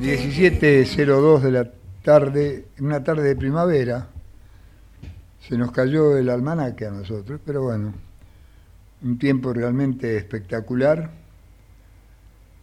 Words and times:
17.02 0.00 1.40
de 1.40 1.50
la 1.52 1.70
tarde, 2.02 2.66
una 2.80 3.02
tarde 3.04 3.22
de 3.22 3.36
primavera, 3.36 4.08
se 5.40 5.56
nos 5.56 5.70
cayó 5.70 6.16
el 6.16 6.28
almanaque 6.30 6.86
a 6.86 6.90
nosotros, 6.90 7.40
pero 7.44 7.62
bueno, 7.62 7.94
un 9.02 9.18
tiempo 9.18 9.52
realmente 9.52 10.16
espectacular, 10.16 11.10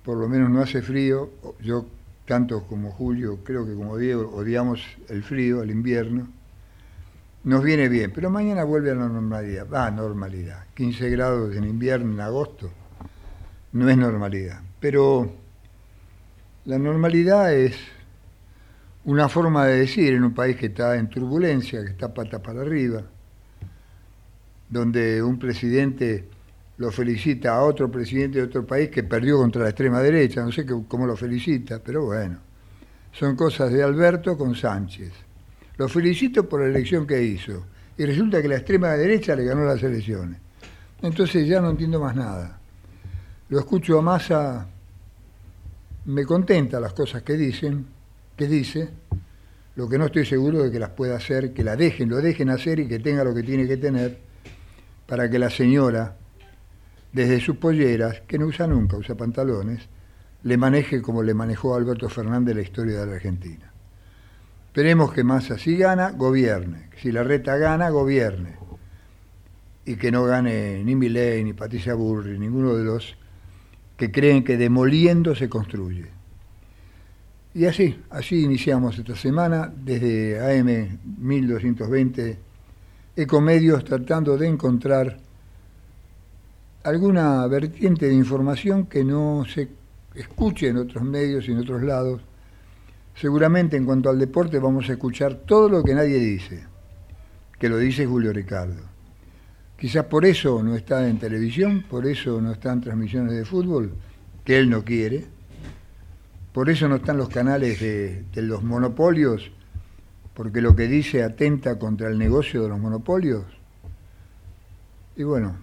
por 0.03 0.17
lo 0.17 0.27
menos 0.27 0.49
no 0.49 0.61
hace 0.61 0.81
frío, 0.81 1.29
yo 1.61 1.85
tanto 2.25 2.63
como 2.67 2.91
Julio, 2.91 3.39
creo 3.43 3.65
que 3.65 3.75
como 3.75 3.97
Diego, 3.97 4.29
odiamos 4.35 4.83
el 5.09 5.23
frío, 5.23 5.63
el 5.63 5.71
invierno, 5.71 6.27
nos 7.43 7.63
viene 7.63 7.87
bien, 7.87 8.11
pero 8.13 8.29
mañana 8.29 8.63
vuelve 8.63 8.91
a 8.91 8.95
la 8.95 9.07
normalidad, 9.07 9.67
va 9.71 9.87
ah, 9.87 9.91
normalidad, 9.91 10.65
15 10.75 11.09
grados 11.09 11.55
en 11.55 11.63
invierno, 11.63 12.11
en 12.13 12.19
agosto, 12.19 12.69
no 13.71 13.89
es 13.89 13.97
normalidad, 13.97 14.61
pero 14.79 15.40
la 16.65 16.77
normalidad 16.77 17.53
es 17.53 17.75
una 19.05 19.27
forma 19.27 19.65
de 19.65 19.79
decir 19.79 20.13
en 20.13 20.23
un 20.23 20.33
país 20.33 20.55
que 20.57 20.67
está 20.67 20.95
en 20.95 21.09
turbulencia, 21.09 21.83
que 21.83 21.91
está 21.91 22.13
pata 22.13 22.41
para 22.41 22.61
arriba, 22.61 23.01
donde 24.69 25.23
un 25.23 25.39
presidente 25.39 26.29
lo 26.77 26.91
felicita 26.91 27.55
a 27.55 27.63
otro 27.63 27.89
presidente 27.89 28.39
de 28.39 28.45
otro 28.45 28.65
país 28.65 28.89
que 28.89 29.03
perdió 29.03 29.37
contra 29.37 29.63
la 29.63 29.69
extrema 29.69 29.99
derecha, 30.01 30.43
no 30.43 30.51
sé 30.51 30.65
cómo 30.65 31.05
lo 31.05 31.15
felicita, 31.15 31.79
pero 31.83 32.05
bueno, 32.05 32.39
son 33.11 33.35
cosas 33.35 33.71
de 33.71 33.83
Alberto 33.83 34.37
con 34.37 34.55
Sánchez. 34.55 35.11
Lo 35.77 35.89
felicito 35.89 36.47
por 36.47 36.61
la 36.61 36.67
elección 36.67 37.07
que 37.07 37.21
hizo 37.23 37.65
y 37.97 38.05
resulta 38.05 38.41
que 38.41 38.47
la 38.47 38.57
extrema 38.57 38.89
derecha 38.89 39.35
le 39.35 39.45
ganó 39.45 39.65
las 39.65 39.81
elecciones. 39.81 40.39
Entonces 41.01 41.47
ya 41.47 41.59
no 41.59 41.71
entiendo 41.71 41.99
más 41.99 42.15
nada. 42.15 42.59
Lo 43.49 43.59
escucho 43.59 43.97
a 43.97 44.01
Massa, 44.01 44.67
me 46.05 46.25
contenta 46.25 46.79
las 46.79 46.93
cosas 46.93 47.23
que 47.23 47.33
dicen, 47.33 47.85
que 48.35 48.47
dice, 48.47 48.89
lo 49.75 49.87
que 49.87 49.97
no 49.97 50.05
estoy 50.05 50.25
seguro 50.25 50.63
de 50.63 50.71
que 50.71 50.79
las 50.79 50.89
pueda 50.89 51.15
hacer, 51.15 51.53
que 51.53 51.63
la 51.63 51.75
dejen, 51.75 52.09
lo 52.09 52.17
dejen 52.17 52.49
hacer 52.49 52.79
y 52.79 52.87
que 52.87 52.99
tenga 52.99 53.23
lo 53.23 53.33
que 53.33 53.43
tiene 53.43 53.67
que 53.67 53.77
tener 53.77 54.19
para 55.07 55.29
que 55.29 55.39
la 55.39 55.49
señora, 55.49 56.17
desde 57.13 57.39
sus 57.39 57.57
polleras, 57.57 58.21
que 58.27 58.37
no 58.37 58.47
usa 58.47 58.67
nunca, 58.67 58.97
usa 58.97 59.15
pantalones, 59.15 59.87
le 60.43 60.57
maneje 60.57 61.01
como 61.01 61.21
le 61.23 61.33
manejó 61.33 61.75
Alberto 61.75 62.09
Fernández 62.09 62.55
la 62.55 62.61
historia 62.61 62.99
de 62.99 63.05
la 63.05 63.13
Argentina. 63.13 63.71
Esperemos 64.67 65.11
que 65.11 65.23
Massa 65.23 65.57
si 65.57 65.75
gana, 65.75 66.11
gobierne. 66.11 66.89
Si 67.01 67.11
la 67.11 67.23
reta 67.23 67.57
gana, 67.57 67.89
gobierne. 67.89 68.55
Y 69.85 69.97
que 69.97 70.11
no 70.11 70.23
gane 70.23 70.81
ni 70.83 70.95
Milei, 70.95 71.43
ni 71.43 71.53
Patricia 71.53 71.93
Burri, 71.93 72.39
ninguno 72.39 72.75
de 72.75 72.85
los 72.85 73.17
que 74.01 74.11
creen 74.11 74.43
que 74.43 74.57
demoliendo 74.57 75.35
se 75.35 75.47
construye. 75.47 76.07
Y 77.53 77.65
así, 77.65 78.01
así 78.09 78.41
iniciamos 78.41 78.97
esta 78.97 79.15
semana 79.15 79.71
desde 79.71 80.39
AM 80.39 80.97
1220 81.19 82.39
Ecomedios 83.15 83.85
tratando 83.85 84.39
de 84.39 84.47
encontrar 84.47 85.19
alguna 86.83 87.45
vertiente 87.45 88.07
de 88.07 88.15
información 88.15 88.87
que 88.87 89.03
no 89.03 89.45
se 89.45 89.69
escuche 90.15 90.69
en 90.69 90.77
otros 90.77 91.03
medios 91.03 91.47
y 91.47 91.51
en 91.51 91.59
otros 91.59 91.83
lados. 91.83 92.23
Seguramente 93.13 93.77
en 93.77 93.85
cuanto 93.85 94.09
al 94.09 94.17
deporte 94.17 94.57
vamos 94.57 94.89
a 94.89 94.93
escuchar 94.93 95.35
todo 95.45 95.69
lo 95.69 95.83
que 95.83 95.93
nadie 95.93 96.17
dice, 96.17 96.63
que 97.59 97.69
lo 97.69 97.77
dice 97.77 98.07
Julio 98.07 98.33
Ricardo. 98.33 98.90
Quizás 99.81 100.05
por 100.05 100.25
eso 100.25 100.63
no 100.63 100.77
está 100.77 101.09
en 101.09 101.19
televisión, 101.19 101.83
por 101.89 102.05
eso 102.05 102.39
no 102.39 102.53
está 102.53 102.71
en 102.71 102.79
transmisiones 102.79 103.33
de 103.33 103.43
fútbol, 103.43 103.91
que 104.45 104.57
él 104.57 104.69
no 104.69 104.85
quiere 104.85 105.25
por 106.51 106.69
eso 106.69 106.89
no 106.89 106.97
están 106.97 107.17
los 107.17 107.29
canales 107.29 107.79
de, 107.79 108.25
los 108.35 108.61
monopolios, 108.61 109.51
porque 110.33 110.61
lo 110.61 110.75
que 110.75 110.87
dice 110.87 111.23
atenta 111.23 111.79
contra 111.79 112.09
el 112.09 112.17
negocio 112.17 112.63
de 112.63 112.69
los 112.69 112.79
monopolios. 112.79 113.45
Y 115.15 115.23
bueno, 115.23 115.55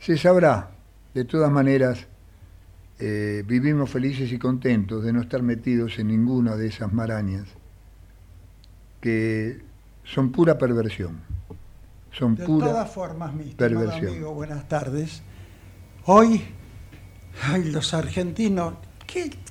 se 0.00 0.16
sabrá. 0.18 0.70
De 1.14 1.24
todas 1.24 1.50
maneras, 1.50 2.06
eh, 2.98 3.44
vivimos 3.46 3.90
felices 3.90 4.32
y 4.32 4.38
contentos 4.38 5.04
de 5.04 5.12
no 5.12 5.20
estar 5.20 5.42
metidos 5.42 5.98
en 5.98 6.08
ninguna 6.08 6.56
de 6.56 6.68
esas 6.68 6.92
marañas 6.92 7.46
que 9.00 9.60
son 10.04 10.30
pura 10.30 10.58
perversión. 10.58 11.20
Son 12.12 12.34
de 12.34 12.44
pura 12.44 12.68
todas 12.68 12.90
formas, 12.90 13.32
mi 13.32 13.44
perversión. 13.44 14.08
amigo, 14.08 14.34
buenas 14.34 14.68
tardes. 14.68 15.22
Hoy, 16.04 16.42
ay, 17.42 17.64
los 17.64 17.94
argentinos 17.94 18.74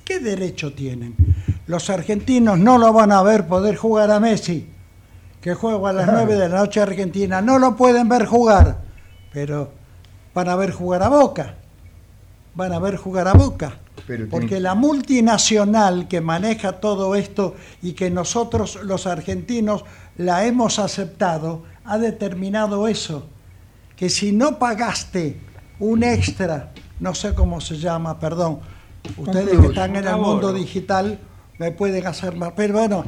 ¿Qué, 0.04 0.20
derecho 0.20 0.72
tienen? 0.72 1.14
Los 1.66 1.90
argentinos 1.90 2.58
no 2.58 2.78
lo 2.78 2.92
van 2.92 3.12
a 3.12 3.22
ver 3.22 3.46
poder 3.46 3.76
jugar 3.76 4.10
a 4.10 4.18
Messi, 4.18 4.66
que 5.40 5.54
juega 5.54 5.90
a 5.90 5.92
las 5.92 6.06
9 6.10 6.34
de 6.34 6.48
la 6.48 6.58
noche 6.60 6.80
Argentina. 6.80 7.42
No 7.42 7.58
lo 7.58 7.76
pueden 7.76 8.08
ver 8.08 8.24
jugar, 8.24 8.78
pero 9.32 9.70
van 10.34 10.48
a 10.48 10.56
ver 10.56 10.72
jugar 10.72 11.02
a 11.02 11.08
Boca. 11.08 11.56
Van 12.54 12.72
a 12.72 12.78
ver 12.78 12.96
jugar 12.96 13.28
a 13.28 13.34
Boca. 13.34 13.78
Porque 14.30 14.60
la 14.60 14.74
multinacional 14.74 16.08
que 16.08 16.20
maneja 16.20 16.80
todo 16.80 17.14
esto 17.14 17.54
y 17.82 17.92
que 17.92 18.10
nosotros 18.10 18.80
los 18.82 19.06
argentinos 19.06 19.84
la 20.16 20.46
hemos 20.46 20.78
aceptado, 20.78 21.64
ha 21.90 21.98
determinado 21.98 22.86
eso, 22.86 23.26
que 23.96 24.08
si 24.08 24.32
no 24.32 24.58
pagaste 24.58 25.40
un 25.78 26.04
extra, 26.04 26.72
no 27.00 27.14
sé 27.14 27.34
cómo 27.34 27.60
se 27.60 27.78
llama, 27.78 28.18
perdón, 28.18 28.60
Ustedes 29.16 29.58
que 29.58 29.66
están 29.66 29.96
en 29.96 30.06
el 30.06 30.16
mundo 30.16 30.52
digital 30.52 31.18
me 31.58 31.72
pueden 31.72 32.06
hacer 32.06 32.36
más. 32.36 32.52
Pero 32.54 32.74
bueno, 32.74 33.04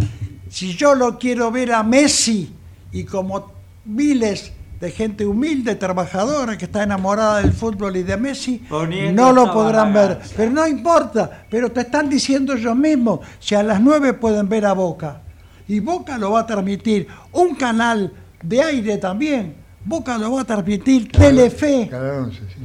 si 0.48 0.74
yo 0.74 0.94
lo 0.94 1.18
quiero 1.18 1.50
ver 1.50 1.72
a 1.72 1.82
Messi 1.82 2.52
y 2.90 3.04
como 3.04 3.52
miles 3.84 4.52
de 4.80 4.90
gente 4.90 5.24
humilde, 5.24 5.76
trabajadora, 5.76 6.58
que 6.58 6.64
está 6.64 6.82
enamorada 6.82 7.40
del 7.40 7.52
fútbol 7.52 7.96
y 7.96 8.02
de 8.02 8.16
Messi, 8.16 8.66
no 9.12 9.32
lo 9.32 9.52
podrán 9.52 9.92
ver. 9.92 10.18
Pero 10.36 10.50
no 10.50 10.66
importa, 10.66 11.44
pero 11.48 11.70
te 11.70 11.82
están 11.82 12.08
diciendo 12.08 12.54
ellos 12.54 12.74
mismos, 12.74 13.20
si 13.38 13.54
a 13.54 13.62
las 13.62 13.80
nueve 13.80 14.12
pueden 14.12 14.48
ver 14.48 14.66
a 14.66 14.72
Boca, 14.72 15.22
y 15.68 15.78
Boca 15.78 16.18
lo 16.18 16.32
va 16.32 16.40
a 16.40 16.46
transmitir, 16.46 17.06
un 17.30 17.54
canal 17.54 18.12
de 18.42 18.62
aire 18.62 18.98
también, 18.98 19.62
Boca 19.84 20.16
lo 20.16 20.32
va 20.32 20.42
a 20.42 20.44
transmitir 20.44 21.10
Telefe. 21.10 21.90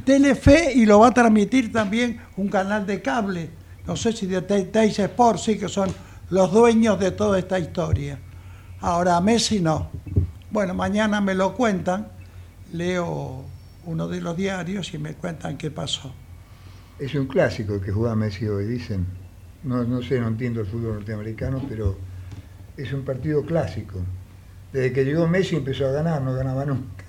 Telefe 0.04 0.72
y 0.74 0.86
lo 0.86 1.00
va 1.00 1.08
a 1.08 1.14
transmitir 1.14 1.72
también 1.72 2.20
un 2.36 2.48
canal 2.48 2.86
de 2.86 3.02
cable. 3.02 3.50
No 3.86 3.96
sé 3.96 4.12
si 4.12 4.26
de 4.26 4.42
Teis 4.42 4.98
Sport, 4.98 5.38
sí, 5.38 5.58
que 5.58 5.68
son 5.68 5.90
los 6.30 6.52
dueños 6.52 6.98
de 7.00 7.10
toda 7.10 7.38
esta 7.38 7.58
historia. 7.58 8.18
Ahora 8.80 9.20
Messi 9.20 9.60
no. 9.60 9.90
Bueno, 10.50 10.74
mañana 10.74 11.20
me 11.20 11.34
lo 11.34 11.54
cuentan, 11.54 12.08
leo 12.72 13.44
uno 13.86 14.06
de 14.06 14.20
los 14.20 14.36
diarios 14.36 14.94
y 14.94 14.98
me 14.98 15.14
cuentan 15.14 15.56
qué 15.56 15.70
pasó. 15.70 16.12
Es 16.98 17.14
un 17.14 17.26
clásico 17.26 17.80
que 17.80 17.90
juega 17.90 18.14
Messi 18.14 18.46
hoy, 18.46 18.66
dicen. 18.66 19.06
No, 19.64 19.82
no 19.82 20.02
sé, 20.02 20.20
no 20.20 20.28
entiendo 20.28 20.60
el 20.60 20.66
fútbol 20.66 20.94
norteamericano, 20.94 21.60
pero 21.68 21.96
es 22.76 22.92
un 22.92 23.04
partido 23.04 23.44
clásico. 23.44 24.00
Desde 24.72 24.92
que 24.92 25.04
llegó 25.04 25.26
Messi 25.26 25.56
empezó 25.56 25.86
a 25.86 25.92
ganar, 25.92 26.20
no 26.20 26.34
ganaba 26.34 26.64
nunca. 26.64 27.04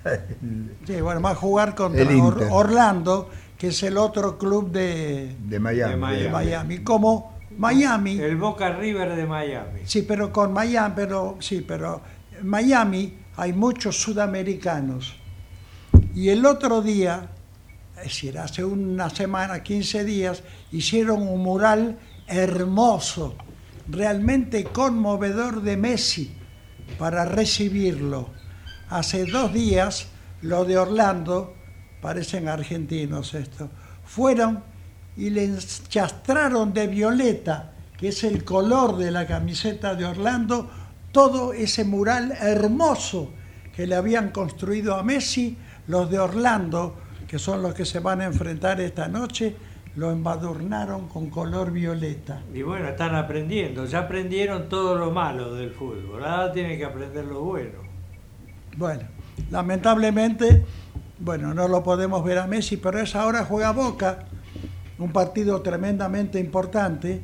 Sí, 0.86 1.00
bueno, 1.00 1.20
va 1.20 1.32
a 1.32 1.34
jugar 1.34 1.74
contra 1.74 2.06
Orlando, 2.50 3.28
que 3.58 3.68
es 3.68 3.82
el 3.82 3.98
otro 3.98 4.38
club 4.38 4.70
de, 4.70 5.36
Miami. 5.60 6.16
De 6.16 6.28
Miami. 6.30 6.78
Como 6.78 7.38
Miami. 7.58 8.18
El 8.18 8.36
Boca 8.36 8.70
River 8.70 9.14
de 9.14 9.26
Miami. 9.26 9.80
Sí, 9.84 10.02
pero 10.02 10.32
con 10.32 10.54
Miami, 10.54 10.94
pero 10.96 11.36
sí, 11.40 11.62
pero 11.66 12.00
en 12.38 12.48
Miami 12.48 13.18
hay 13.36 13.52
muchos 13.52 14.00
sudamericanos. 14.00 15.16
Y 16.14 16.30
el 16.30 16.46
otro 16.46 16.80
día, 16.80 17.28
es 17.98 18.04
decir, 18.04 18.38
hace 18.38 18.64
una 18.64 19.10
semana, 19.10 19.62
15 19.62 20.04
días, 20.04 20.42
hicieron 20.72 21.20
un 21.28 21.42
mural 21.42 21.98
hermoso, 22.26 23.34
realmente 23.86 24.64
conmovedor 24.64 25.60
de 25.60 25.76
Messi 25.76 26.39
para 26.98 27.24
recibirlo. 27.24 28.30
Hace 28.88 29.26
dos 29.26 29.52
días, 29.52 30.08
lo 30.42 30.64
de 30.64 30.78
Orlando, 30.78 31.54
parecen 32.00 32.48
argentinos 32.48 33.34
esto, 33.34 33.68
fueron 34.04 34.62
y 35.16 35.30
le 35.30 35.44
enchastraron 35.44 36.72
de 36.72 36.86
violeta 36.86 37.72
que 38.00 38.08
es 38.08 38.24
el 38.24 38.44
color 38.44 38.96
de 38.96 39.10
la 39.10 39.26
camiseta 39.26 39.94
de 39.94 40.06
Orlando, 40.06 40.70
todo 41.12 41.52
ese 41.52 41.84
mural 41.84 42.32
hermoso 42.40 43.30
que 43.76 43.86
le 43.86 43.94
habían 43.94 44.30
construido 44.30 44.94
a 44.94 45.02
Messi, 45.02 45.58
los 45.86 46.10
de 46.10 46.18
Orlando, 46.18 46.96
que 47.28 47.38
son 47.38 47.60
los 47.60 47.74
que 47.74 47.84
se 47.84 48.00
van 48.00 48.22
a 48.22 48.24
enfrentar 48.24 48.80
esta 48.80 49.06
noche, 49.06 49.54
lo 49.96 50.10
embadurnaron 50.10 51.08
con 51.08 51.30
color 51.30 51.72
violeta. 51.72 52.42
Y 52.54 52.62
bueno, 52.62 52.88
están 52.88 53.14
aprendiendo, 53.14 53.84
ya 53.86 54.00
aprendieron 54.00 54.68
todo 54.68 54.94
lo 54.96 55.10
malo 55.10 55.54
del 55.54 55.72
fútbol, 55.72 56.24
ahora 56.24 56.52
tienen 56.52 56.78
que 56.78 56.84
aprender 56.84 57.24
lo 57.24 57.40
bueno. 57.40 57.80
Bueno, 58.76 59.02
lamentablemente, 59.50 60.64
bueno, 61.18 61.52
no 61.54 61.66
lo 61.66 61.82
podemos 61.82 62.24
ver 62.24 62.38
a 62.38 62.46
Messi, 62.46 62.76
pero 62.76 62.98
a 62.98 63.02
esa 63.02 63.26
hora 63.26 63.44
juega 63.44 63.72
Boca, 63.72 64.26
un 64.98 65.12
partido 65.12 65.60
tremendamente 65.62 66.38
importante. 66.38 67.22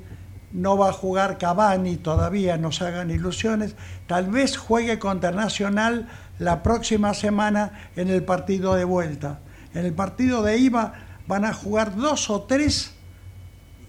No 0.52 0.78
va 0.78 0.88
a 0.88 0.92
jugar 0.92 1.38
Cavani 1.38 1.96
todavía, 1.96 2.56
no 2.56 2.72
se 2.72 2.86
hagan 2.86 3.10
ilusiones. 3.10 3.76
Tal 4.06 4.30
vez 4.30 4.56
juegue 4.56 4.98
contra 4.98 5.30
Nacional 5.30 6.08
la 6.38 6.62
próxima 6.62 7.14
semana 7.14 7.90
en 7.96 8.08
el 8.08 8.24
partido 8.24 8.74
de 8.74 8.84
vuelta. 8.84 9.40
En 9.74 9.84
el 9.84 9.92
partido 9.92 10.42
de 10.42 10.58
IVA 10.58 11.05
van 11.26 11.44
a 11.44 11.52
jugar 11.52 11.96
dos 11.96 12.30
o 12.30 12.42
tres. 12.42 12.92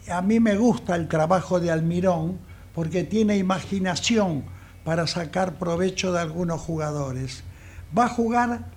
A 0.09 0.21
mí 0.21 0.39
me 0.39 0.55
gusta 0.55 0.95
el 0.95 1.07
trabajo 1.07 1.59
de 1.59 1.71
Almirón 1.71 2.39
porque 2.73 3.03
tiene 3.03 3.37
imaginación 3.37 4.43
para 4.83 5.07
sacar 5.07 5.55
provecho 5.55 6.13
de 6.13 6.19
algunos 6.19 6.61
jugadores. 6.61 7.43
Va 7.97 8.05
a 8.05 8.09
jugar 8.09 8.71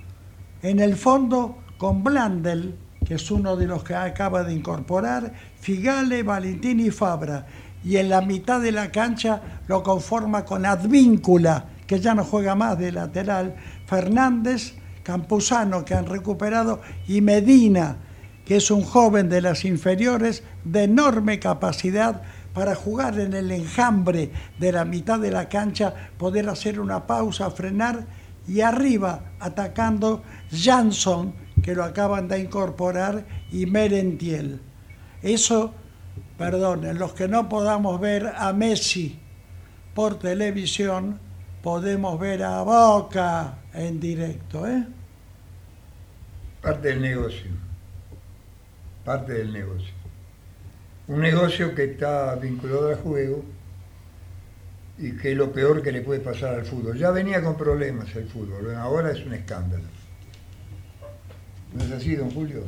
en 0.63 0.81
el 0.81 0.97
fondo 0.97 1.59
con 1.79 2.03
Blandel, 2.03 2.77
que 3.07 3.15
es 3.15 3.31
uno 3.31 3.57
de 3.57 3.67
los 3.67 3.85
que 3.85 3.95
acaba 3.95 4.43
de 4.43 4.55
incorporar, 4.55 5.33
Figale, 5.61 6.23
Valentín 6.23 6.81
y 6.81 6.91
Fabra. 6.91 7.47
Y 7.83 7.97
en 7.97 8.09
la 8.09 8.21
mitad 8.21 8.61
de 8.61 8.73
la 8.73 8.91
cancha 8.91 9.61
lo 9.67 9.83
conforma 9.83 10.45
con 10.45 10.67
Advíncula, 10.67 11.67
que 11.87 12.01
ya 12.01 12.15
no 12.15 12.25
juega 12.25 12.55
más 12.55 12.79
de 12.79 12.93
lateral, 12.93 13.57
Fernández, 13.87 14.75
Campuzano, 15.03 15.85
que 15.85 15.95
han 15.95 16.07
recuperado, 16.07 16.81
y 17.09 17.21
Medina, 17.21 17.97
que 18.51 18.57
es 18.57 18.73
un 18.73 18.83
joven 18.83 19.29
de 19.29 19.41
las 19.41 19.65
inferiores 19.65 20.43
de 20.65 20.83
enorme 20.83 21.39
capacidad 21.39 22.23
para 22.53 22.75
jugar 22.75 23.21
en 23.21 23.33
el 23.33 23.53
enjambre 23.53 24.33
de 24.59 24.73
la 24.73 24.85
mitad 24.85 25.21
de 25.21 25.31
la 25.31 25.49
cancha, 25.49 25.95
poder 26.19 26.49
hacer 26.49 26.81
una 26.81 27.07
pausa, 27.07 27.53
frenar 27.53 28.07
y 28.49 28.63
arriba 28.63 29.35
atacando 29.39 30.25
Jansson, 30.51 31.33
que 31.63 31.77
lo 31.77 31.85
acaban 31.85 32.27
de 32.27 32.41
incorporar, 32.41 33.25
y 33.53 33.67
Merentiel. 33.67 34.61
Eso, 35.23 35.73
perdón, 36.37 36.87
en 36.87 36.99
los 36.99 37.13
que 37.13 37.29
no 37.29 37.49
podamos 37.49 38.01
ver 38.01 38.33
a 38.37 38.53
Messi 38.53 39.17
por 39.95 40.19
televisión, 40.19 41.21
podemos 41.63 42.19
ver 42.19 42.43
a 42.43 42.63
Boca 42.63 43.59
en 43.73 44.01
directo. 44.01 44.67
¿eh? 44.67 44.85
Parte 46.61 46.89
del 46.89 47.01
negocio. 47.01 47.70
Parte 49.05 49.33
del 49.33 49.53
negocio. 49.53 49.93
Un 51.09 51.21
negocio 51.21 51.75
que 51.75 51.85
está 51.85 52.35
vinculado 52.37 52.89
al 52.89 52.97
juego 52.97 53.45
y 54.99 55.13
que 55.13 55.33
es 55.33 55.37
lo 55.37 55.51
peor 55.51 55.83
que 55.83 55.93
le 55.93 56.03
puede 56.03 56.21
pasar 56.21 56.55
al 56.55 56.65
fútbol. 56.65 56.97
Ya 56.99 57.11
venía 57.11 57.43
con 57.43 57.57
problemas 57.57 58.15
el 58.15 58.29
fútbol, 58.29 58.75
ahora 58.77 59.11
es 59.11 59.25
un 59.25 59.33
escándalo. 59.33 59.85
¿No 61.75 61.85
es 61.85 61.91
así, 61.93 62.15
don 62.15 62.31
Julio? 62.31 62.65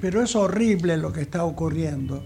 Pero 0.00 0.22
es 0.22 0.34
horrible 0.34 0.96
lo 0.96 1.12
que 1.12 1.20
está 1.20 1.44
ocurriendo. 1.44 2.24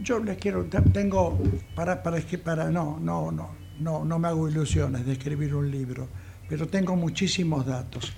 Yo 0.00 0.18
les 0.18 0.38
quiero, 0.38 0.64
tengo, 0.92 1.38
para, 1.74 2.02
para, 2.02 2.20
para 2.44 2.70
no, 2.70 2.98
no, 3.00 3.30
no, 3.30 3.50
no, 3.78 4.04
no 4.04 4.18
me 4.18 4.28
hago 4.28 4.48
ilusiones 4.48 5.06
de 5.06 5.12
escribir 5.12 5.54
un 5.54 5.70
libro, 5.70 6.08
pero 6.48 6.66
tengo 6.66 6.96
muchísimos 6.96 7.66
datos. 7.66 8.12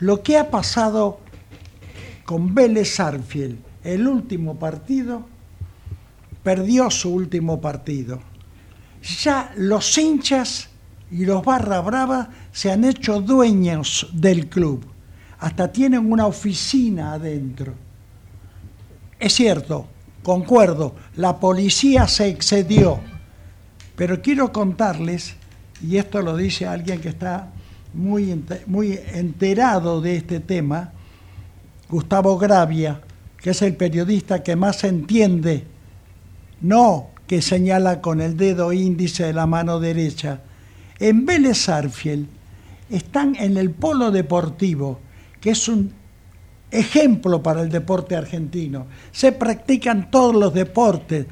Lo 0.00 0.22
que 0.22 0.36
ha 0.36 0.50
pasado 0.50 1.20
con 2.24 2.54
Vélez 2.54 3.00
Arfiel, 3.00 3.58
el 3.86 4.06
último 4.06 4.58
partido, 4.58 5.26
perdió 6.42 6.90
su 6.90 7.12
último 7.12 7.60
partido. 7.60 8.20
Ya 9.22 9.52
los 9.56 9.96
hinchas 9.96 10.68
y 11.10 11.24
los 11.24 11.44
barra 11.44 11.80
brava 11.80 12.30
se 12.52 12.72
han 12.72 12.84
hecho 12.84 13.20
dueños 13.20 14.08
del 14.12 14.48
club. 14.48 14.84
Hasta 15.38 15.70
tienen 15.70 16.10
una 16.10 16.26
oficina 16.26 17.12
adentro. 17.12 17.74
Es 19.18 19.34
cierto, 19.34 19.86
concuerdo, 20.22 20.94
la 21.16 21.38
policía 21.38 22.08
se 22.08 22.28
excedió 22.28 23.00
pero 23.96 24.20
quiero 24.20 24.52
contarles, 24.52 25.34
y 25.82 25.96
esto 25.96 26.20
lo 26.20 26.36
dice 26.36 26.66
alguien 26.66 27.00
que 27.00 27.08
está 27.08 27.48
muy, 27.94 28.44
muy 28.66 29.00
enterado 29.14 30.02
de 30.02 30.16
este 30.16 30.38
tema, 30.38 30.92
Gustavo 31.88 32.36
Gravia, 32.36 33.00
que 33.46 33.50
es 33.50 33.62
el 33.62 33.76
periodista 33.76 34.42
que 34.42 34.56
más 34.56 34.82
entiende, 34.82 35.62
no 36.62 37.10
que 37.28 37.40
señala 37.40 38.00
con 38.00 38.20
el 38.20 38.36
dedo 38.36 38.72
índice 38.72 39.22
de 39.22 39.32
la 39.32 39.46
mano 39.46 39.78
derecha. 39.78 40.40
En 40.98 41.24
Vélez 41.24 41.68
Arfiel 41.68 42.26
están 42.90 43.36
en 43.36 43.56
el 43.56 43.70
polo 43.70 44.10
deportivo, 44.10 44.98
que 45.40 45.50
es 45.50 45.68
un 45.68 45.92
ejemplo 46.72 47.40
para 47.40 47.62
el 47.62 47.68
deporte 47.68 48.16
argentino. 48.16 48.88
Se 49.12 49.30
practican 49.30 50.10
todos 50.10 50.34
los 50.34 50.52
deportes, 50.52 51.26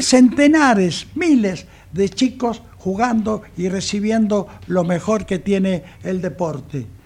centenares, 0.00 1.06
miles 1.14 1.68
de 1.92 2.08
chicos 2.08 2.62
jugando 2.78 3.42
y 3.56 3.68
recibiendo 3.68 4.48
lo 4.66 4.82
mejor 4.82 5.24
que 5.24 5.38
tiene 5.38 5.84
el 6.02 6.20
deporte. 6.20 6.97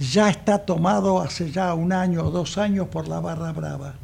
Ya 0.00 0.30
está 0.30 0.60
tomado 0.60 1.20
hace 1.20 1.50
ya 1.50 1.74
un 1.74 1.92
año 1.92 2.24
o 2.24 2.30
dos 2.30 2.56
años 2.56 2.88
por 2.88 3.06
la 3.06 3.20
Barra 3.20 3.52
Brava. 3.52 3.96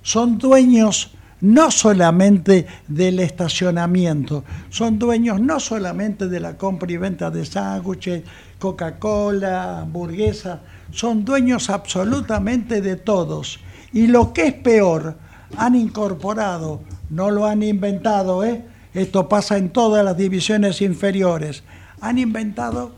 Son 0.00 0.38
dueños 0.38 1.12
no 1.42 1.70
solamente 1.70 2.66
del 2.88 3.20
estacionamiento, 3.20 4.42
son 4.70 4.98
dueños 4.98 5.38
no 5.38 5.60
solamente 5.60 6.28
de 6.28 6.40
la 6.40 6.56
compra 6.56 6.90
y 6.90 6.96
venta 6.96 7.30
de 7.30 7.44
sándwiches, 7.44 8.22
Coca-Cola, 8.58 9.80
hamburguesa, 9.80 10.62
son 10.92 11.26
dueños 11.26 11.68
absolutamente 11.68 12.80
de 12.80 12.96
todos. 12.96 13.60
Y 13.92 14.06
lo 14.06 14.32
que 14.32 14.46
es 14.46 14.54
peor, 14.54 15.18
han 15.58 15.74
incorporado, 15.74 16.80
no 17.10 17.30
lo 17.30 17.44
han 17.44 17.62
inventado, 17.62 18.44
¿eh? 18.44 18.64
Esto 18.94 19.28
pasa 19.28 19.58
en 19.58 19.68
todas 19.68 20.02
las 20.02 20.16
divisiones 20.16 20.80
inferiores. 20.80 21.64
Han 22.00 22.16
inventado 22.16 22.94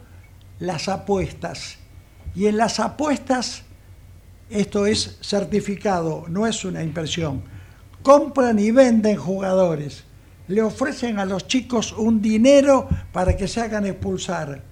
las 0.61 0.89
apuestas. 0.89 1.80
Y 2.35 2.47
en 2.47 2.57
las 2.57 2.81
apuestas, 2.81 3.63
esto 4.49 4.87
es 4.87 5.19
certificado, 5.21 6.25
no 6.29 6.47
es 6.47 6.65
una 6.65 6.83
impresión. 6.83 7.43
Compran 8.03 8.59
y 8.59 8.71
venden 8.71 9.17
jugadores. 9.17 10.05
Le 10.49 10.63
ofrecen 10.63 11.19
a 11.19 11.25
los 11.25 11.47
chicos 11.47 11.93
un 11.93 12.21
dinero 12.21 12.89
para 13.13 13.37
que 13.37 13.47
se 13.47 13.61
hagan 13.61 13.87
expulsar. 13.87 14.63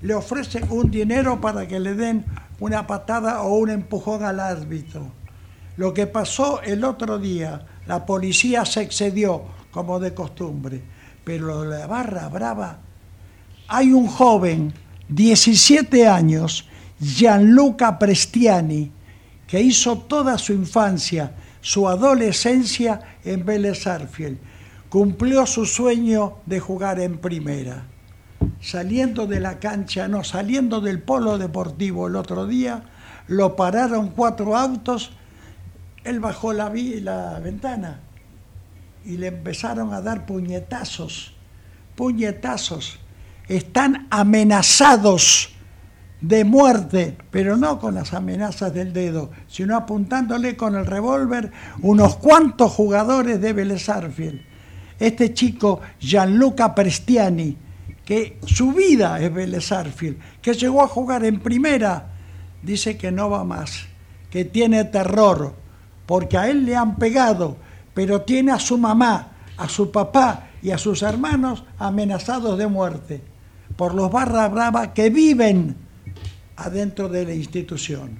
Le 0.00 0.14
ofrecen 0.14 0.66
un 0.70 0.90
dinero 0.90 1.40
para 1.40 1.66
que 1.66 1.80
le 1.80 1.94
den 1.94 2.24
una 2.60 2.86
patada 2.86 3.42
o 3.42 3.56
un 3.56 3.70
empujón 3.70 4.24
al 4.24 4.40
árbitro. 4.40 5.12
Lo 5.76 5.92
que 5.92 6.06
pasó 6.06 6.62
el 6.62 6.84
otro 6.84 7.18
día, 7.18 7.66
la 7.86 8.06
policía 8.06 8.64
se 8.64 8.82
excedió, 8.82 9.42
como 9.70 10.00
de 10.00 10.14
costumbre. 10.14 10.82
Pero 11.22 11.64
la 11.64 11.86
barra 11.86 12.28
brava, 12.28 12.78
hay 13.68 13.92
un 13.92 14.06
joven, 14.06 14.72
17 15.08 16.06
años, 16.06 16.68
Gianluca 16.98 17.98
Prestiani, 17.98 18.90
que 19.46 19.60
hizo 19.60 19.98
toda 19.98 20.38
su 20.38 20.52
infancia, 20.52 21.32
su 21.60 21.88
adolescencia 21.88 23.00
en 23.24 23.44
Vélez 23.44 23.86
Arfiel. 23.86 24.38
Cumplió 24.88 25.46
su 25.46 25.66
sueño 25.66 26.38
de 26.46 26.60
jugar 26.60 27.00
en 27.00 27.18
primera. 27.18 27.84
Saliendo 28.60 29.26
de 29.26 29.40
la 29.40 29.58
cancha, 29.58 30.08
no, 30.08 30.24
saliendo 30.24 30.80
del 30.80 31.02
polo 31.02 31.38
deportivo 31.38 32.06
el 32.06 32.16
otro 32.16 32.46
día, 32.46 32.84
lo 33.28 33.56
pararon 33.56 34.10
cuatro 34.10 34.56
autos, 34.56 35.12
él 36.04 36.20
bajó 36.20 36.52
la, 36.52 36.72
la 36.72 37.40
ventana 37.40 38.00
y 39.04 39.16
le 39.16 39.28
empezaron 39.28 39.92
a 39.92 40.00
dar 40.00 40.24
puñetazos, 40.24 41.34
puñetazos. 41.94 42.98
Están 43.48 44.06
amenazados 44.10 45.55
de 46.20 46.44
muerte, 46.44 47.16
pero 47.30 47.56
no 47.56 47.78
con 47.78 47.94
las 47.94 48.14
amenazas 48.14 48.72
del 48.72 48.92
dedo, 48.92 49.30
sino 49.48 49.76
apuntándole 49.76 50.56
con 50.56 50.74
el 50.74 50.86
revólver 50.86 51.52
unos 51.82 52.16
cuantos 52.16 52.72
jugadores 52.72 53.40
de 53.40 53.52
Vélez 53.52 53.86
Este 54.98 55.34
chico, 55.34 55.80
Gianluca 55.98 56.74
Prestiani, 56.74 57.56
que 58.04 58.38
su 58.46 58.72
vida 58.72 59.20
es 59.20 59.32
Vélez 59.32 59.68
que 60.40 60.54
llegó 60.54 60.82
a 60.82 60.88
jugar 60.88 61.24
en 61.24 61.40
primera, 61.40 62.12
dice 62.62 62.96
que 62.96 63.12
no 63.12 63.28
va 63.28 63.44
más, 63.44 63.86
que 64.30 64.44
tiene 64.44 64.84
terror, 64.84 65.54
porque 66.06 66.38
a 66.38 66.48
él 66.48 66.64
le 66.64 66.76
han 66.76 66.96
pegado 66.96 67.56
pero 67.96 68.20
tiene 68.20 68.52
a 68.52 68.58
su 68.58 68.76
mamá, 68.76 69.28
a 69.56 69.70
su 69.70 69.90
papá 69.90 70.48
y 70.60 70.70
a 70.70 70.76
sus 70.76 71.00
hermanos 71.00 71.64
amenazados 71.78 72.58
de 72.58 72.66
muerte 72.66 73.22
por 73.74 73.94
los 73.94 74.12
barra 74.12 74.46
brava 74.48 74.92
que 74.92 75.08
viven 75.08 75.74
adentro 76.56 77.08
de 77.08 77.24
la 77.24 77.34
institución. 77.34 78.18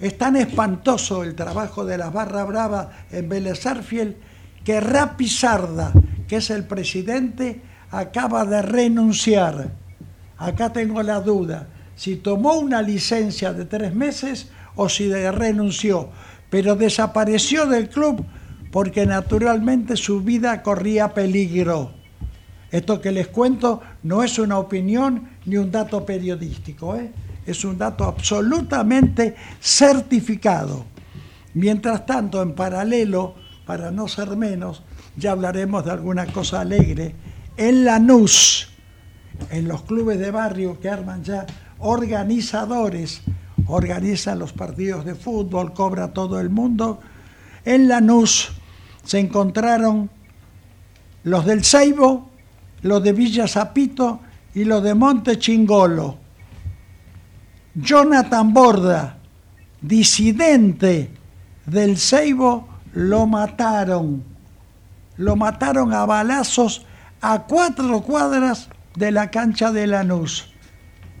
Es 0.00 0.16
tan 0.16 0.36
espantoso 0.36 1.24
el 1.24 1.34
trabajo 1.34 1.84
de 1.84 1.98
las 1.98 2.12
barra 2.12 2.44
brava 2.44 2.90
en 3.10 3.28
Vélez 3.28 3.66
Arfiel 3.66 4.16
que 4.64 4.80
Rapi 4.80 5.28
Sarda, 5.28 5.92
que 6.28 6.36
es 6.36 6.50
el 6.50 6.64
presidente, 6.64 7.60
acaba 7.90 8.44
de 8.44 8.62
renunciar. 8.62 9.70
Acá 10.36 10.72
tengo 10.72 11.02
la 11.02 11.20
duda, 11.20 11.68
si 11.96 12.16
tomó 12.16 12.58
una 12.58 12.80
licencia 12.82 13.52
de 13.52 13.64
tres 13.64 13.94
meses 13.94 14.48
o 14.76 14.88
si 14.88 15.12
renunció, 15.12 16.10
pero 16.50 16.76
desapareció 16.76 17.66
del 17.66 17.88
club 17.88 18.24
porque 18.70 19.06
naturalmente 19.06 19.96
su 19.96 20.20
vida 20.20 20.62
corría 20.62 21.14
peligro. 21.14 21.92
Esto 22.70 23.00
que 23.00 23.10
les 23.10 23.28
cuento 23.28 23.80
no 24.02 24.22
es 24.22 24.38
una 24.38 24.58
opinión 24.58 25.28
ni 25.46 25.56
un 25.56 25.70
dato 25.70 26.04
periodístico, 26.04 26.94
¿eh? 26.94 27.10
Es 27.50 27.64
un 27.64 27.78
dato 27.78 28.04
absolutamente 28.04 29.34
certificado. 29.60 30.84
Mientras 31.54 32.06
tanto, 32.06 32.42
en 32.42 32.54
paralelo, 32.54 33.34
para 33.66 33.90
no 33.90 34.08
ser 34.08 34.36
menos, 34.36 34.82
ya 35.16 35.32
hablaremos 35.32 35.84
de 35.84 35.90
alguna 35.90 36.26
cosa 36.26 36.60
alegre, 36.60 37.14
en 37.56 37.84
la 37.84 37.98
NUS, 37.98 38.68
en 39.50 39.66
los 39.68 39.82
clubes 39.82 40.18
de 40.18 40.30
barrio 40.30 40.78
que 40.78 40.88
arman 40.88 41.24
ya 41.24 41.46
organizadores, 41.78 43.22
organizan 43.66 44.38
los 44.38 44.52
partidos 44.52 45.04
de 45.04 45.14
fútbol, 45.14 45.72
cobra 45.72 46.12
todo 46.12 46.40
el 46.40 46.50
mundo, 46.50 47.00
en 47.64 47.88
la 47.88 48.00
NUS 48.00 48.52
se 49.04 49.18
encontraron 49.18 50.10
los 51.24 51.44
del 51.44 51.64
Seibo, 51.64 52.30
los 52.82 53.02
de 53.02 53.12
Villa 53.12 53.48
Zapito 53.48 54.20
y 54.54 54.64
los 54.64 54.82
de 54.82 54.94
Monte 54.94 55.38
Chingolo. 55.38 56.18
Jonathan 57.74 58.52
Borda, 58.52 59.18
disidente 59.80 61.10
del 61.66 61.98
Seibo, 61.98 62.68
lo 62.94 63.26
mataron. 63.26 64.24
Lo 65.16 65.36
mataron 65.36 65.92
a 65.92 66.06
balazos 66.06 66.86
a 67.20 67.44
cuatro 67.44 68.02
cuadras 68.02 68.68
de 68.94 69.10
la 69.10 69.30
cancha 69.30 69.72
de 69.72 69.86
Lanús. 69.86 70.52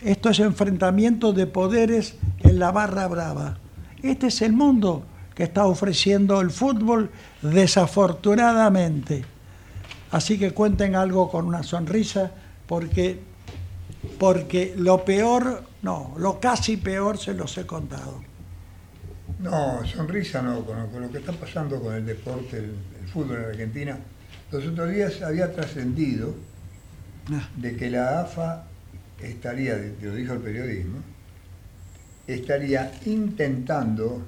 Esto 0.00 0.30
es 0.30 0.38
enfrentamiento 0.38 1.32
de 1.32 1.46
poderes 1.46 2.16
en 2.40 2.58
la 2.58 2.70
barra 2.70 3.06
brava. 3.08 3.58
Este 4.02 4.28
es 4.28 4.42
el 4.42 4.52
mundo 4.52 5.04
que 5.34 5.44
está 5.44 5.66
ofreciendo 5.66 6.40
el 6.40 6.50
fútbol 6.50 7.10
desafortunadamente. 7.42 9.24
Así 10.10 10.38
que 10.38 10.52
cuenten 10.52 10.94
algo 10.94 11.30
con 11.30 11.46
una 11.46 11.62
sonrisa 11.62 12.30
porque, 12.66 13.20
porque 14.18 14.74
lo 14.76 15.04
peor, 15.04 15.64
no, 15.82 16.14
lo 16.18 16.40
casi 16.40 16.76
peor 16.76 17.18
se 17.18 17.34
los 17.34 17.56
he 17.58 17.66
contado. 17.66 18.22
No, 19.38 19.86
sonrisa 19.86 20.42
no, 20.42 20.64
con, 20.64 20.90
lo 21.00 21.10
que 21.10 21.18
está 21.18 21.32
pasando 21.32 21.80
con 21.80 21.94
el 21.94 22.04
deporte, 22.04 22.58
el, 22.58 22.74
fútbol 23.12 23.38
en 23.38 23.44
Argentina. 23.44 23.98
Los 24.50 24.66
otros 24.66 24.90
días 24.90 25.22
había 25.22 25.52
trascendido 25.52 26.34
ah. 27.32 27.48
de 27.56 27.76
que 27.76 27.90
la 27.90 28.20
AFA 28.20 28.64
estaría, 29.22 29.76
lo 30.02 30.14
dijo 30.14 30.34
el 30.34 30.40
periodismo, 30.40 30.98
estaría 32.26 32.92
intentando 33.06 34.26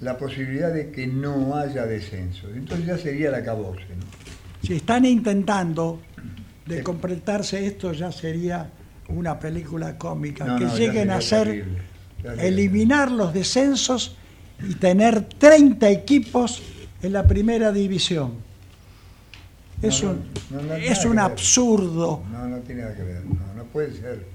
la 0.00 0.16
posibilidad 0.16 0.72
de 0.72 0.90
que 0.90 1.06
no 1.06 1.56
haya 1.56 1.86
descenso. 1.86 2.48
Entonces 2.48 2.86
ya 2.86 2.98
sería 2.98 3.30
la 3.30 3.44
cabose. 3.44 3.84
Si 4.62 4.74
están 4.74 5.04
intentando 5.04 6.00
de 6.66 6.82
completarse 6.82 7.66
esto, 7.66 7.92
ya 7.92 8.12
sería 8.12 8.70
una 9.10 9.38
película 9.38 9.98
cómica. 9.98 10.56
que 10.56 10.66
lleguen 10.66 11.10
a 11.10 11.20
ser 11.20 11.66
eliminar 12.38 13.10
los 13.10 13.32
descensos 13.32 14.16
y 14.66 14.74
tener 14.74 15.22
30 15.22 15.88
equipos 15.88 16.62
en 17.02 17.12
la 17.12 17.26
primera 17.26 17.72
división. 17.72 18.34
Es 19.82 20.02
un, 20.02 20.22
es 20.82 21.04
un 21.06 21.18
absurdo. 21.18 22.22
No, 22.30 22.46
no 22.46 22.58
tiene 22.58 22.82
nada 22.82 22.94
que 22.94 23.02
ver, 23.02 23.24
no, 23.24 23.54
no 23.56 23.64
puede 23.64 23.92
ser. 23.92 24.26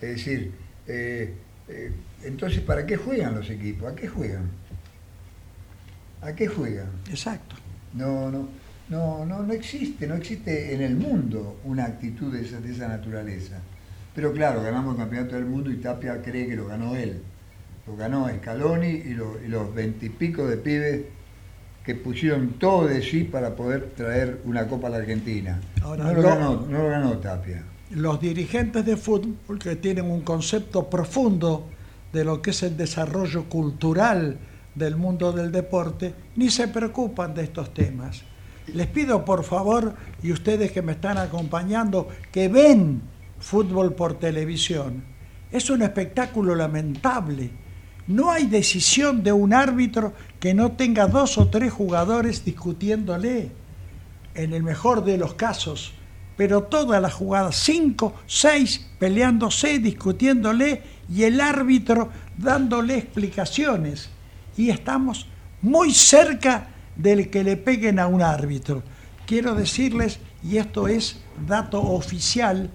Es 0.00 0.16
decir, 0.16 0.52
eh, 0.86 1.34
eh, 1.68 1.92
entonces, 2.24 2.60
¿para 2.60 2.84
qué 2.84 2.96
juegan 2.96 3.34
los 3.34 3.48
equipos? 3.48 3.90
¿A 3.90 3.96
qué 3.96 4.06
juegan? 4.06 4.50
¿A 6.20 6.34
qué 6.34 6.46
juegan? 6.46 6.90
Exacto. 7.08 7.56
No, 7.94 8.30
no, 8.30 8.48
no, 8.90 9.24
no, 9.24 9.42
no 9.42 9.52
existe, 9.52 10.06
no 10.06 10.14
existe 10.14 10.74
en 10.74 10.82
el 10.82 10.96
mundo 10.96 11.58
una 11.64 11.84
actitud 11.84 12.32
de 12.32 12.42
esa, 12.42 12.60
de 12.60 12.72
esa 12.72 12.88
naturaleza. 12.88 13.60
Pero 14.14 14.32
claro, 14.32 14.62
ganamos 14.62 14.94
el 14.94 15.00
campeonato 15.00 15.36
del 15.36 15.46
mundo 15.46 15.70
y 15.70 15.76
Tapia 15.76 16.20
cree 16.22 16.46
que 16.46 16.56
lo 16.56 16.66
ganó 16.66 16.94
él. 16.96 17.22
Lo 17.86 17.96
ganó 17.96 18.28
Scaloni 18.28 18.88
y, 18.88 19.14
los 19.14 19.74
veintipico 19.74 20.46
de 20.46 20.56
pibes 20.56 21.02
que 21.84 21.94
pusieron 21.94 22.54
todo 22.58 22.86
de 22.86 23.02
sí 23.02 23.24
para 23.24 23.56
poder 23.56 23.90
traer 23.96 24.40
una 24.44 24.68
copa 24.68 24.86
a 24.86 24.90
la 24.90 24.96
Argentina. 24.98 25.60
no, 25.80 25.96
lo, 25.96 26.22
ganó, 26.22 26.66
no 26.68 26.82
lo 26.82 26.88
ganó 26.88 27.18
Tapia. 27.18 27.64
Los 27.90 28.20
dirigentes 28.20 28.84
de 28.84 28.96
fútbol 28.96 29.58
que 29.58 29.76
tienen 29.76 30.10
un 30.10 30.20
concepto 30.20 30.88
profundo 30.88 31.68
de 32.12 32.24
lo 32.24 32.40
que 32.40 32.50
es 32.50 32.62
el 32.62 32.76
desarrollo 32.76 33.48
cultural 33.48 34.38
del 34.74 34.96
mundo 34.96 35.32
del 35.32 35.50
deporte, 35.50 36.14
ni 36.36 36.50
se 36.50 36.68
preocupan 36.68 37.34
de 37.34 37.44
estos 37.44 37.74
temas. 37.74 38.22
Les 38.74 38.86
pido 38.86 39.24
por 39.24 39.44
favor, 39.44 39.94
y 40.22 40.32
ustedes 40.32 40.72
que 40.72 40.82
me 40.82 40.92
están 40.92 41.18
acompañando, 41.18 42.08
que 42.30 42.48
ven 42.48 43.02
fútbol 43.42 43.94
por 43.94 44.18
televisión. 44.18 45.02
Es 45.50 45.68
un 45.68 45.82
espectáculo 45.82 46.54
lamentable. 46.54 47.50
No 48.06 48.30
hay 48.30 48.46
decisión 48.46 49.22
de 49.22 49.32
un 49.32 49.52
árbitro 49.52 50.14
que 50.40 50.54
no 50.54 50.72
tenga 50.72 51.06
dos 51.08 51.36
o 51.38 51.48
tres 51.48 51.72
jugadores 51.72 52.44
discutiéndole, 52.44 53.50
en 54.34 54.54
el 54.54 54.62
mejor 54.62 55.04
de 55.04 55.18
los 55.18 55.34
casos, 55.34 55.92
pero 56.36 56.62
todas 56.62 57.02
las 57.02 57.12
jugadas, 57.12 57.56
cinco, 57.56 58.14
seis, 58.26 58.88
peleándose, 58.98 59.78
discutiéndole 59.78 60.82
y 61.12 61.24
el 61.24 61.40
árbitro 61.40 62.08
dándole 62.38 62.96
explicaciones 62.96 64.08
y 64.56 64.70
estamos 64.70 65.26
muy 65.60 65.92
cerca 65.92 66.68
del 66.96 67.28
que 67.28 67.44
le 67.44 67.56
peguen 67.56 67.98
a 67.98 68.06
un 68.06 68.22
árbitro. 68.22 68.82
Quiero 69.26 69.54
decirles, 69.54 70.18
y 70.42 70.56
esto 70.56 70.88
es 70.88 71.20
dato 71.46 71.80
oficial, 71.80 72.70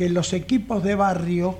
que 0.00 0.08
los 0.08 0.32
equipos 0.32 0.82
de 0.82 0.94
barrio, 0.94 1.58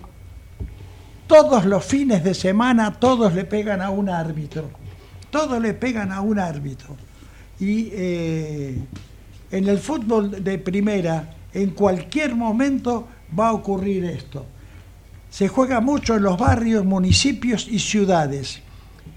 todos 1.27 1.67
los 1.67 1.85
fines 1.85 2.25
de 2.25 2.33
semana, 2.33 2.95
todos 2.99 3.35
le 3.35 3.45
pegan 3.45 3.83
a 3.83 3.91
un 3.91 4.09
árbitro. 4.09 4.71
Todos 5.31 5.61
le 5.61 5.75
pegan 5.75 6.11
a 6.11 6.23
un 6.23 6.39
árbitro. 6.39 6.97
Y 7.59 7.91
eh, 7.93 8.79
en 9.51 9.69
el 9.69 9.79
fútbol 9.79 10.43
de 10.43 10.57
primera, 10.57 11.35
en 11.53 11.73
cualquier 11.73 12.35
momento 12.35 13.07
va 13.39 13.49
a 13.49 13.53
ocurrir 13.53 14.07
esto. 14.07 14.47
Se 15.29 15.47
juega 15.47 15.83
mucho 15.83 16.17
en 16.17 16.23
los 16.23 16.39
barrios, 16.39 16.83
municipios 16.87 17.69
y 17.69 17.79
ciudades 17.79 18.63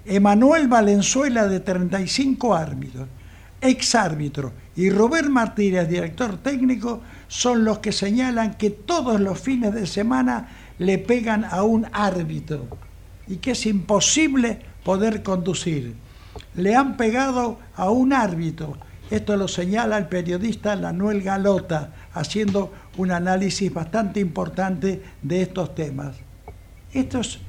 Emanuel 0.06 0.68
Valenzuela, 0.68 1.48
de 1.48 1.62
35 1.62 2.53
árbitros, 2.53 3.08
ex 3.63 3.96
árbitro, 3.96 4.51
y 4.75 4.89
Robert 4.89 5.29
Martínez, 5.29 5.88
director 5.88 6.38
técnico, 6.38 7.01
son 7.27 7.63
los 7.63 7.79
que 7.79 7.91
señalan 7.91 8.55
que 8.55 8.70
todos 8.70 9.20
los 9.20 9.39
fines 9.39 9.74
de 9.74 9.88
semana 9.88 10.50
le 10.79 10.98
pegan 10.98 11.46
a 11.46 11.63
un 11.63 11.88
árbitro 11.91 12.67
y 13.27 13.38
que 13.38 13.51
es 13.51 13.65
imposible 13.65 14.60
poder 14.84 15.24
conducir. 15.24 15.96
Le 16.55 16.75
han 16.75 16.98
pegado 16.98 17.60
a 17.75 17.89
un 17.89 18.13
árbitro. 18.13 18.77
Esto 19.10 19.38
lo 19.38 19.48
señala 19.48 19.98
el 19.98 20.08
periodista 20.08 20.75
Manuel 20.75 21.22
Galota, 21.22 21.93
haciendo 22.13 22.74
un 22.98 23.12
análisis 23.12 23.74
bastante 23.74 24.20
importante 24.20 25.01
de 25.22 25.41
estos 25.41 25.75
temas. 25.75 26.15
Esto 26.93 27.20
es 27.20 27.39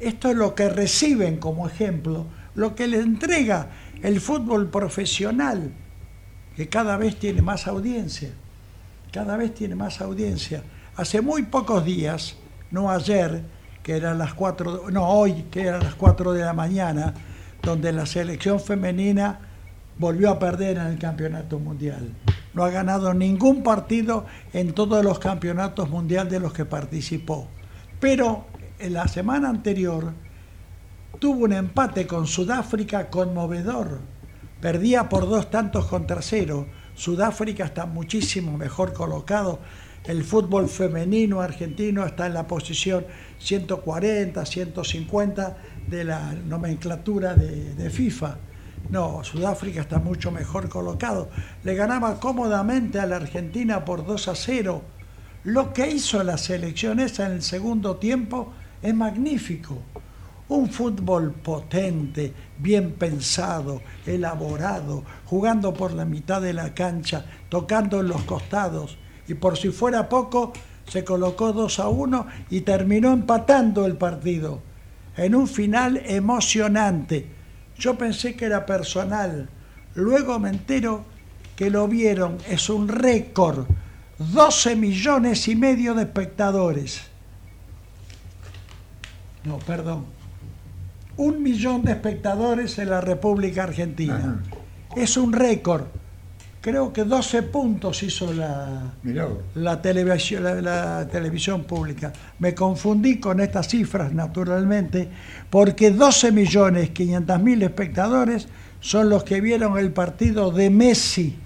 esto 0.00 0.30
es 0.30 0.36
lo 0.36 0.54
que 0.54 0.68
reciben 0.68 1.38
como 1.38 1.66
ejemplo, 1.66 2.26
lo 2.54 2.74
que 2.74 2.88
le 2.88 2.98
entrega 2.98 3.68
el 4.02 4.20
fútbol 4.20 4.68
profesional, 4.70 5.72
que 6.56 6.68
cada 6.68 6.96
vez 6.96 7.18
tiene 7.18 7.42
más 7.42 7.66
audiencia, 7.66 8.30
cada 9.12 9.36
vez 9.36 9.54
tiene 9.54 9.74
más 9.74 10.00
audiencia. 10.00 10.62
Hace 10.96 11.20
muy 11.20 11.44
pocos 11.44 11.84
días, 11.84 12.36
no 12.70 12.90
ayer, 12.90 13.42
que 13.82 13.96
eran 13.96 14.18
las 14.18 14.34
cuatro, 14.34 14.90
no 14.90 15.08
hoy, 15.08 15.44
que 15.50 15.62
eran 15.62 15.84
las 15.84 15.94
4 15.94 16.32
de 16.32 16.44
la 16.44 16.54
mañana, 16.54 17.14
donde 17.62 17.92
la 17.92 18.06
selección 18.06 18.58
femenina 18.58 19.40
volvió 19.98 20.30
a 20.30 20.38
perder 20.38 20.78
en 20.78 20.86
el 20.86 20.98
campeonato 20.98 21.58
mundial. 21.58 22.14
No 22.54 22.64
ha 22.64 22.70
ganado 22.70 23.12
ningún 23.12 23.62
partido 23.62 24.26
en 24.52 24.72
todos 24.72 25.04
los 25.04 25.18
campeonatos 25.18 25.90
mundiales 25.90 26.32
de 26.32 26.40
los 26.40 26.52
que 26.52 26.64
participó. 26.64 27.48
Pero 28.00 28.46
en 28.78 28.94
la 28.94 29.08
semana 29.08 29.48
anterior 29.48 30.12
tuvo 31.18 31.44
un 31.44 31.52
empate 31.52 32.06
con 32.06 32.26
Sudáfrica 32.26 33.10
conmovedor. 33.10 34.00
Perdía 34.60 35.08
por 35.08 35.28
dos 35.28 35.50
tantos 35.50 35.86
contra 35.86 36.22
cero, 36.22 36.66
Sudáfrica 36.94 37.64
está 37.64 37.86
muchísimo 37.86 38.56
mejor 38.56 38.92
colocado. 38.92 39.58
El 40.04 40.22
fútbol 40.22 40.68
femenino 40.68 41.40
argentino 41.40 42.04
está 42.04 42.26
en 42.26 42.34
la 42.34 42.46
posición 42.46 43.06
140, 43.38 44.44
150 44.44 45.56
de 45.88 46.04
la 46.04 46.32
nomenclatura 46.32 47.34
de, 47.34 47.74
de 47.74 47.90
FIFA. 47.90 48.36
No, 48.90 49.24
Sudáfrica 49.24 49.80
está 49.80 49.98
mucho 49.98 50.30
mejor 50.30 50.68
colocado. 50.68 51.30
Le 51.64 51.74
ganaba 51.74 52.20
cómodamente 52.20 53.00
a 53.00 53.06
la 53.06 53.16
Argentina 53.16 53.84
por 53.84 54.06
2 54.06 54.28
a 54.28 54.34
0. 54.34 54.82
Lo 55.44 55.72
que 55.72 55.90
hizo 55.90 56.22
la 56.22 56.38
selección 56.38 57.00
esa 57.00 57.26
en 57.26 57.32
el 57.32 57.42
segundo 57.42 57.96
tiempo 57.96 58.52
es 58.82 58.94
magnífico. 58.94 59.82
Un 60.48 60.68
fútbol 60.68 61.32
potente, 61.32 62.32
bien 62.58 62.92
pensado, 62.92 63.80
elaborado, 64.04 65.02
jugando 65.24 65.72
por 65.72 65.92
la 65.92 66.04
mitad 66.04 66.42
de 66.42 66.52
la 66.52 66.74
cancha, 66.74 67.24
tocando 67.48 68.00
en 68.00 68.08
los 68.08 68.22
costados. 68.24 68.98
Y 69.26 69.34
por 69.34 69.56
si 69.56 69.70
fuera 69.70 70.08
poco, 70.08 70.52
se 70.86 71.02
colocó 71.02 71.52
2 71.52 71.78
a 71.78 71.88
1 71.88 72.26
y 72.50 72.60
terminó 72.60 73.12
empatando 73.12 73.86
el 73.86 73.96
partido. 73.96 74.60
En 75.16 75.34
un 75.34 75.48
final 75.48 76.02
emocionante. 76.04 77.26
Yo 77.78 77.96
pensé 77.96 78.36
que 78.36 78.44
era 78.44 78.66
personal. 78.66 79.48
Luego 79.94 80.38
me 80.38 80.50
entero 80.50 81.04
que 81.56 81.70
lo 81.70 81.88
vieron. 81.88 82.36
Es 82.48 82.68
un 82.68 82.88
récord. 82.88 83.66
12 84.18 84.76
millones 84.76 85.48
y 85.48 85.56
medio 85.56 85.94
de 85.94 86.02
espectadores. 86.02 87.02
No, 89.44 89.58
perdón. 89.58 90.06
Un 91.16 91.42
millón 91.42 91.82
de 91.82 91.92
espectadores 91.92 92.78
en 92.78 92.90
la 92.90 93.00
República 93.00 93.64
Argentina. 93.64 94.42
Es 94.96 95.16
un 95.16 95.32
récord. 95.32 95.84
Creo 96.60 96.92
que 96.94 97.04
12 97.04 97.42
puntos 97.42 98.02
hizo 98.02 98.32
la, 98.32 98.94
Mirá 99.02 99.26
vos. 99.26 99.38
la 99.54 99.82
televisión, 99.82 100.42
la, 100.44 100.54
la 100.62 101.06
televisión 101.08 101.64
pública. 101.64 102.10
Me 102.38 102.54
confundí 102.54 103.20
con 103.20 103.38
estas 103.40 103.68
cifras, 103.68 104.14
naturalmente, 104.14 105.08
porque 105.50 105.90
12 105.90 106.32
millones 106.32 106.90
500 106.90 107.40
mil 107.40 107.62
espectadores 107.62 108.48
son 108.80 109.10
los 109.10 109.24
que 109.24 109.42
vieron 109.42 109.76
el 109.78 109.92
partido 109.92 110.50
de 110.50 110.70
Messi 110.70 111.36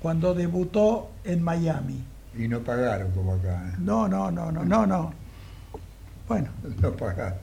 cuando 0.00 0.32
debutó 0.34 1.10
en 1.24 1.42
Miami. 1.42 2.02
Y 2.38 2.48
no 2.48 2.60
pagaron 2.60 3.10
como 3.12 3.34
acá. 3.34 3.68
¿eh? 3.68 3.76
No, 3.78 4.08
no, 4.08 4.30
no, 4.30 4.50
no, 4.50 4.64
no, 4.64 4.86
no. 4.86 5.12
Bueno, 6.26 6.48
No 6.80 6.92
pagaron. 6.92 7.38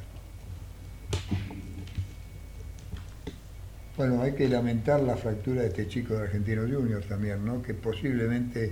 Bueno, 3.97 4.21
hay 4.21 4.31
que 4.33 4.47
lamentar 4.47 5.01
la 5.01 5.17
fractura 5.17 5.61
de 5.61 5.67
este 5.67 5.87
chico 5.87 6.13
de 6.15 6.23
Argentino 6.23 6.61
Junior 6.61 7.01
también, 7.03 7.43
¿no? 7.45 7.61
Que 7.61 7.73
posiblemente 7.73 8.71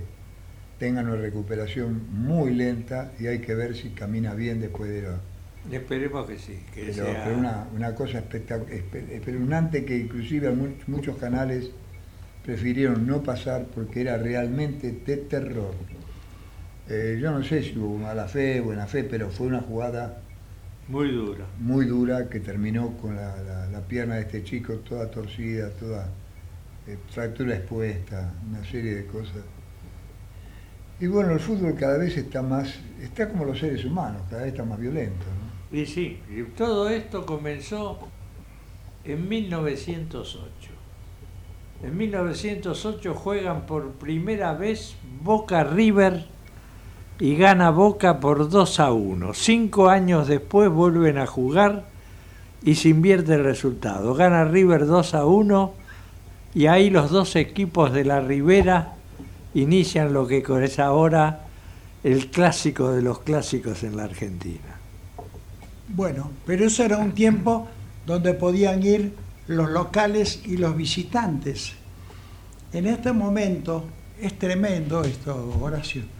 tenga 0.78 1.02
una 1.02 1.16
recuperación 1.16 2.02
muy 2.10 2.54
lenta 2.54 3.12
y 3.18 3.26
hay 3.26 3.40
que 3.40 3.54
ver 3.54 3.76
si 3.76 3.90
camina 3.90 4.34
bien 4.34 4.60
después 4.60 4.90
de 4.90 5.02
lo, 5.02 5.10
Esperemos 5.70 6.26
que 6.26 6.38
sí, 6.38 6.58
que 6.74 6.86
Pero, 6.86 6.94
sea... 6.94 7.24
pero 7.24 7.36
una, 7.38 7.66
una 7.74 7.94
cosa 7.94 8.20
espeluznante 9.10 9.84
que 9.84 9.98
inclusive 9.98 10.50
mu- 10.50 10.68
muchos 10.86 11.16
canales 11.18 11.70
prefirieron 12.46 13.06
no 13.06 13.22
pasar 13.22 13.66
porque 13.74 14.00
era 14.00 14.16
realmente 14.16 14.92
de 14.92 15.16
terror. 15.18 15.74
Eh, 16.88 17.18
yo 17.20 17.30
no 17.32 17.44
sé 17.44 17.62
si 17.62 17.76
hubo 17.76 17.98
mala 17.98 18.28
fe, 18.28 18.60
buena 18.60 18.86
fe, 18.86 19.04
pero 19.04 19.28
fue 19.28 19.46
una 19.48 19.60
jugada 19.60 20.22
Muy 20.88 21.10
dura. 21.10 21.44
muy 21.58 21.84
dura 21.86 22.28
que 22.30 22.40
terminó 22.40 22.96
con 22.96 23.14
la, 23.16 23.36
la- 23.42 23.66
la 23.66 23.80
pierna 23.80 24.14
de 24.16 24.22
este 24.22 24.42
chico 24.42 24.74
toda 24.76 25.10
torcida, 25.10 25.70
toda 25.70 26.08
eh, 26.86 26.96
fractura 27.10 27.56
expuesta, 27.56 28.32
una 28.48 28.64
serie 28.64 28.94
de 28.94 29.06
cosas. 29.06 29.42
Y 31.00 31.06
bueno, 31.06 31.32
el 31.32 31.40
fútbol 31.40 31.74
cada 31.76 31.98
vez 31.98 32.16
está 32.16 32.42
más, 32.42 32.74
está 33.02 33.28
como 33.28 33.44
los 33.44 33.58
seres 33.58 33.84
humanos, 33.84 34.22
cada 34.30 34.42
vez 34.42 34.52
está 34.52 34.64
más 34.64 34.78
violento. 34.80 35.26
¿no? 35.70 35.76
Y 35.78 35.84
sí, 35.86 36.18
y 36.34 36.42
todo 36.56 36.88
esto 36.88 37.26
comenzó 37.26 37.98
en 39.04 39.28
1908. 39.28 40.48
En 41.84 41.96
1908 41.96 43.14
juegan 43.14 43.66
por 43.66 43.92
primera 43.92 44.54
vez 44.54 44.96
Boca 45.22 45.62
River 45.62 46.26
y 47.20 47.36
gana 47.36 47.70
Boca 47.70 48.20
por 48.20 48.48
2 48.48 48.80
a 48.80 48.92
1. 48.92 49.34
Cinco 49.34 49.88
años 49.88 50.28
después 50.28 50.70
vuelven 50.70 51.18
a 51.18 51.26
jugar 51.26 51.84
y 52.62 52.76
se 52.76 52.88
invierte 52.88 53.34
el 53.34 53.44
resultado. 53.44 54.14
Gana 54.14 54.44
River 54.44 54.86
2 54.86 55.14
a 55.14 55.26
1 55.26 55.72
y 56.54 56.66
ahí 56.66 56.90
los 56.90 57.10
dos 57.10 57.36
equipos 57.36 57.92
de 57.92 58.04
la 58.04 58.20
Ribera 58.20 58.94
inician 59.54 60.12
lo 60.12 60.26
que 60.26 60.44
es 60.62 60.78
ahora 60.78 61.40
el 62.04 62.30
clásico 62.30 62.92
de 62.92 63.02
los 63.02 63.20
clásicos 63.20 63.82
en 63.82 63.96
la 63.96 64.04
Argentina. 64.04 64.76
Bueno, 65.88 66.30
pero 66.46 66.66
eso 66.66 66.84
era 66.84 66.98
un 66.98 67.12
tiempo 67.12 67.68
donde 68.06 68.34
podían 68.34 68.82
ir 68.82 69.14
los 69.46 69.70
locales 69.70 70.42
y 70.44 70.56
los 70.56 70.76
visitantes. 70.76 71.72
En 72.72 72.86
este 72.86 73.12
momento 73.12 73.84
es 74.20 74.38
tremendo 74.38 75.02
esto, 75.02 75.58
Horacio. 75.60 76.17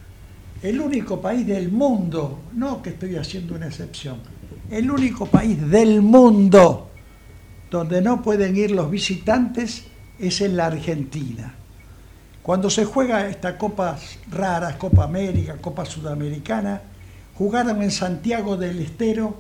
El 0.62 0.80
único 0.80 1.20
país 1.20 1.46
del 1.46 1.70
mundo, 1.70 2.40
no 2.54 2.82
que 2.82 2.90
estoy 2.90 3.14
haciendo 3.14 3.54
una 3.54 3.68
excepción, 3.68 4.18
el 4.70 4.90
único 4.90 5.26
país 5.26 5.70
del 5.70 6.02
mundo 6.02 6.90
donde 7.70 8.02
no 8.02 8.22
pueden 8.22 8.56
ir 8.56 8.72
los 8.72 8.90
visitantes 8.90 9.84
es 10.18 10.40
en 10.40 10.56
la 10.56 10.66
Argentina. 10.66 11.54
Cuando 12.42 12.70
se 12.70 12.84
juega 12.84 13.28
estas 13.28 13.54
copas 13.54 14.18
raras, 14.30 14.76
Copa 14.76 15.04
América, 15.04 15.58
Copa 15.60 15.84
Sudamericana, 15.84 16.82
jugaron 17.34 17.80
en 17.82 17.92
Santiago 17.92 18.56
del 18.56 18.80
Estero, 18.80 19.36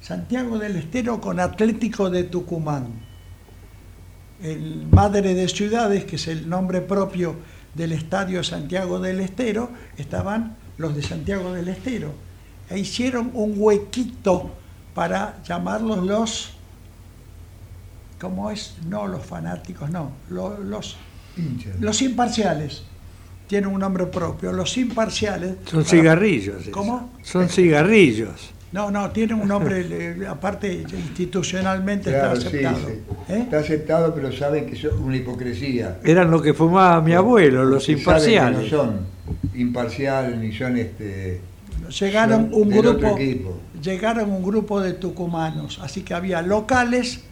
Santiago 0.00 0.58
del 0.58 0.76
Estero 0.76 1.20
con 1.20 1.38
Atlético 1.38 2.08
de 2.08 2.24
Tucumán. 2.24 2.86
El 4.42 4.86
Madre 4.90 5.34
de 5.34 5.48
Ciudades, 5.48 6.04
que 6.06 6.16
es 6.16 6.28
el 6.28 6.48
nombre 6.48 6.80
propio 6.80 7.36
del 7.74 7.92
Estadio 7.92 8.42
Santiago 8.42 9.00
del 9.00 9.20
Estero, 9.20 9.70
estaban 9.96 10.61
los 10.78 10.94
de 10.94 11.02
Santiago 11.02 11.52
del 11.52 11.68
Estero. 11.68 12.12
E 12.70 12.78
hicieron 12.78 13.30
un 13.34 13.54
huequito 13.56 14.50
para 14.94 15.42
llamarlos 15.44 16.04
los, 16.04 16.50
¿cómo 18.20 18.50
es? 18.50 18.76
No 18.88 19.06
los 19.06 19.24
fanáticos, 19.24 19.90
no, 19.90 20.12
lo- 20.30 20.58
los 20.58 20.96
Hinchas. 21.36 21.80
los 21.80 22.00
imparciales 22.02 22.82
tienen 23.46 23.70
un 23.70 23.80
nombre 23.80 24.06
propio. 24.06 24.52
Los 24.52 24.76
imparciales. 24.78 25.56
Son 25.66 25.80
para- 25.82 25.90
cigarrillos. 25.90 26.62
eso. 26.62 26.70
¿Cómo? 26.70 27.12
Son 27.22 27.48
cigarrillos. 27.48 28.50
No, 28.72 28.90
no, 28.90 29.10
tienen 29.10 29.38
un 29.38 29.48
nombre, 29.48 30.16
aparte 30.26 30.72
institucionalmente 30.90 32.08
Claro, 32.10 32.32
está 32.38 32.48
aceptado. 32.48 32.78
sí. 32.88 32.94
¿Eh? 33.28 33.38
Está 33.40 33.58
aceptado, 33.58 34.14
pero 34.14 34.32
saben 34.32 34.64
que 34.64 34.72
es 34.76 34.84
una 34.84 35.14
hipocresía. 35.16 35.98
Eran 36.02 36.30
lo 36.30 36.40
que 36.40 36.54
fumaba 36.54 37.02
mi 37.02 37.12
abuelo, 37.12 37.64
los 37.64 37.82
Y 37.82 37.86
saben 37.86 37.96
que 37.96 38.00
imparciales. 38.02 38.72
no 38.72 38.78
son 38.78 39.00
imparciales 39.54 40.38
ni 40.38 40.52
son 40.52 40.76
este. 40.76 41.40
Llegaron 42.00 42.50
son 42.50 42.62
un 42.62 42.68
del 42.68 42.86
otro 42.86 42.98
grupo, 42.98 43.18
equipo. 43.18 43.60
llegaron 43.82 44.30
un 44.30 44.42
grupo 44.42 44.80
de 44.80 44.92
tucumanos, 44.92 45.78
así 45.82 46.02
que 46.02 46.14
había 46.14 46.42
locales, 46.42 47.24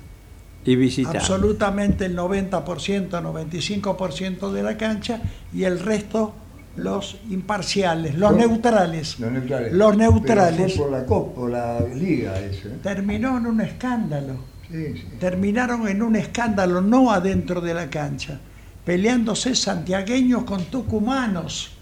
Y 0.65 0.77
visitantes. 0.77 1.23
absolutamente 1.23 2.07
el 2.07 2.17
90%, 2.17 3.09
95% 3.11 4.51
de 4.53 4.63
la 4.63 4.77
cancha 4.77 5.21
y 5.53 5.65
el 5.65 5.79
resto 5.79 6.35
los 6.77 7.19
imparciales, 7.31 8.15
los 8.17 8.35
neutrales. 8.35 9.19
Los 9.19 9.33
neutrales. 9.33 9.73
Los 9.73 9.97
neutrales. 9.97 10.57
Pero 10.57 10.69
fue 10.71 10.85
por 10.85 10.93
la 10.93 11.07
Copa, 11.07 11.35
por 11.35 11.51
la 11.51 11.81
Liga 11.95 12.39
eso. 12.39 12.69
¿eh? 12.69 12.79
Terminó 12.83 13.37
en 13.39 13.47
un 13.47 13.61
escándalo. 13.61 14.35
Sí, 14.71 14.95
sí. 14.95 15.05
terminaron 15.19 15.89
en 15.89 16.01
un 16.01 16.15
escándalo 16.15 16.81
no 16.81 17.11
adentro 17.11 17.61
de 17.61 17.75
la 17.75 17.91
cancha, 17.91 18.39
peleándose 18.85 19.57
santiagueños 19.57 20.45
con 20.45 20.65
tucumanos. 20.67 21.77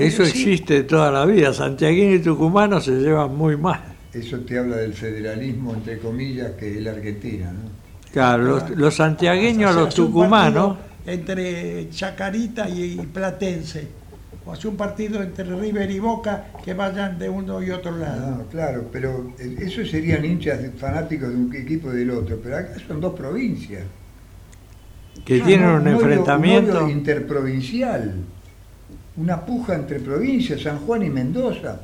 Es 0.00 0.14
Eso 0.14 0.22
decir, 0.24 0.48
existe 0.48 0.82
toda 0.84 1.10
la 1.10 1.24
vida. 1.26 1.52
Santiaguino 1.52 2.14
y 2.14 2.18
tucumano 2.20 2.80
se 2.80 2.92
llevan 2.92 3.36
muy 3.36 3.56
mal. 3.56 3.80
Eso 4.12 4.38
te 4.40 4.58
habla 4.58 4.76
del 4.76 4.94
federalismo, 4.94 5.74
entre 5.74 5.98
comillas, 5.98 6.52
que 6.52 6.76
es 6.76 6.82
la 6.82 6.92
Argentina, 6.92 7.52
¿no? 7.52 7.70
Claro, 8.12 8.42
los, 8.42 8.70
los 8.70 8.94
santiagueños, 8.94 9.74
se 9.74 9.80
los 9.80 9.94
tucumanos, 9.94 10.78
Entre 11.06 11.88
Chacarita 11.90 12.68
y 12.68 12.96
Platense. 13.12 13.86
O 14.46 14.52
hace 14.52 14.66
un 14.66 14.76
partido 14.78 15.22
entre 15.22 15.44
River 15.44 15.90
y 15.90 15.98
Boca 15.98 16.46
que 16.64 16.72
vayan 16.72 17.18
de 17.18 17.28
uno 17.28 17.62
y 17.62 17.70
otro 17.70 17.94
lado. 17.96 18.30
No, 18.38 18.46
claro, 18.46 18.86
pero 18.90 19.34
eh, 19.38 19.56
eso 19.60 19.84
serían 19.84 20.24
hinchas 20.24 20.58
fanáticos 20.78 21.28
de 21.28 21.34
un 21.36 21.54
equipo 21.54 21.92
y 21.92 21.96
del 21.98 22.10
otro, 22.12 22.38
pero 22.42 22.56
acá 22.56 22.74
son 22.86 22.98
dos 23.00 23.14
provincias. 23.14 23.82
que 25.24 25.42
Ah, 25.42 25.46
tienen 25.46 25.68
un 25.68 25.82
odio- 25.82 25.92
enfrentamiento. 25.92 26.84
odio 26.84 26.88
interprovincial, 26.88 28.14
una 29.18 29.44
puja 29.44 29.74
entre 29.74 30.00
provincias, 30.00 30.62
San 30.62 30.78
Juan 30.80 31.02
y 31.02 31.10
Mendoza, 31.10 31.80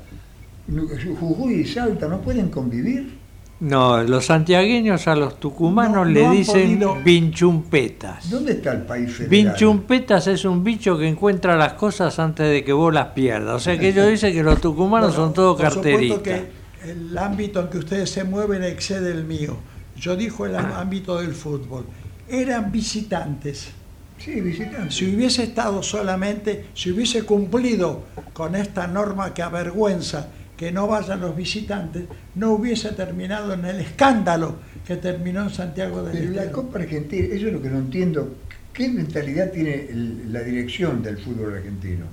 Jujuy 1.21 1.55
y 1.61 1.65
Salta, 1.67 2.09
¿no 2.09 2.21
pueden 2.21 2.49
convivir? 2.49 3.23
No, 3.61 4.03
los 4.03 4.27
santiagueños 4.27 5.07
a 5.07 5.15
los 5.15 5.39
tucumanos 5.39 6.07
No, 6.07 6.13
le 6.13 6.23
no 6.25 6.33
dicen 6.33 6.79
podido- 6.79 6.97
vinchumpetas. 7.05 8.29
¿Dónde 8.31 8.53
está 8.53 8.73
el 8.73 8.83
país 8.83 9.11
federal? 9.13 9.31
Vinchumpetas 9.31 10.27
es 10.27 10.45
un 10.45 10.65
bicho 10.65 10.99
que 10.99 11.07
encuentra 11.09 11.57
las 11.57 11.75
cosas 11.75 12.19
antes 12.19 12.51
de 12.51 12.65
que 12.65 12.73
vos 12.73 12.93
las 12.93 13.09
pierdas. 13.09 13.55
O 13.55 13.59
sea 13.61 13.79
que 13.79 13.89
ellos 13.91 14.09
dicen 14.09 14.33
que 14.33 14.43
los 14.43 14.61
tucumanos 14.61 15.11
Bueno, 15.11 15.25
son 15.27 15.35
todos 15.35 15.61
carteristas. 15.61 16.21
que 16.23 16.91
el 16.91 17.17
ámbito 17.17 17.61
en 17.61 17.69
que 17.69 17.79
ustedes 17.79 18.11
se 18.11 18.25
mueven 18.25 18.63
excede 18.65 19.13
el 19.13 19.25
mío. 19.25 19.57
Yo 19.97 20.17
dijo 20.17 20.47
el 20.47 20.57
ámbito 20.57 21.19
del 21.21 21.33
fútbol. 21.33 21.85
Eran 22.29 22.73
visitantes. 22.73 23.71
Sí, 24.19 24.41
visitante. 24.41 24.91
Si 24.91 25.15
hubiese 25.15 25.43
estado 25.45 25.83
solamente, 25.83 26.67
si 26.75 26.91
hubiese 26.93 27.25
cumplido 27.25 28.05
con 28.33 28.55
esta 28.55 28.87
norma 28.87 29.35
que 29.35 29.43
avergüenza 29.43 30.29
que 30.57 30.71
no 30.71 30.87
vayan 30.87 31.21
los 31.21 31.37
visitantes, 31.37 32.05
no 32.37 32.53
hubiese 32.53 32.91
terminado 32.93 33.53
en 33.53 33.65
el 33.65 33.81
escándalo 33.81 34.57
que 34.87 34.97
terminó 34.97 35.43
en 35.43 35.51
Santiago 35.51 36.03
del 36.05 36.13
Pero 36.17 36.31
la 36.31 36.43
Estero. 36.43 36.53
Copa 36.63 36.79
Argentina, 36.79 37.27
eso 37.35 37.47
es 37.49 37.53
lo 37.53 37.61
que 37.61 37.71
no 37.71 37.79
entiendo. 37.79 38.35
¿Qué 38.73 38.89
mentalidad 38.89 39.51
tiene 39.51 39.87
el- 39.91 40.33
la 40.33 40.41
dirección 40.41 41.03
del 41.03 41.19
fútbol 41.19 41.55
argentino? 41.57 42.07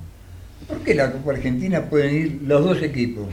¿Por 0.68 0.78
qué 0.80 0.94
la 0.94 1.12
Copa 1.12 1.32
Argentina 1.32 1.82
pueden 1.84 2.14
ir 2.14 2.40
los 2.44 2.64
dos 2.64 2.82
equipos? 2.82 3.26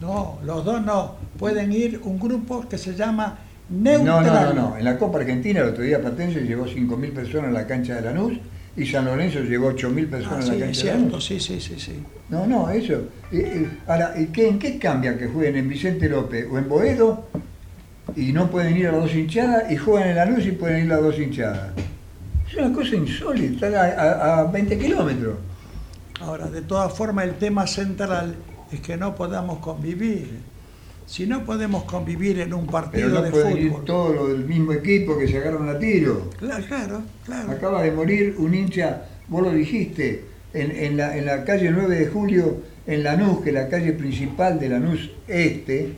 No, 0.00 0.38
los 0.44 0.64
dos 0.64 0.84
no. 0.84 1.16
Pueden 1.38 1.72
ir 1.72 2.00
un 2.04 2.18
grupo 2.18 2.68
que 2.68 2.78
se 2.78 2.94
llama 2.94 3.38
neutral. 3.68 4.24
no, 4.24 4.52
no, 4.52 4.70
no. 4.70 4.76
En 4.76 4.84
la 4.84 4.98
Copa 4.98 5.18
Argentina 5.18 5.60
el 5.60 5.68
otro 5.70 5.82
día 5.82 6.00
Platense 6.00 6.40
llevó 6.42 6.66
5.000 6.66 7.12
personas 7.12 7.50
a 7.50 7.52
la 7.52 7.66
cancha 7.66 7.94
de 7.96 8.02
Lanús 8.02 8.34
y 8.76 8.86
San 8.86 9.04
Lorenzo 9.06 9.40
llevó 9.40 9.70
8.000 9.72 10.06
Ah, 10.06 10.10
personas 10.10 10.38
a 10.38 10.42
sí, 10.42 10.48
la 10.50 10.54
es 10.56 10.60
cancha 10.62 10.80
de 10.80 10.82
cierto, 10.82 11.04
Lanús. 11.10 11.24
sí, 11.26 11.40
sí, 11.40 11.60
sí, 11.60 11.74
sí. 11.78 12.02
No, 12.28 12.46
no, 12.46 12.70
eso. 12.70 12.94
Eh, 13.32 13.36
eh, 13.66 13.68
ahora, 13.86 14.14
¿y 14.18 14.26
qué- 14.26 14.48
¿en 14.48 14.58
qué 14.58 14.78
cambia 14.78 15.16
que 15.18 15.26
jueguen 15.26 15.56
en 15.56 15.68
Vicente 15.68 16.08
López 16.08 16.46
o 16.50 16.58
en 16.58 16.68
Boedo 16.68 17.24
y 18.16 18.32
no 18.32 18.50
pueden 18.50 18.76
ir 18.76 18.86
a 18.88 18.92
las 18.92 19.02
dos 19.02 19.14
hinchadas 19.14 19.70
y 19.70 19.76
juegan 19.76 20.08
en 20.10 20.16
Lanús 20.16 20.46
y 20.46 20.52
pueden 20.52 20.86
ir 20.86 20.92
a 20.92 20.96
las 20.96 21.04
dos 21.04 21.18
hinchadas? 21.18 21.70
Es 22.48 22.54
una 22.56 22.72
cosa 22.72 22.94
insólita, 22.96 23.66
a, 23.66 23.84
a- 23.84 24.38
a 24.40 24.44
20 24.44 24.78
kilómetros. 24.78 25.36
Ahora, 26.20 26.46
de 26.46 26.62
todas 26.62 26.92
formas, 26.92 27.24
el 27.26 27.34
tema 27.34 27.66
central 27.66 28.34
es 28.72 28.80
que 28.80 28.96
no 28.96 29.14
podamos 29.14 29.58
convivir. 29.58 30.40
Si 31.08 31.26
no 31.26 31.42
podemos 31.44 31.84
convivir 31.84 32.38
en 32.40 32.52
un 32.52 32.66
Pero 32.66 32.72
partido 32.72 33.08
no 33.08 33.22
de 33.22 33.30
pueden 33.30 33.56
ir 33.56 33.70
fútbol. 33.70 33.84
todos 33.86 34.14
los 34.14 34.28
del 34.28 34.44
mismo 34.44 34.72
equipo 34.74 35.18
que 35.18 35.26
se 35.26 35.38
agarran 35.38 35.66
a 35.68 35.78
tiro. 35.78 36.28
Claro, 36.38 36.64
claro, 36.66 37.02
claro. 37.24 37.50
Acaba 37.50 37.82
de 37.82 37.92
morir 37.92 38.34
un 38.36 38.54
hincha, 38.54 39.06
vos 39.26 39.42
lo 39.42 39.50
dijiste, 39.50 40.24
en, 40.52 40.70
en 40.70 40.96
la, 40.98 41.16
en 41.16 41.24
la 41.24 41.44
calle 41.44 41.70
9 41.70 41.96
de 41.98 42.06
julio, 42.08 42.58
en 42.86 43.04
Lanús, 43.04 43.40
que 43.42 43.48
es 43.50 43.54
la 43.54 43.68
calle 43.68 43.92
principal 43.94 44.60
de 44.60 44.68
Lanús 44.68 45.10
Este, 45.26 45.94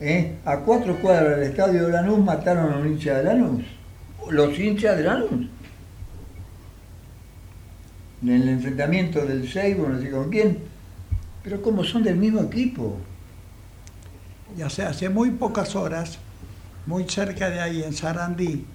¿eh? 0.00 0.32
a 0.44 0.58
cuatro 0.58 0.96
cuadras 1.00 1.38
del 1.38 1.50
estadio 1.50 1.86
de 1.86 1.92
Lanús 1.92 2.18
mataron 2.22 2.72
a 2.74 2.76
un 2.78 2.88
hincha 2.88 3.14
de 3.18 3.24
Lanús. 3.24 3.64
Los 4.30 4.58
hinchas 4.58 4.98
de 4.98 5.02
Lanús. 5.04 5.46
En 8.22 8.28
el 8.30 8.48
enfrentamiento 8.50 9.24
del 9.24 9.48
Seibo, 9.48 9.88
no 9.88 9.98
sé 10.00 10.10
con 10.10 10.28
quién. 10.30 10.58
Pero 11.42 11.62
como 11.62 11.84
son 11.84 12.02
del 12.02 12.16
mismo 12.16 12.40
equipo. 12.42 12.98
Y 14.56 14.62
hace, 14.62 14.82
hace 14.82 15.08
muy 15.08 15.30
pocas 15.30 15.74
horas, 15.74 16.18
muy 16.86 17.08
cerca 17.08 17.50
de 17.50 17.60
ahí, 17.60 17.82
en 17.82 17.92
Sarandí, 17.92 18.66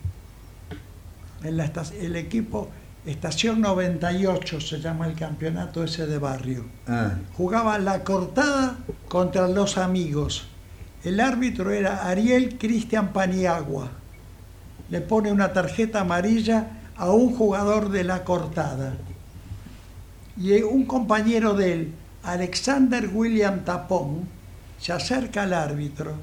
en 1.43 1.57
la 1.57 1.71
el 1.99 2.15
equipo 2.15 2.69
Estación 3.05 3.61
98 3.61 4.61
se 4.61 4.79
llama 4.79 5.07
el 5.07 5.15
campeonato 5.15 5.83
ese 5.83 6.05
de 6.05 6.19
barrio. 6.19 6.65
Ah, 6.87 7.13
Jugaba 7.35 7.79
la 7.79 8.03
cortada 8.03 8.77
contra 9.07 9.47
los 9.47 9.79
amigos. 9.79 10.45
El 11.03 11.19
árbitro 11.19 11.71
era 11.71 12.07
Ariel 12.07 12.59
Cristian 12.59 13.11
Paniagua. 13.11 13.89
Le 14.91 15.01
pone 15.01 15.31
una 15.31 15.51
tarjeta 15.51 16.01
amarilla 16.01 16.67
a 16.95 17.09
un 17.09 17.35
jugador 17.35 17.89
de 17.89 18.03
la 18.03 18.23
cortada. 18.23 18.93
Y 20.37 20.61
un 20.61 20.85
compañero 20.85 21.55
de 21.55 21.73
él, 21.73 21.93
Alexander 22.21 23.09
William 23.11 23.61
Tapón, 23.61 24.27
se 24.81 24.91
acerca 24.91 25.43
al 25.43 25.53
árbitro 25.53 26.13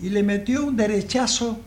y 0.00 0.10
le 0.10 0.22
metió 0.24 0.66
un 0.66 0.76
derechazo. 0.76 1.60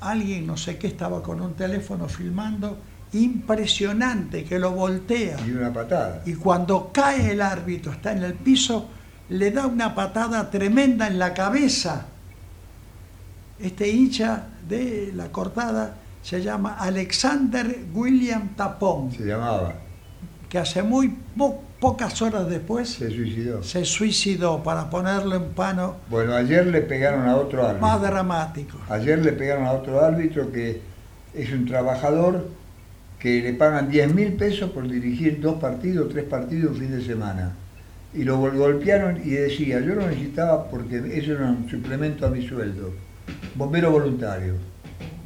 Alguien, 0.00 0.46
no 0.46 0.56
sé 0.56 0.78
qué, 0.78 0.86
estaba 0.86 1.22
con 1.22 1.40
un 1.40 1.54
teléfono 1.54 2.08
filmando, 2.08 2.78
impresionante, 3.12 4.44
que 4.44 4.58
lo 4.58 4.70
voltea. 4.72 5.36
y 5.46 5.50
una 5.50 5.72
patada. 5.72 6.22
Y 6.26 6.34
cuando 6.34 6.90
cae 6.92 7.32
el 7.32 7.40
árbitro, 7.42 7.92
está 7.92 8.12
en 8.12 8.22
el 8.22 8.34
piso, 8.34 8.88
le 9.30 9.50
da 9.50 9.66
una 9.66 9.94
patada 9.94 10.50
tremenda 10.50 11.06
en 11.08 11.18
la 11.18 11.34
cabeza. 11.34 12.06
Este 13.58 13.88
hincha 13.88 14.46
de 14.68 15.12
la 15.14 15.30
cortada 15.32 15.96
se 16.22 16.42
llama 16.42 16.74
Alexander 16.78 17.84
William 17.92 18.50
Tapón, 18.56 19.10
Se 19.12 19.24
llamaba, 19.24 19.74
que 20.48 20.58
hace 20.58 20.82
muy 20.82 21.08
po- 21.36 21.62
pocas 21.84 22.22
horas 22.22 22.48
después 22.48 22.88
se 22.88 23.10
suicidó. 23.10 23.62
se 23.62 23.84
suicidó 23.84 24.62
para 24.62 24.88
ponerlo 24.88 25.36
en 25.36 25.44
pano 25.52 25.96
Bueno, 26.08 26.34
ayer 26.34 26.66
le 26.66 26.80
pegaron 26.80 27.26
a 27.28 27.36
otro 27.36 27.62
árbitro. 27.66 27.86
más 27.86 28.00
dramático. 28.00 28.78
Ayer 28.88 29.18
le 29.22 29.32
pegaron 29.32 29.66
a 29.66 29.72
otro 29.72 30.02
árbitro 30.02 30.50
que 30.50 30.80
es 31.34 31.52
un 31.52 31.66
trabajador 31.66 32.48
que 33.18 33.42
le 33.42 33.52
pagan 33.52 33.90
10 33.90 34.14
mil 34.14 34.32
pesos 34.32 34.70
por 34.70 34.88
dirigir 34.88 35.40
dos 35.42 35.56
partidos, 35.60 36.08
tres 36.10 36.24
partidos 36.24 36.72
un 36.72 36.78
fin 36.78 36.90
de 36.98 37.04
semana. 37.04 37.52
Y 38.14 38.22
lo 38.24 38.38
gol- 38.38 38.56
golpearon 38.56 39.20
y 39.22 39.30
decía, 39.30 39.78
yo 39.80 39.94
lo 39.94 40.06
necesitaba 40.06 40.70
porque 40.70 40.96
eso 41.18 41.32
era 41.32 41.50
un 41.50 41.68
suplemento 41.68 42.26
a 42.26 42.30
mi 42.30 42.46
sueldo. 42.48 42.92
Bombero 43.56 43.90
voluntario. 43.90 44.54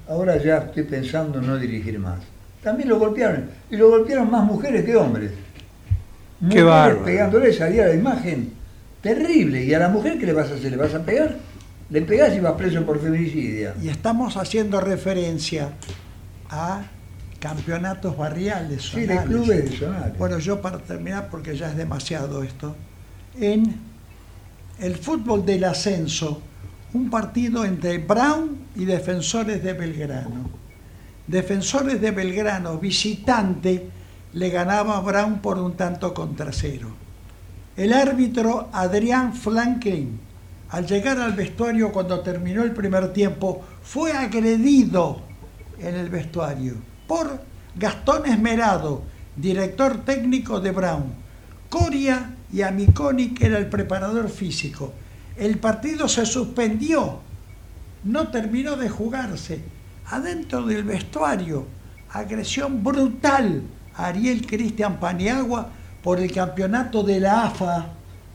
Ahora 0.09 0.37
ya 0.42 0.57
estoy 0.59 0.83
pensando 0.85 1.38
en 1.38 1.47
no 1.47 1.57
dirigir 1.57 2.01
más. 2.01 2.18
También 2.64 2.88
lo 2.88 2.99
golpearon. 2.99 3.44
Y 3.71 3.77
lo 3.77 3.90
golpearon 3.90 4.29
más 4.29 4.44
mujeres 4.44 4.85
que 4.85 4.97
hombres. 4.97 5.31
Mujeres 6.40 6.64
bárbaro. 6.64 7.05
pegándole, 7.05 7.53
salía 7.53 7.87
la 7.87 7.94
imagen 7.94 8.53
terrible. 9.01 9.64
¿Y 9.64 9.74
a 9.74 9.79
la 9.79 9.88
mujer 9.88 10.18
qué 10.18 10.27
le 10.27 10.33
vas 10.33 10.51
a 10.51 10.55
hacer? 10.55 10.70
¿Le 10.70 10.77
vas 10.77 10.94
a 10.94 11.03
pegar? 11.03 11.37
Le 11.90 12.03
pegás 12.03 12.35
y 12.37 12.40
vas 12.40 12.53
preso 12.53 12.85
por 12.85 13.01
feminicidia. 13.01 13.74
Y 13.83 13.88
estamos 13.88 14.37
haciendo 14.37 14.81
referencia 14.81 15.70
a 16.51 16.83
campeonatos 17.38 18.16
barriales. 18.16 18.83
Sí, 18.83 19.07
de 19.07 19.22
clubes 19.22 19.79
zonales. 19.79 20.18
Bueno, 20.18 20.38
yo 20.38 20.61
para 20.61 20.79
terminar, 20.79 21.29
porque 21.31 21.57
ya 21.57 21.70
es 21.70 21.77
demasiado 21.77 22.42
esto, 22.42 22.77
en 23.40 23.77
el 24.81 24.96
fútbol 24.96 25.46
del 25.46 25.64
ascenso, 25.64 26.42
un 26.92 27.11
partido 27.11 27.64
entre 27.64 27.98
Brown 27.98 28.59
y 28.77 28.85
Defensores 28.85 29.62
de 29.62 29.72
Belgrano. 29.72 30.51
Defensores 31.27 32.01
de 32.01 32.11
Belgrano, 32.11 32.79
visitante, 32.79 33.88
le 34.33 34.51
ganaba 34.51 35.01
Brown 35.01 35.38
por 35.38 35.59
un 35.59 35.77
tanto 35.77 36.12
contra 36.12 36.53
cero. 36.53 36.88
El 37.77 37.93
árbitro 37.93 38.69
Adrián 38.73 39.35
Franklin, 39.35 40.21
al 40.71 40.87
llegar 40.87 41.19
al 41.19 41.33
vestuario 41.33 41.93
cuando 41.93 42.21
terminó 42.21 42.62
el 42.62 42.73
primer 42.73 43.12
tiempo, 43.12 43.64
fue 43.83 44.12
agredido 44.12 45.23
en 45.79 45.95
el 45.95 46.09
vestuario 46.11 46.75
por 47.07 47.41
Gastón 47.75 48.27
Esmerado, 48.27 49.03
director 49.37 50.05
técnico 50.05 50.61
de 50.61 50.73
Brown, 50.73 51.14
Coria 51.71 52.35
y 52.53 52.62
Amiconi, 52.62 53.29
que 53.35 53.47
era 53.47 53.59
el 53.59 53.69
preparador 53.69 54.29
físico. 54.29 54.93
El 55.37 55.59
partido 55.59 56.09
se 56.09 56.27
suspendió, 56.27 57.21
no 58.05 58.29
terminó 58.29 58.77
de 58.77 58.88
jugarse. 58.88 59.62
Adentro 60.11 60.62
del 60.62 60.83
vestuario, 60.83 61.67
agresión 62.11 62.83
brutal 62.83 63.62
Ariel 63.98 64.46
Cristian 64.46 64.98
Paniagua 64.98 65.68
por 66.02 66.18
el 66.20 66.30
campeonato 66.32 67.02
de 67.02 67.20
la 67.20 67.44
AFA, 67.46 67.87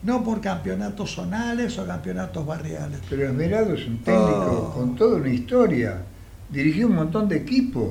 no 0.04 0.24
por 0.24 0.42
campeonatos 0.42 1.12
zonales 1.16 1.78
o 1.80 1.88
campeonatos 1.88 2.46
barriales. 2.46 3.00
Pero 3.10 3.26
Esmerado 3.28 3.74
es 3.74 3.88
un 3.88 3.98
técnico 4.00 4.70
Oh. 4.72 4.74
con 4.74 4.96
toda 4.96 5.18
una 5.18 5.30
historia. 5.30 6.02
Dirigió 6.50 6.88
un 6.88 6.96
montón 6.96 7.28
de 7.30 7.38
equipos. 7.38 7.90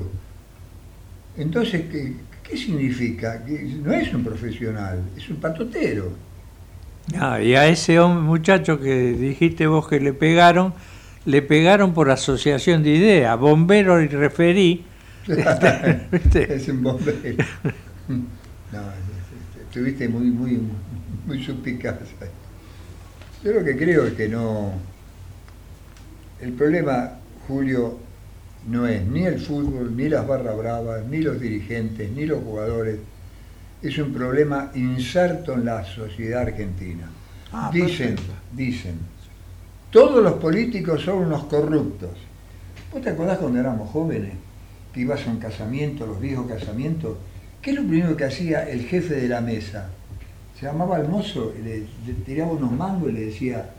Entonces, 1.35 1.85
¿qué, 1.91 2.13
qué 2.43 2.55
significa? 2.57 3.43
Que 3.43 3.63
no 3.63 3.91
es 3.91 4.13
un 4.13 4.23
profesional, 4.23 5.01
es 5.17 5.27
un 5.29 5.37
patotero. 5.37 6.11
Ah, 7.19 7.41
y 7.41 7.55
a 7.55 7.67
ese 7.67 7.99
hombre, 7.99 8.21
muchacho 8.23 8.79
que 8.79 9.13
dijiste 9.13 9.67
vos 9.67 9.87
que 9.87 9.99
le 9.99 10.13
pegaron, 10.13 10.73
le 11.25 11.41
pegaron 11.41 11.93
por 11.93 12.09
asociación 12.11 12.83
de 12.83 12.91
ideas, 12.91 13.37
bombero 13.39 14.01
y 14.01 14.07
referí. 14.07 14.85
¿Viste? 15.27 16.53
es 16.55 16.67
un 16.67 16.83
bombero. 16.83 17.17
No, 18.73 18.79
estuviste 19.61 20.09
muy, 20.09 20.31
muy, 20.31 20.59
muy 21.27 21.43
suspicaz. 21.43 21.99
ahí. 22.21 22.27
Yo 23.43 23.53
lo 23.53 23.63
que 23.63 23.77
creo 23.77 24.07
es 24.07 24.13
que 24.13 24.27
no. 24.27 24.71
El 26.41 26.53
problema, 26.53 27.11
Julio, 27.47 27.99
no 28.67 28.87
es 28.87 29.05
ni 29.05 29.25
el 29.25 29.39
fútbol, 29.39 29.95
ni 29.95 30.09
las 30.09 30.27
barras 30.27 30.57
bravas, 30.57 31.05
ni 31.05 31.19
los 31.19 31.39
dirigentes, 31.39 32.11
ni 32.11 32.25
los 32.25 32.43
jugadores. 32.43 32.97
Es 33.83 33.95
un 33.99 34.11
problema 34.11 34.71
inserto 34.73 35.53
en 35.53 35.65
la 35.65 35.85
sociedad 35.85 36.41
argentina. 36.41 37.07
Ah, 37.51 37.69
dicen, 37.71 38.15
perfecto. 38.15 38.33
dicen 38.53 39.13
todos 39.93 40.23
los 40.23 40.33
políticos 40.33 41.03
son 41.03 41.19
unos 41.19 41.43
corruptos. 41.43 42.09
¿Vos 42.91 42.99
te 43.03 43.11
acordás 43.11 43.37
cuando 43.37 43.59
éramos 43.59 43.91
jóvenes? 43.91 44.33
Que 44.93 45.01
ibas 45.01 45.25
a 45.25 45.31
un 45.31 45.37
casamiento, 45.37 46.05
los 46.05 46.19
viejos 46.21 46.47
casamientos. 46.47 47.17
¿Qué 47.61 47.71
es 47.71 47.77
lo 47.77 47.87
primero 47.87 48.15
que 48.15 48.25
hacía 48.25 48.69
el 48.69 48.81
jefe 48.85 49.15
de 49.15 49.27
la 49.27 49.41
mesa? 49.41 49.89
Se 50.59 50.65
llamaba 50.67 50.97
al 50.97 51.07
mozo, 51.09 51.53
y 51.59 51.63
le, 51.63 51.77
le 52.05 52.13
tiraba 52.25 52.51
unos 52.51 52.71
mangos 52.71 53.09
y 53.09 53.13
le 53.13 53.25
decía, 53.25 53.69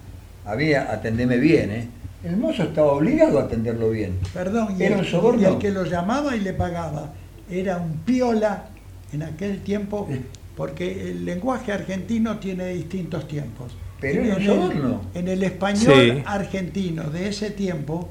había, 0.45 0.93
atendeme 0.93 1.37
bien, 1.39 1.71
¿eh? 1.71 1.89
El 2.25 2.37
mozo 2.39 2.65
estaba 2.65 2.93
obligado 2.93 3.39
a 3.39 3.43
atenderlo 3.45 3.91
bien. 3.91 4.15
Perdón, 4.33 4.75
y 4.79 4.83
Era 4.83 4.95
el, 4.97 5.03
un 5.03 5.07
soborno. 5.07 5.43
y 5.43 5.45
el 5.45 5.59
que 5.59 5.71
lo 5.71 5.85
llamaba 5.85 6.35
y 6.35 6.41
le 6.41 6.53
pagaba 6.55 7.13
era 7.51 7.77
un 7.77 7.99
piola 7.99 8.67
en 9.13 9.23
aquel 9.23 9.61
tiempo, 9.63 10.09
porque 10.57 11.11
el 11.11 11.25
lenguaje 11.27 11.71
argentino 11.73 12.39
tiene 12.39 12.69
distintos 12.71 13.29
tiempos. 13.29 13.77
Pero 14.01 14.21
En 14.23 14.27
era 14.27 14.37
un 14.37 14.41
el- 14.43 14.47
soborno. 14.49 15.03
En 15.15 15.29
el 15.29 15.43
español 15.45 15.95
Sí. 16.17 16.23
argentino 16.27 17.05
de 17.11 17.29
ese 17.29 17.51
tiempo, 17.51 18.09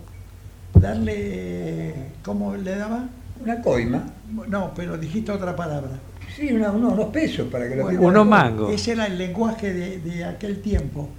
darle, 0.84 1.94
¿cómo 2.24 2.56
le 2.56 2.76
daba? 2.76 3.06
Una 3.42 3.62
coima. 3.62 4.04
No, 4.50 4.72
pero 4.76 4.98
dijiste 4.98 5.32
otra 5.32 5.56
palabra. 5.56 5.92
Sí, 6.36 6.52
una- 6.52 6.72
unos, 6.72 6.94
unos 6.94 7.06
pesos 7.08 7.48
para 7.52 7.68
que 7.70 7.76
lo 7.76 7.84
Bueno. 7.84 8.02
Unos 8.02 8.28
mangos. 8.28 8.72
Ese 8.74 8.92
era 8.94 9.06
el 9.08 9.18
lenguaje 9.18 9.74
de, 9.74 10.00
de 10.00 10.26
aquel 10.26 10.62
tiempo. 10.62 11.10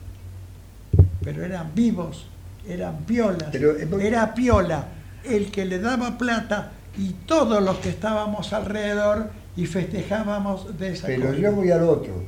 Pero 1.22 1.44
eran 1.44 1.74
vivos, 1.74 2.27
eran 2.68 2.98
piolas. 3.07 3.48
Pero, 3.53 3.72
eh, 3.77 3.88
Era 4.00 4.35
piola 4.35 4.87
el 5.24 5.50
que 5.50 5.64
le 5.64 5.79
daba 5.79 6.18
plata 6.18 6.72
y 6.98 7.11
todos 7.27 7.62
los 7.62 7.77
que 7.79 7.88
estábamos 7.90 8.53
alrededor 8.53 9.31
y 9.57 9.66
festejábamos 9.66 10.79
de 10.79 10.92
esa 10.92 11.07
Pero 11.07 11.29
cosa. 11.29 11.38
yo 11.38 11.53
voy 11.53 11.70
al 11.70 11.83
otro. 11.85 12.22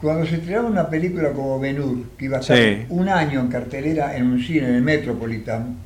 Cuando 0.00 0.24
se 0.26 0.36
estrenaba 0.36 0.68
una 0.68 0.88
película 0.88 1.32
como 1.32 1.58
Ben-Hur, 1.58 2.10
que 2.16 2.26
iba 2.26 2.36
a 2.36 2.40
estar 2.40 2.56
Sí. 2.56 2.86
un 2.90 3.08
año 3.08 3.40
en 3.40 3.48
cartelera 3.48 4.16
en 4.16 4.26
un 4.26 4.40
cine, 4.40 4.68
en 4.68 4.74
el 4.76 4.82
Metropolitan, 4.82 5.76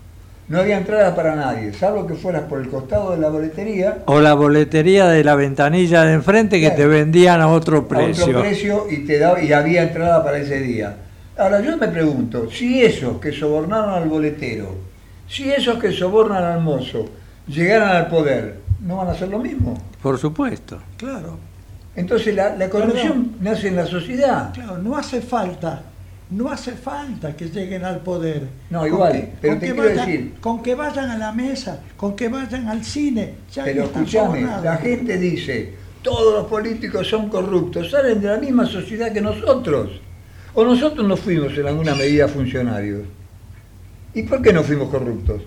no 0.53 0.61
había 0.61 0.77
entrada 0.77 1.15
para 1.17 1.35
nadie, 1.35 1.73
salvo 1.73 2.07
que 2.07 2.13
fueras 2.15 2.43
por 2.43 2.61
el 2.61 2.69
costado 2.69 3.13
de 3.13 3.19
la 3.19 3.31
boletería 3.31 4.01
O 4.05 4.21
la 4.21 4.35
boletería 4.35 5.09
de 5.09 5.25
la 5.25 5.35
ventanilla 5.35 6.03
de 6.03 6.13
enfrente 6.13 6.57
que 6.61 6.67
Claro. 6.67 6.77
te 6.77 6.87
vendían 6.89 7.41
a 7.41 7.49
otro 7.49 7.79
a 7.79 7.89
precio. 7.89 8.27
otro 8.27 8.41
precio 8.43 8.85
y 8.91 8.99
te 9.07 9.19
daba, 9.19 9.41
y 9.43 9.51
había 9.55 9.85
entrada 9.85 10.23
para 10.23 10.37
ese 10.37 10.61
día. 10.61 10.95
Ahora 11.39 11.63
yo 11.63 11.79
me 11.79 11.89
pregunto, 11.89 12.51
si 12.51 12.83
esos 12.83 13.19
que 13.19 13.33
sobornaron 13.33 13.95
al 13.95 14.07
boletero, 14.11 14.75
si 15.27 15.51
esos 15.51 15.79
que 15.79 15.91
sobornan 15.91 16.45
al 16.45 16.61
mozo 16.61 17.07
llegaran 17.49 17.97
al 17.97 18.09
poder, 18.09 18.59
¿no 18.81 18.99
van 18.99 19.09
a 19.09 19.13
hacer 19.13 19.29
lo 19.29 19.39
mismo? 19.39 19.73
Por 20.03 20.19
supuesto. 20.19 20.77
Claro, 20.99 21.39
Entonces 21.97 22.35
la, 22.35 22.55
la 22.57 22.69
corrupción 22.69 23.37
nace 23.41 23.69
en 23.69 23.77
la 23.77 23.87
sociedad. 23.87 24.53
claro, 24.53 24.77
no 24.77 24.99
hace 24.99 25.23
falta, 25.23 25.81
no 26.33 26.51
hace 26.51 26.73
falta 26.73 27.37
que 27.37 27.47
lleguen 27.47 27.85
al 27.85 28.01
poder. 28.01 28.43
No, 28.71 28.87
igual, 28.87 29.13
que- 29.13 29.33
pero 29.41 29.53
con 29.55 29.61
te 29.61 29.67
que 29.67 29.73
quiero 29.73 29.89
vayan- 29.89 30.07
decir- 30.07 30.35
Con 30.41 30.63
que 30.63 30.75
vayan 30.75 31.11
a 31.11 31.19
la 31.19 31.33
mesa, 31.33 31.81
con 31.97 32.17
que 32.17 32.29
vayan 32.29 32.69
al 32.69 32.85
cine, 32.85 33.35
ya 33.53 33.65
Pero 33.65 33.85
escúchame, 33.85 34.43
la 34.43 34.77
gente 34.79 35.19
dice, 35.19 35.75
todos 36.03 36.35
los 36.35 36.47
políticos 36.47 37.07
son 37.09 37.29
corruptos, 37.29 37.91
salen 37.91 38.21
de 38.21 38.29
la 38.29 38.39
misma 38.39 38.67
sociedad 38.67 39.13
que 39.13 39.21
nosotros. 39.21 39.91
O 40.55 40.65
nosotros 40.65 41.07
no 41.07 41.17
fuimos 41.17 41.57
en 41.57 41.67
alguna 41.67 41.95
medida 41.95 42.29
funcionarios. 42.29 43.03
¿Y 44.15 44.23
por 44.25 44.43
qué 44.43 44.53
no 44.53 44.63
fuimos 44.63 44.89
corruptos? 44.91 45.41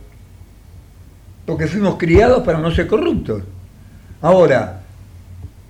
Porque 1.45 1.67
fuimos 1.67 1.95
criados 1.97 2.43
para 2.43 2.57
no 2.59 2.71
ser 2.71 2.87
corruptos. 2.87 3.43
Ahora, 4.21 4.81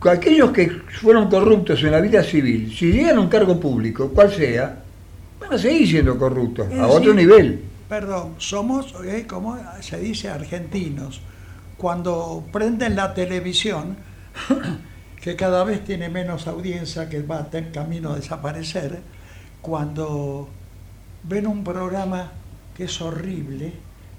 aquellos 0.09 0.51
que 0.51 0.69
fueron 1.01 1.29
corruptos 1.29 1.83
en 1.83 1.91
la 1.91 1.99
vida 1.99 2.23
civil, 2.23 2.73
si 2.73 2.91
llegan 2.93 3.17
a 3.17 3.21
un 3.21 3.27
cargo 3.27 3.59
público, 3.59 4.09
cual 4.09 4.31
sea, 4.31 4.77
van 5.39 5.53
a 5.53 5.57
seguir 5.57 5.87
siendo 5.87 6.17
corruptos, 6.17 6.67
Es 6.71 6.79
a 6.79 6.87
otro 6.87 7.13
decir, 7.13 7.15
nivel. 7.15 7.63
Perdón, 7.89 8.35
somos, 8.37 8.93
eh, 9.05 9.25
como 9.27 9.57
se 9.81 9.99
dice, 9.99 10.29
argentinos. 10.29 11.21
Cuando 11.77 12.43
prenden 12.51 12.95
la 12.95 13.13
televisión, 13.13 13.97
que 15.21 15.35
cada 15.35 15.63
vez 15.63 15.83
tiene 15.83 16.09
menos 16.09 16.47
audiencia, 16.47 17.09
que 17.09 17.21
va 17.21 17.47
en 17.51 17.71
camino 17.71 18.11
a 18.11 18.15
desaparecer, 18.15 19.01
cuando 19.61 20.49
ven 21.23 21.47
un 21.47 21.63
programa 21.63 22.31
que 22.75 22.85
es 22.85 23.01
horrible, 23.01 23.73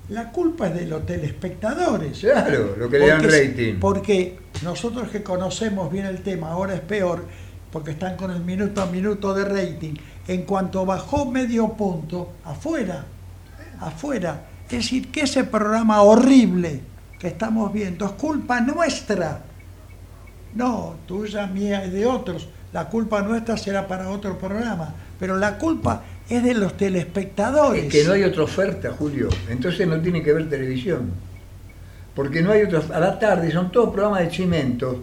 la 0.08 0.30
culpa 0.30 0.68
es 0.68 0.74
de 0.74 0.86
los 0.86 1.04
telespectadores. 1.04 2.20
Claro, 2.20 2.74
lo 2.76 2.88
que 2.88 2.98
le 2.98 3.08
dan 3.08 3.22
rating. 3.22 3.74
Porque 3.80 4.38
nosotros 4.62 5.08
que 5.08 5.22
conocemos 5.22 5.90
bien 5.90 6.06
el 6.06 6.22
tema, 6.22 6.50
ahora 6.50 6.74
es 6.74 6.80
peor, 6.80 7.24
porque 7.72 7.92
están 7.92 8.16
con 8.16 8.30
el 8.30 8.40
minuto 8.40 8.82
a 8.82 8.86
minuto 8.86 9.34
de 9.34 9.44
rating. 9.44 9.94
En 10.28 10.42
cuanto 10.42 10.84
bajó 10.84 11.30
medio 11.30 11.68
punto, 11.68 12.32
afuera, 12.44 13.04
afuera. 13.80 14.42
Es 14.64 14.78
decir, 14.78 15.10
que 15.12 15.20
ese 15.20 15.44
programa 15.44 16.02
horrible 16.02 16.80
que 17.18 17.28
estamos 17.28 17.72
viendo 17.72 18.06
es 18.06 18.12
culpa 18.12 18.60
nuestra. 18.60 19.40
No, 20.54 20.96
tuya, 21.06 21.46
mía 21.46 21.84
y 21.86 21.90
de 21.90 22.06
otros. 22.06 22.48
La 22.72 22.88
culpa 22.88 23.22
nuestra 23.22 23.56
será 23.56 23.86
para 23.86 24.10
otro 24.10 24.38
programa. 24.38 24.92
Pero 25.18 25.36
la 25.36 25.58
culpa 25.58 26.02
es 26.28 26.42
de 26.42 26.54
los 26.54 26.76
telespectadores. 26.76 27.84
Es 27.84 27.92
que 27.92 28.04
no 28.04 28.14
hay 28.14 28.24
otra 28.24 28.42
oferta, 28.42 28.92
Julio. 28.98 29.28
Entonces 29.48 29.86
no 29.86 30.00
tiene 30.00 30.22
que 30.22 30.32
ver 30.32 30.48
televisión. 30.48 31.10
Porque 32.14 32.42
no 32.42 32.50
hay 32.50 32.62
otra. 32.62 32.82
A 32.94 32.98
la 32.98 33.18
tarde 33.18 33.52
son 33.52 33.70
todos 33.70 33.90
programas 33.92 34.20
de 34.20 34.28
chimentos 34.30 34.96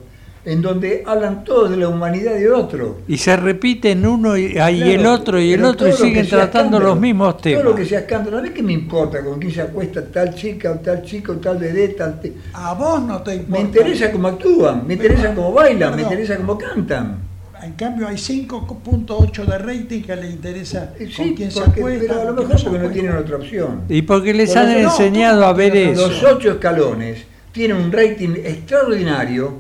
en 0.45 0.62
donde 0.62 1.03
hablan 1.06 1.43
todos 1.45 1.69
de 1.69 1.77
la 1.77 1.88
humanidad 1.88 2.34
de 2.34 2.49
otro. 2.51 2.97
Y 3.08 3.17
se 3.17 3.36
repiten 3.38 4.06
uno 4.06 4.36
y, 4.38 4.58
ah, 4.58 4.69
y 4.69 4.77
Claro, 4.82 4.91
el 4.91 5.06
otro 5.06 5.39
y 5.39 5.53
el 5.53 5.63
otro 5.63 5.88
y 5.88 5.93
siguen 5.93 6.27
tratando 6.27 6.79
los 6.79 6.99
mismos 6.99 7.38
temas. 7.38 7.62
Todo 7.62 7.71
lo 7.71 7.77
que 7.77 7.86
sea 7.86 7.99
escándalo. 7.99 8.39
A 8.39 8.41
mí 8.41 8.49
qué 8.49 8.62
me 8.62 8.73
importa 8.73 9.23
con 9.23 9.39
quién 9.39 9.53
se 9.53 9.62
acuesta 9.62 10.03
tal 10.06 10.36
chica 10.36 10.71
o 10.71 10.75
tal 10.79 11.01
chico 11.03 11.32
o 11.32 11.36
tal 11.38 11.58
vedette, 11.58 11.95
tal. 11.97 12.19
te- 12.19 12.34
A 12.53 12.73
vos 12.73 13.01
no 13.01 13.21
te 13.21 13.36
importa. 13.36 13.58
Me 13.58 13.62
interesa 13.65 14.12
cómo 14.12 14.27
actúan, 14.27 14.86
me 14.86 14.93
interesa 14.95 15.34
cómo 15.34 15.53
bailan, 15.53 15.95
me 15.95 16.01
interesa 16.01 16.36
cómo 16.38 16.58
cantan. 16.58 17.17
En 17.63 17.71
cambio 17.73 18.10
hay 18.10 18.17
5.8 18.17 19.45
de 19.45 19.58
rating 19.58 20.01
que 20.01 20.15
le 20.17 20.29
interesa 20.29 20.93
Eh, 20.99 21.06
con 21.06 21.25
Sí, 21.27 21.34
quién 21.38 21.49
se 21.49 21.62
acuesta. 21.62 21.99
pero 22.08 22.21
a 22.21 22.25
lo 22.25 22.36
con 22.36 22.43
mejor 22.47 22.60
se 22.60 22.69
porque 22.69 22.79
no 22.86 22.89
tienen 22.91 23.15
otra 23.15 23.38
opción. 23.38 23.82
Y 23.88 24.01
porque 24.01 24.34
les 24.34 24.49
Por 24.49 24.58
han 24.58 24.71
eso 24.71 24.82
no, 24.82 24.89
enseñado 24.89 25.45
a 25.45 25.53
ver 25.53 25.73
eso. 25.77 26.10
Los 26.10 26.21
ocho 26.23 26.51
escalones 26.51 27.19
tienen 27.53 27.77
un 27.77 27.89
rating 27.93 28.32
extraordinario 28.43 29.53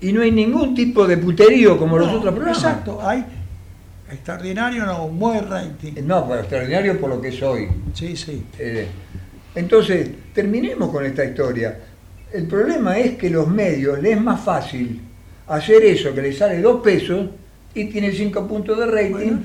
y 0.00 0.12
no 0.12 0.22
hay 0.22 0.30
ningún 0.30 0.74
tipo 0.74 1.06
de 1.06 1.16
puterío 1.16 1.76
como 1.76 1.98
los 1.98 2.08
No, 2.08 2.18
otros 2.18 2.34
programas. 2.34 2.62
Exacto, 2.62 3.00
hay 3.02 3.24
extraordinario, 4.10 4.86
no, 4.86 5.06
un 5.06 5.18
buen 5.18 5.48
rating. 5.48 5.92
No, 6.04 6.26
pues 6.26 6.40
extraordinario 6.40 6.98
por 7.00 7.10
lo 7.10 7.20
que 7.20 7.32
soy. 7.32 7.68
Sí, 7.92 8.16
sí. 8.16 8.44
Eh, 8.58 8.86
entonces, 9.54 10.08
terminemos 10.32 10.90
con 10.90 11.04
esta 11.04 11.24
historia. 11.24 11.78
El 12.32 12.46
problema 12.46 12.98
es 12.98 13.16
que 13.16 13.30
los 13.30 13.48
medios 13.48 14.00
les 14.02 14.16
es 14.16 14.20
más 14.22 14.40
fácil 14.40 15.00
hacer 15.48 15.82
eso 15.84 16.14
que 16.14 16.22
les 16.22 16.38
sale 16.38 16.60
dos 16.60 16.80
pesos 16.82 17.26
y 17.74 17.86
tiene 17.86 18.12
cinco 18.12 18.46
puntos 18.46 18.78
de 18.78 18.86
rating 18.86 19.10
Bueno. 19.12 19.40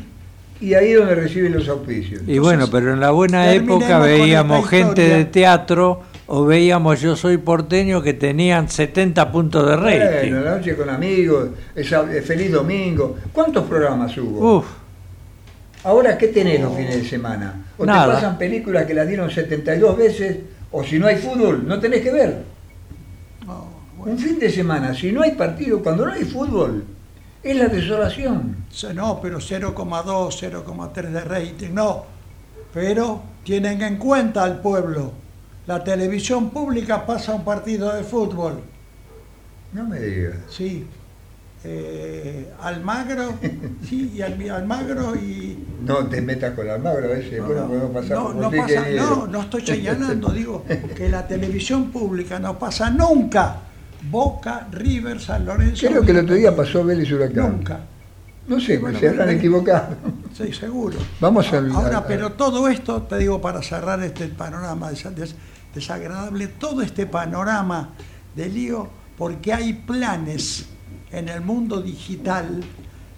y 0.59 0.73
ahí 0.73 0.91
es 0.91 0.97
donde 0.99 1.15
reciben 1.15 1.53
los 1.53 1.67
auspicios. 1.69 2.21
Y 2.27 2.39
bueno, 2.39 2.67
pero 2.69 2.93
en 2.93 2.99
la 2.99 3.11
buena 3.11 3.53
época 3.53 3.99
veíamos 3.99 4.67
gente 4.69 5.01
historia. 5.01 5.17
de 5.17 5.25
teatro 5.25 6.01
o 6.35 6.45
veíamos 6.45 6.99
Yo 6.99 7.15
Soy 7.15 7.37
Porteño 7.37 8.01
que 8.01 8.13
tenían 8.15 8.67
70 8.67 9.31
puntos 9.31 9.69
de 9.69 9.75
rating. 9.75 10.31
Bueno, 10.31 10.41
la 10.43 10.55
noche 10.57 10.75
con 10.75 10.89
amigos, 10.89 11.49
esa- 11.75 12.11
eh, 12.11 12.23
feliz 12.23 12.51
domingo. 12.51 13.17
¿Cuántos 13.31 13.65
programas 13.65 14.17
hubo? 14.17 14.57
Uf, 14.57 14.65
Ahora, 15.83 16.17
¿qué 16.17 16.29
tenés 16.29 16.59
los 16.61 16.75
fines 16.75 16.95
de 16.95 17.05
semana? 17.07 17.65
O 17.77 17.85
Nada. 17.85 18.05
te 18.07 18.13
pasan 18.13 18.37
películas 18.39 18.85
que 18.85 18.93
las 18.95 19.05
dieron 19.07 19.29
72 19.29 19.95
veces, 19.97 20.37
o 20.71 20.81
si 20.83 20.97
no 20.97 21.05
hay 21.07 21.17
fútbol, 21.17 21.67
no 21.67 21.79
tenés 21.79 22.01
que 22.01 22.09
ver. 22.11 22.37
Bueno. 23.45 23.67
Un 24.11 24.17
fin 24.17 24.39
de 24.39 24.49
semana, 24.49 24.95
si 24.95 25.11
no 25.11 25.21
hay 25.21 25.31
partido, 25.31 25.83
cuando 25.83 26.05
no 26.07 26.13
hay 26.13 26.23
fútbol, 26.23 26.83
es 27.43 27.55
la 27.57 27.67
desolación. 27.67 28.55
No, 28.95 29.19
pero 29.21 29.39
0,2, 29.39 30.35
0,3 30.39 31.11
de 31.11 31.21
rating, 31.21 31.73
no. 31.73 32.05
Pero 32.73 33.21
tienen 33.43 33.81
en 33.83 33.97
cuenta 33.97 34.43
al 34.45 34.61
pueblo. 34.61 35.11
La 35.65 35.83
televisión 35.83 36.49
pública 36.49 37.05
pasa 37.05 37.33
un 37.33 37.43
partido 37.45 37.93
de 37.93 38.03
fútbol. 38.03 38.59
No 39.71 39.85
me 39.87 39.99
digas. 39.99 40.35
Sí. 40.49 40.85
Eh, 41.65 42.51
Almagro, 42.61 43.35
sí, 43.87 44.11
y 44.15 44.21
Al- 44.21 44.49
Almagro 44.51 45.15
y. 45.15 45.57
No 45.85 46.05
te 46.07 46.21
metas 46.21 46.53
con 46.55 46.69
Almagro, 46.69 47.05
a 47.05 47.07
veces 47.15 47.31
después 47.31 47.57
no, 47.57 47.67
podemos 47.67 47.91
pasar 47.91 48.17
no, 48.17 48.33
no 48.33 48.51
pasa- 48.51 48.85
no, 48.97 49.27
no 49.27 49.41
estoy 49.41 49.65
señalando, 49.65 50.29
digo 50.33 50.65
que 50.95 51.07
la 51.07 51.25
televisión 51.25 51.89
pública 51.91 52.37
no 52.39 52.59
pasa 52.59 52.89
nunca. 52.89 53.55
Boca, 54.11 54.67
River, 54.69 55.21
San 55.21 55.45
Lorenzo. 55.45 55.87
Creo 55.87 56.01
que 56.01 56.11
el 56.11 56.17
otro 56.19 56.35
día 56.35 56.53
pasó 56.53 56.83
Vélez 56.83 57.09
Huracán. 57.09 57.51
Nunca. 57.57 57.79
No 58.45 58.59
sé, 58.59 58.77
Bueno, 58.77 58.99
se 58.99 59.07
habrán 59.07 59.29
equivocado. 59.29 59.95
Sí, 60.37 60.51
seguro. 60.51 60.97
Vamos 61.21 61.51
al- 61.53 61.71
Ahora, 61.71 62.05
pero 62.05 62.33
todo 62.33 62.67
esto, 62.67 63.03
te 63.03 63.17
digo, 63.19 63.39
para 63.39 63.61
cerrar 63.63 64.03
este 64.03 64.27
panorama 64.27 64.89
des- 64.89 65.15
des- 65.15 65.35
desagradable, 65.73 66.47
todo 66.47 66.81
este 66.81 67.05
panorama 67.05 67.89
de 68.35 68.49
lío, 68.49 68.89
porque 69.17 69.53
hay 69.53 69.73
planes 69.73 70.67
en 71.11 71.29
el 71.29 71.41
mundo 71.41 71.81
digital 71.81 72.63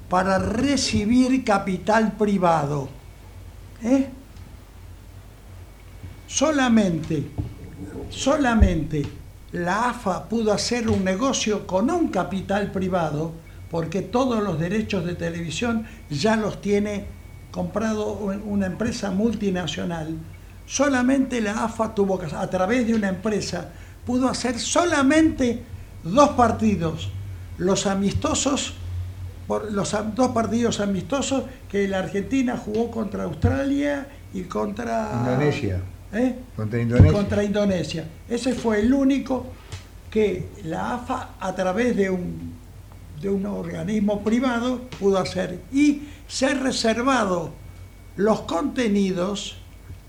para 0.10 0.38
recibir 0.38 1.44
capital 1.44 2.14
privado. 2.14 2.90
¿Eh? 3.84 4.10
solamente, 6.28 7.24
solamente 8.10 9.06
la 9.52 9.90
AFA 9.90 10.28
pudo 10.28 10.52
hacer 10.52 10.90
un 10.90 11.04
negocio 11.04 11.66
con 11.66 11.90
un 11.90 12.10
capital 12.10 12.72
privado, 12.72 13.32
porque 13.72 14.02
todos 14.02 14.44
los 14.44 14.60
derechos 14.60 15.06
de 15.06 15.16
televisión 15.16 15.86
ya 16.10 16.36
los 16.36 16.62
tiene 16.62 17.06
comprado 17.52 18.12
una 18.46 18.66
empresa 18.66 19.12
multinacional. 19.12 20.18
Solamente 20.66 21.42
la 21.42 21.64
AFA 21.66 21.94
tuvo 21.94 22.18
que, 22.18 22.34
a 22.34 22.50
través 22.50 22.88
de 22.88 22.96
una 22.96 23.10
empresa, 23.10 23.70
pudo 24.06 24.28
hacer 24.28 24.60
solamente 24.60 25.64
dos 26.04 26.30
partidos, 26.32 27.10
los 27.58 27.86
amistosos, 27.88 28.74
los 29.72 29.96
dos 30.16 30.32
partidos 30.32 30.80
amistosos 30.80 31.44
que 31.70 31.88
la 31.88 32.00
Argentina 32.00 32.58
jugó 32.58 32.90
contra 32.90 33.24
Australia 33.24 34.08
y 34.34 34.44
contra 34.44 35.12
Indonesia. 35.20 35.82
¿Eh? 36.14 36.36
Contra 36.56 36.82
Indonesia. 36.82 37.12
Contra 37.12 37.44
Indonesia. 37.44 38.06
Ese 38.30 38.54
fue 38.54 38.80
el 38.80 38.94
único 38.94 39.48
que 40.10 40.48
la 40.64 40.96
AFA 40.96 41.32
a 41.40 41.54
través 41.54 41.96
de 41.96 42.10
un, 42.10 42.54
de 43.22 43.30
un 43.30 43.46
organismo 43.46 44.24
privado 44.24 44.82
pudo 45.00 45.18
hacer. 45.20 45.60
Y 45.74 46.04
se 46.28 46.46
han 46.46 46.64
reservado 46.64 47.52
los 48.16 48.42
contenidos, 48.42 49.58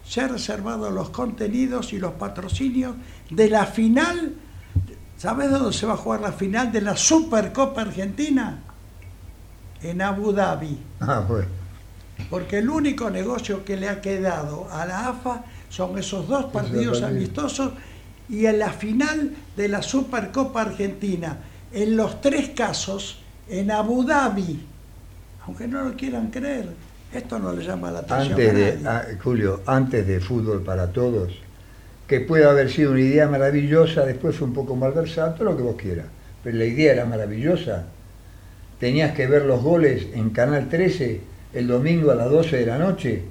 se 0.07 0.21
han 0.21 0.31
reservado 0.31 0.91
los 0.91 1.11
contenidos 1.11 1.93
y 1.93 1.99
los 1.99 2.13
patrocinios 2.13 2.95
de 3.31 3.51
la 3.51 3.67
final. 3.67 4.35
¿Sabes 5.17 5.51
dónde 5.51 5.73
se 5.73 5.87
va 5.87 5.95
a 5.95 5.97
jugar 5.97 6.21
la 6.21 6.33
final 6.33 6.71
de 6.71 6.81
la 6.81 6.97
Supercopa 6.97 7.83
Argentina? 7.83 8.63
En 9.83 10.01
Abu 10.01 10.33
Dhabi. 10.33 10.79
Ah, 11.01 11.25
bueno. 11.27 11.49
Porque 12.31 12.59
el 12.59 12.71
único 12.71 13.11
negocio 13.11 13.65
que 13.65 13.77
le 13.77 13.89
ha 13.89 14.01
quedado 14.01 14.69
a 14.71 14.87
la 14.87 15.09
AFA 15.09 15.45
son 15.69 15.99
esos 15.99 16.29
dos 16.29 16.47
partidos 16.47 17.03
amistosos 17.03 17.73
y 18.29 18.47
en 18.47 18.59
la 18.59 18.71
final 18.71 19.35
de 19.57 19.69
la 19.69 19.83
Supercopa 19.83 20.63
Argentina. 20.63 21.39
En 21.73 21.97
los 21.97 22.21
tres 22.21 22.51
casos, 22.51 23.21
en 23.49 23.71
Abu 23.71 24.05
Dhabi. 24.05 24.65
Aunque 25.47 25.67
no 25.67 25.83
lo 25.83 25.95
quieran 25.95 26.31
creer, 26.31 26.75
esto 27.13 27.39
no 27.39 27.53
le 27.53 27.65
llama 27.65 27.91
la 27.91 28.01
atención. 28.01 28.33
Antes 28.33 28.55
de, 28.55 28.89
ah, 28.89 29.05
Julio, 29.23 29.63
antes 29.67 30.07
de 30.07 30.21
fútbol 30.21 30.63
para 30.63 30.89
todos, 30.89 31.33
que 32.07 32.21
puede 32.21 32.45
haber 32.45 32.71
sido 32.71 32.93
una 32.93 33.01
idea 33.01 33.29
maravillosa, 33.29 34.05
después 34.05 34.37
fue 34.37 34.47
un 34.49 34.55
poco 34.55 34.77
malversada, 34.77 35.35
todo 35.35 35.45
lo 35.51 35.57
que 35.57 35.63
vos 35.63 35.77
quieras. 35.77 36.07
Pero 36.45 36.59
la 36.59 36.65
idea 36.65 36.93
era 36.93 37.05
maravillosa. 37.05 37.85
Tenías 38.79 39.13
que 39.13 39.27
ver 39.27 39.47
los 39.47 39.63
goles 39.63 40.07
en 40.15 40.31
Canal 40.31 40.69
13 40.69 41.21
el 41.55 41.67
domingo 41.67 42.11
a 42.11 42.15
las 42.15 42.31
12 42.31 42.59
de 42.59 42.67
la 42.67 42.79
noche. 42.79 43.23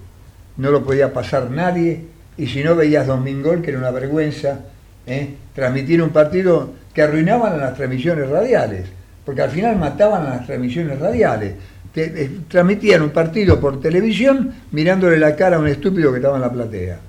No 0.58 0.72
lo 0.72 0.84
podía 0.84 1.14
pasar 1.14 1.52
nadie. 1.52 2.06
Y 2.38 2.48
si 2.48 2.64
no 2.64 2.76
veías 2.76 3.08
Domingol, 3.08 3.62
que 3.62 3.70
era 3.70 3.80
una 3.80 3.92
vergüenza, 3.92 4.60
¿eh? 5.06 5.36
transmitir 5.54 6.02
un 6.02 6.10
partido 6.10 6.72
que 6.94 7.04
arruinaban 7.04 7.54
a 7.54 7.58
las 7.58 7.76
transmisiones 7.76 8.30
radiales. 8.30 8.88
Porque 9.24 9.42
al 9.42 9.52
final 9.52 9.78
mataban 9.78 10.26
a 10.26 10.30
las 10.32 10.46
transmisiones 10.46 11.00
radiales. 11.00 11.54
Te- 11.96 12.24
eh, 12.26 12.32
transmitían 12.50 13.02
un 13.02 13.10
partido 13.12 13.60
por 13.60 13.80
televisión 13.80 14.54
mirándole 14.72 15.18
la 15.18 15.36
cara 15.36 15.56
a 15.56 15.60
un 15.60 15.68
estúpido 15.68 16.12
que 16.12 16.18
estaba 16.18 16.36
en 16.36 16.42
la 16.42 16.52
platea. 16.52 17.00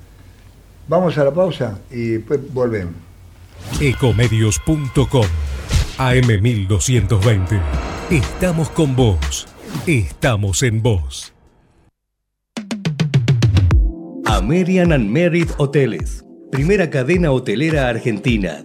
Vamos 0.88 1.18
a 1.18 1.25
la 1.25 1.35
pausa 1.35 1.79
y 1.90 2.11
después 2.11 2.38
volvemos. 2.55 2.94
Ecomedios.com 3.81 5.27
AM1220. 5.99 7.61
Estamos 8.11 8.70
con 8.70 8.94
vos. 8.94 9.49
Estamos 9.88 10.62
en 10.62 10.81
vos. 10.83 11.33
American 14.27 14.92
and 14.92 15.11
Merit 15.11 15.51
Hoteles. 15.59 16.25
Primera 16.53 16.90
cadena 16.90 17.33
hotelera 17.33 17.88
argentina. 17.88 18.64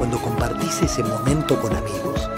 cuando 0.00 0.18
compartís 0.22 0.80
ese 0.80 1.04
momento 1.04 1.60
con 1.60 1.76
amigos. 1.76 2.30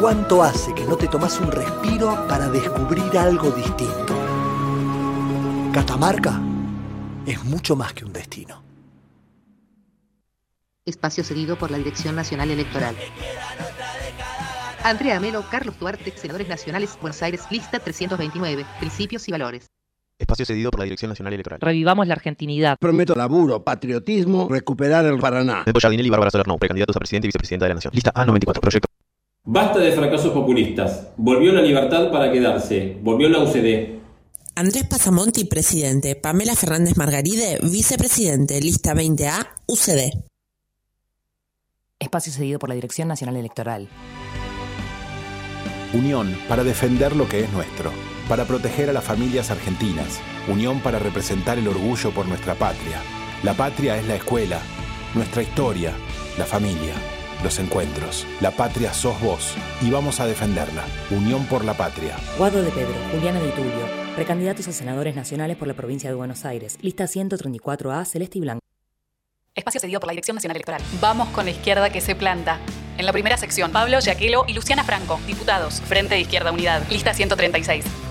¿Cuánto 0.00 0.42
hace 0.42 0.74
que 0.74 0.82
no 0.82 0.96
te 0.96 1.06
tomas 1.06 1.38
un 1.38 1.52
respiro 1.52 2.26
para 2.26 2.48
descubrir 2.48 3.16
algo 3.16 3.52
distinto? 3.52 4.12
Catamarca 5.72 6.40
es 7.24 7.44
mucho 7.44 7.76
más 7.76 7.92
que 7.92 8.04
un 8.04 8.12
destino. 8.12 8.60
Espacio 10.84 11.22
cedido 11.22 11.56
por 11.56 11.70
la 11.70 11.78
Dirección 11.78 12.16
Nacional 12.16 12.50
Electoral. 12.50 12.96
Andrea 14.82 15.20
Melo, 15.20 15.44
Carlos 15.48 15.78
Duarte, 15.78 16.12
senadores 16.16 16.48
nacionales, 16.48 16.98
Buenos 17.00 17.22
Aires, 17.22 17.42
lista 17.50 17.78
329, 17.78 18.66
principios 18.80 19.28
y 19.28 19.30
valores. 19.30 19.68
Espacio 20.18 20.46
cedido 20.46 20.70
por 20.70 20.80
la 20.80 20.84
Dirección 20.84 21.10
Nacional 21.10 21.34
Electoral. 21.34 21.60
Revivamos 21.60 22.06
la 22.06 22.14
argentinidad. 22.14 22.78
Prometo 22.78 23.14
laburo, 23.14 23.62
patriotismo, 23.62 24.48
recuperar 24.48 25.04
el 25.04 25.18
Paraná. 25.18 25.62
Pepo 25.64 25.78
Jardinelli 25.78 26.08
y 26.08 26.10
Bárbara 26.10 26.30
Solerno, 26.30 26.56
precandidatos 26.56 26.96
a 26.96 26.98
presidente 26.98 27.26
y 27.26 27.28
vicepresidenta 27.28 27.66
de 27.66 27.68
la 27.68 27.74
Nación. 27.74 27.92
Lista 27.94 28.12
A94, 28.14 28.60
proyecto. 28.60 28.88
Basta 29.44 29.78
de 29.78 29.92
fracasos 29.92 30.32
populistas. 30.32 31.08
Volvió 31.16 31.52
la 31.52 31.60
libertad 31.60 32.10
para 32.10 32.32
quedarse. 32.32 32.98
Volvió 33.02 33.28
la 33.28 33.40
UCD. 33.40 33.96
Andrés 34.56 34.84
Pasamonti, 34.84 35.44
presidente. 35.44 36.16
Pamela 36.16 36.56
Fernández 36.56 36.96
Margaride, 36.96 37.58
vicepresidente. 37.62 38.58
Lista 38.60 38.94
20A, 38.94 39.46
UCD. 39.66 40.24
Espacio 41.98 42.32
cedido 42.32 42.58
por 42.58 42.70
la 42.70 42.74
Dirección 42.74 43.08
Nacional 43.08 43.36
Electoral. 43.36 43.88
Unión 45.92 46.36
para 46.48 46.64
defender 46.64 47.14
lo 47.14 47.28
que 47.28 47.40
es 47.40 47.52
nuestro, 47.52 47.92
para 48.28 48.44
proteger 48.44 48.90
a 48.90 48.92
las 48.92 49.04
familias 49.04 49.50
argentinas, 49.50 50.20
unión 50.48 50.80
para 50.80 50.98
representar 50.98 51.58
el 51.58 51.68
orgullo 51.68 52.10
por 52.10 52.26
nuestra 52.26 52.54
patria. 52.54 53.00
La 53.42 53.54
patria 53.54 53.96
es 53.96 54.06
la 54.06 54.16
escuela, 54.16 54.60
nuestra 55.14 55.42
historia, 55.42 55.92
la 56.38 56.44
familia, 56.44 56.94
los 57.42 57.58
encuentros. 57.58 58.26
La 58.40 58.50
patria 58.50 58.92
sos 58.92 59.20
vos 59.20 59.54
y 59.82 59.90
vamos 59.90 60.20
a 60.20 60.26
defenderla. 60.26 60.84
Unión 61.10 61.46
por 61.46 61.64
la 61.64 61.74
patria. 61.74 62.16
Guado 62.38 62.62
de 62.62 62.70
Pedro, 62.70 62.94
Juliana 63.12 63.40
de 63.40 63.50
Tulio, 63.50 63.88
precandidatos 64.14 64.68
a 64.68 64.72
senadores 64.72 65.14
nacionales 65.14 65.56
por 65.56 65.68
la 65.68 65.74
provincia 65.74 66.10
de 66.10 66.16
Buenos 66.16 66.44
Aires. 66.44 66.78
Lista 66.80 67.04
134A, 67.04 68.04
Celeste 68.04 68.38
y 68.38 68.40
Blanco. 68.42 68.60
Espacio 69.54 69.80
cedido 69.80 70.00
por 70.00 70.08
la 70.08 70.12
Dirección 70.12 70.34
Nacional 70.34 70.56
Electoral. 70.56 70.82
Vamos 71.00 71.28
con 71.28 71.46
la 71.46 71.50
izquierda 71.50 71.90
que 71.90 72.02
se 72.02 72.14
planta. 72.14 72.58
En 72.98 73.06
la 73.06 73.12
primera 73.12 73.36
sección, 73.36 73.72
Pablo 73.72 74.00
Yaquelo 74.00 74.44
y 74.46 74.52
Luciana 74.52 74.84
Franco, 74.84 75.18
diputados, 75.26 75.80
Frente 75.82 76.14
de 76.14 76.20
Izquierda 76.22 76.52
Unidad, 76.52 76.82
lista 76.90 77.14
136. 77.14 78.05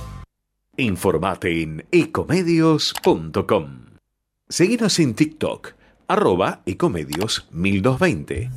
Informate 0.78 1.62
en 1.62 1.86
ecomedios.com. 1.90 3.86
Seguinos 4.50 5.00
en 5.00 5.16
TikTok, 5.16 5.70
arroba 6.10 6.64
ecomedios 6.66 7.48
1220. 7.52 8.50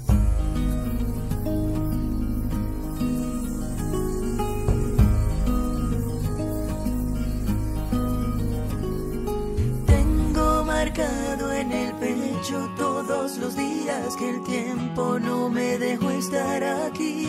Tengo 9.86 10.64
marcado 10.64 11.52
en 11.52 11.70
el 11.70 11.94
pecho 11.94 12.68
todos 12.76 13.38
los 13.38 13.54
días 13.54 14.16
que 14.16 14.30
el 14.30 14.42
tiempo 14.42 15.20
no 15.20 15.48
me 15.48 15.78
dejó 15.78 16.10
estar 16.10 16.64
aquí. 16.64 17.28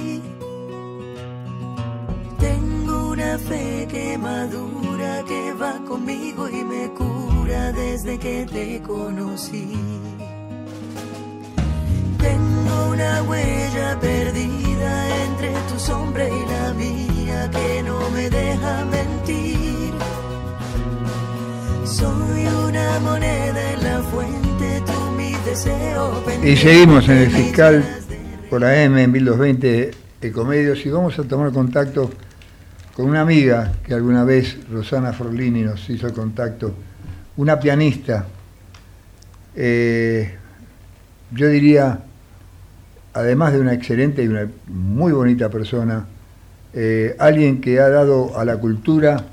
Fe 3.37 3.87
que 3.89 4.17
madura, 4.17 5.23
que 5.27 5.53
va 5.53 5.79
conmigo 5.87 6.49
y 6.49 6.63
me 6.63 6.89
cura 6.89 7.71
desde 7.71 8.17
que 8.17 8.45
te 8.51 8.81
conocí. 8.81 9.77
Tengo 12.17 12.89
una 12.91 13.23
huella 13.23 13.99
perdida 13.99 15.23
entre 15.25 15.51
tu 15.69 15.79
sombra 15.79 16.27
y 16.27 16.45
la 16.53 16.73
mía 16.73 17.49
que 17.51 17.83
no 17.83 18.09
me 18.09 18.29
deja 18.29 18.85
mentir. 18.85 19.93
Soy 21.85 22.47
una 22.67 22.99
moneda 22.99 23.73
en 23.73 23.83
la 23.83 24.01
fuente, 24.03 24.81
tú 24.85 25.11
mi 25.17 25.31
deseo. 25.45 26.23
Y 26.43 26.55
seguimos 26.55 27.07
en 27.09 27.17
el 27.17 27.31
fiscal 27.31 27.83
por 28.49 28.63
AM 28.63 28.97
en 28.97 29.11
1220 29.11 29.91
Ecomedios 30.21 30.85
y 30.85 30.89
vamos 30.89 31.17
a 31.17 31.23
tomar 31.23 31.51
contacto 31.51 32.09
con 32.99 33.07
una 33.07 33.21
amiga 33.21 33.71
que 33.87 33.93
alguna 33.93 34.25
vez 34.25 34.57
Rosana 34.69 35.13
Forlini 35.13 35.61
nos 35.61 35.89
hizo 35.89 36.13
contacto, 36.13 36.73
una 37.37 37.57
pianista, 37.57 38.25
eh, 39.55 40.35
yo 41.31 41.47
diría, 41.47 41.97
además 43.13 43.53
de 43.53 43.61
una 43.61 43.71
excelente 43.73 44.21
y 44.21 44.27
una 44.27 44.49
muy 44.67 45.13
bonita 45.13 45.47
persona, 45.47 46.07
eh, 46.73 47.15
alguien 47.19 47.61
que 47.61 47.79
ha 47.79 47.87
dado 47.87 48.37
a 48.37 48.43
la 48.43 48.57
cultura, 48.57 49.23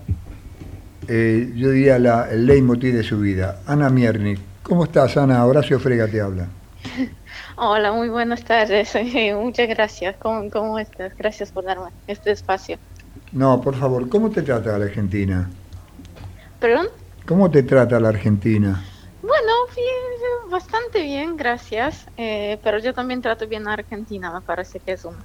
eh, 1.09 1.53
yo 1.57 1.71
diría, 1.71 1.99
la, 1.99 2.31
el 2.31 2.47
leitmotiv 2.47 2.95
de 2.95 3.03
su 3.03 3.19
vida, 3.19 3.63
Ana 3.67 3.91
Miernik. 3.91 4.39
¿Cómo 4.63 4.85
estás, 4.85 5.17
Ana? 5.17 5.45
Horacio 5.45 5.81
Frega 5.81 6.07
te 6.07 6.21
habla. 6.21 6.47
Hola, 7.57 7.91
muy 7.91 8.11
buenas 8.11 8.45
tardes. 8.45 8.97
Muchas 9.35 9.69
gracias. 9.69 10.15
¿Cómo, 10.21 10.49
¿Cómo, 10.51 10.79
estás? 10.79 11.17
Gracias 11.17 11.51
por 11.51 11.65
darme 11.65 11.89
este 12.07 12.31
espacio. 12.31 12.79
No, 13.33 13.61
por 13.61 13.75
favor, 13.75 14.09
¿cómo 14.09 14.31
te 14.31 14.43
trata 14.43 14.79
la 14.79 14.85
Argentina? 14.85 15.51
¿Perdón? 16.61 16.89
¿Cómo 17.27 17.51
te 17.51 17.63
trata 17.63 18.01
la 18.01 18.09
Argentina? 18.09 18.83
Bueno, 19.21 19.53
bien, 19.75 20.51
bastante 20.51 21.03
bien, 21.03 21.37
gracias. 21.37 22.07
Eh, 22.17 22.59
pero 22.63 22.79
yo 22.79 22.93
también 22.93 23.21
trato 23.21 23.49
bien 23.49 23.67
a 23.69 23.75
Argentina, 23.75 24.33
me 24.33 24.41
parece 24.43 24.81
que 24.81 24.93
es 24.93 25.05
un, 25.05 25.17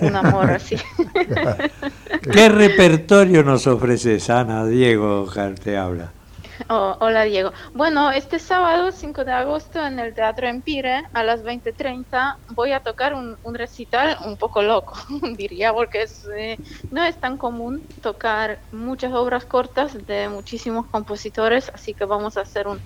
un 0.00 0.16
amor 0.16 0.46
así. 0.50 0.76
¿Qué 2.32 2.48
repertorio 2.48 3.42
nos 3.42 3.66
ofreces, 3.66 4.30
Ana? 4.30 4.64
Diego 4.66 5.26
te 5.62 5.76
habla. 5.76 6.17
Oh, 6.68 6.96
hola 7.00 7.24
Diego. 7.24 7.52
Bueno, 7.72 8.10
este 8.10 8.38
sábado 8.38 8.90
5 8.92 9.24
de 9.24 9.32
agosto 9.32 9.84
en 9.84 9.98
el 9.98 10.14
Teatro 10.14 10.48
Empire 10.48 11.04
a 11.12 11.22
las 11.22 11.42
20.30 11.42 12.36
voy 12.54 12.72
a 12.72 12.80
tocar 12.80 13.14
un, 13.14 13.36
un, 13.42 13.54
recital 13.54 14.16
un 14.24 14.36
poco 14.36 14.62
loco, 14.62 14.94
diría, 15.36 15.72
porque 15.72 16.02
es, 16.02 16.26
eh, 16.36 16.56
no 16.90 17.04
es 17.04 17.18
tan 17.20 17.38
común 17.38 17.86
tocar 18.02 18.60
muchas 18.72 19.12
obras 19.12 19.46
cortas 19.46 20.04
de 20.06 20.28
muchísimos 20.28 20.86
compositores, 20.88 21.70
así 21.74 21.94
que 21.94 22.04
vamos 22.04 22.36
a 22.36 22.42
hacer 22.42 22.66
un 22.66 22.80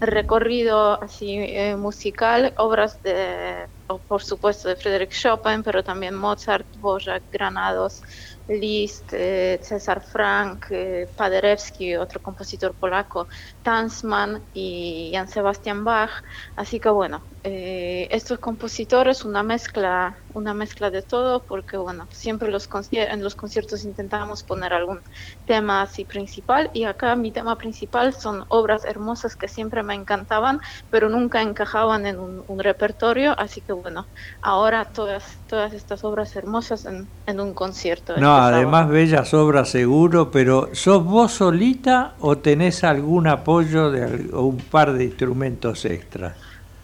recorrido 0.00 1.02
así 1.02 1.36
eh, 1.38 1.76
musical, 1.76 2.54
obras 2.58 3.00
de, 3.02 3.68
por 4.06 4.22
supuesto, 4.22 4.68
de 4.68 4.76
Frédéric 4.76 5.12
Chopin, 5.12 5.62
pero 5.62 5.82
también 5.82 6.14
Mozart, 6.14 6.66
Dvorak, 6.72 7.24
Granados, 7.30 8.00
Liszt, 8.46 9.12
eh, 9.14 9.58
César 9.62 10.02
Frank, 10.02 10.66
eh, 10.70 11.10
Paderewski, 11.14 11.94
otro 11.96 12.20
compositor 12.20 12.74
polaco, 12.76 13.26
Tansman 13.64 14.44
y 14.52 15.10
Jan 15.12 15.26
Sebastian 15.26 15.82
Bach. 15.84 16.10
Así 16.54 16.78
que 16.78 16.90
bueno, 16.90 17.24
eh, 17.42 18.06
estos 18.10 18.38
compositores, 18.38 19.24
una 19.24 19.42
mezcla, 19.42 20.16
una 20.32 20.54
mezcla 20.54 20.90
de 20.90 21.02
todo, 21.02 21.44
porque 21.46 21.76
bueno, 21.76 22.06
siempre 22.12 22.50
los 22.50 22.68
en 22.92 23.22
los 23.22 23.34
conciertos 23.34 23.84
intentamos 23.84 24.42
poner 24.44 24.72
algún 24.72 25.00
tema 25.44 25.82
así 25.82 26.04
principal 26.04 26.70
y 26.72 26.84
acá 26.84 27.16
mi 27.16 27.32
tema 27.32 27.56
principal 27.56 28.14
son 28.14 28.44
obras 28.48 28.84
hermosas 28.84 29.36
que 29.36 29.48
siempre 29.48 29.82
me 29.82 29.94
encantaban, 29.94 30.60
pero 30.90 31.08
nunca 31.08 31.42
encajaban 31.42 32.06
en 32.06 32.18
un, 32.18 32.44
un 32.46 32.58
repertorio, 32.60 33.38
así 33.38 33.60
que 33.60 33.72
bueno, 33.72 34.06
ahora 34.40 34.86
todas, 34.86 35.24
todas 35.46 35.72
estas 35.72 36.04
obras 36.04 36.36
hermosas 36.36 36.84
en, 36.84 37.08
en 37.26 37.40
un 37.40 37.54
concierto. 37.54 38.16
No, 38.16 38.36
además 38.36 38.88
bellas 38.88 39.34
obras 39.34 39.70
seguro, 39.70 40.30
pero 40.30 40.70
¿sos 40.72 41.04
vos 41.04 41.32
solita 41.32 42.14
o 42.20 42.38
tenés 42.38 42.84
algún 42.84 43.26
apoyo 43.54 43.92
o 44.32 44.46
un 44.46 44.58
par 44.58 44.92
de 44.92 45.04
instrumentos 45.04 45.84
extra? 45.84 46.36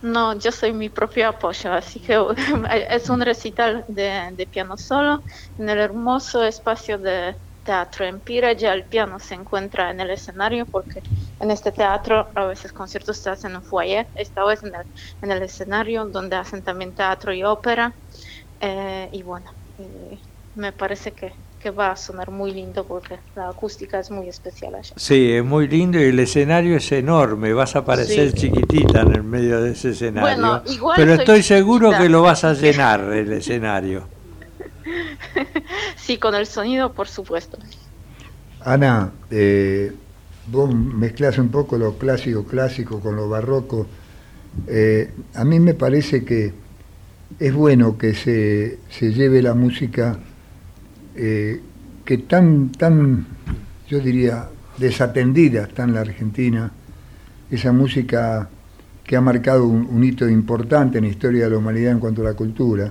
No, 0.02 0.38
yo 0.38 0.50
soy 0.50 0.72
mi 0.72 0.88
propio 0.88 1.28
apoyo, 1.28 1.72
así 1.72 2.00
que 2.00 2.16
es 2.90 3.10
un 3.10 3.20
recital 3.20 3.84
de, 3.88 4.48
piano 4.50 4.76
solo 4.76 5.22
en 5.58 5.68
el 5.68 5.78
hermoso 5.78 6.42
espacio 6.44 6.98
de 6.98 7.36
Teatro 7.62 8.06
Empire. 8.06 8.56
Ya 8.56 8.72
el 8.72 8.86
piano 8.86 9.18
se 9.18 9.34
encuentra 9.34 9.90
en 9.90 10.00
el 10.00 10.10
escenario 10.10 10.66
porque 10.66 11.02
en 11.38 11.50
este 11.50 11.72
teatro 11.72 12.28
a 12.34 12.46
veces 12.46 12.72
conciertos 12.72 13.18
se 13.18 13.30
hacen 13.30 13.54
en 13.54 13.62
foyer, 13.62 14.08
esta 14.14 14.44
vez 14.44 14.62
en 14.62 14.74
el, 14.74 14.84
en 15.20 15.30
el 15.32 15.42
escenario 15.42 16.06
donde 16.06 16.36
hacen 16.36 16.62
también 16.62 16.94
teatro 16.94 17.34
y 17.34 17.42
ópera. 17.42 17.94
Eh, 18.60 19.08
y 19.12 19.22
bueno, 19.22 19.50
eh, 19.76 20.22
me 20.54 20.72
parece 20.72 21.12
que, 21.12 21.32
que, 21.60 21.70
va 21.70 21.92
a 21.92 21.96
sonar 21.96 22.30
muy 22.30 22.52
lindo 22.52 22.84
porque 22.84 23.18
la 23.36 23.48
acústica 23.48 24.00
es 24.00 24.10
muy 24.10 24.28
especial 24.28 24.74
allá. 24.74 24.94
Sí, 24.96 25.32
es 25.32 25.44
muy 25.44 25.68
lindo 25.68 25.98
y 25.98 26.04
el 26.04 26.18
escenario 26.18 26.76
es 26.76 26.90
enorme, 26.92 27.52
vas 27.52 27.76
a 27.76 27.84
parecer 27.84 28.32
sí. 28.32 28.38
chiquitita 28.38 29.02
en 29.02 29.14
el 29.14 29.22
medio 29.22 29.60
de 29.60 29.72
ese 29.72 29.90
escenario. 29.90 30.22
Bueno, 30.22 30.62
igual 30.66 30.96
pero 30.96 31.12
estoy 31.12 31.42
chiquitita. 31.42 31.56
seguro 31.56 31.90
que 31.96 32.08
lo 32.08 32.22
vas 32.22 32.44
a 32.44 32.54
llenar 32.54 33.00
el 33.12 33.32
escenario. 33.32 34.04
sí, 35.96 36.18
con 36.18 36.34
el 36.34 36.46
sonido, 36.46 36.92
por 36.92 37.08
supuesto. 37.08 37.58
Ana, 38.64 39.12
eh, 39.30 39.92
vos 40.46 40.74
mezclas 40.74 41.38
un 41.38 41.50
poco 41.50 41.78
lo 41.78 41.96
clásico 41.96 42.44
clásico 42.44 43.00
con 43.00 43.16
lo 43.16 43.28
barroco. 43.28 43.86
Eh, 44.66 45.10
a 45.34 45.44
mí 45.44 45.60
me 45.60 45.74
parece 45.74 46.24
que 46.24 46.52
es 47.38 47.54
bueno 47.54 47.96
que 47.96 48.14
se, 48.14 48.78
se 48.90 49.12
lleve 49.12 49.42
la 49.42 49.54
música 49.54 50.18
eh, 51.22 51.60
que 52.02 52.16
tan, 52.16 52.72
tan, 52.72 53.26
yo 53.86 54.00
diría, 54.00 54.48
desatendida 54.78 55.64
está 55.64 55.84
en 55.84 55.92
la 55.92 56.00
Argentina, 56.00 56.72
esa 57.50 57.72
música 57.72 58.48
que 59.04 59.16
ha 59.16 59.20
marcado 59.20 59.66
un, 59.66 60.02
hito 60.02 60.26
importante 60.26 60.96
en 60.96 61.04
la 61.04 61.10
historia 61.10 61.44
de 61.44 61.50
la 61.50 61.58
humanidad 61.58 61.92
en 61.92 62.00
cuanto 62.00 62.22
a 62.22 62.24
la 62.24 62.32
cultura, 62.32 62.90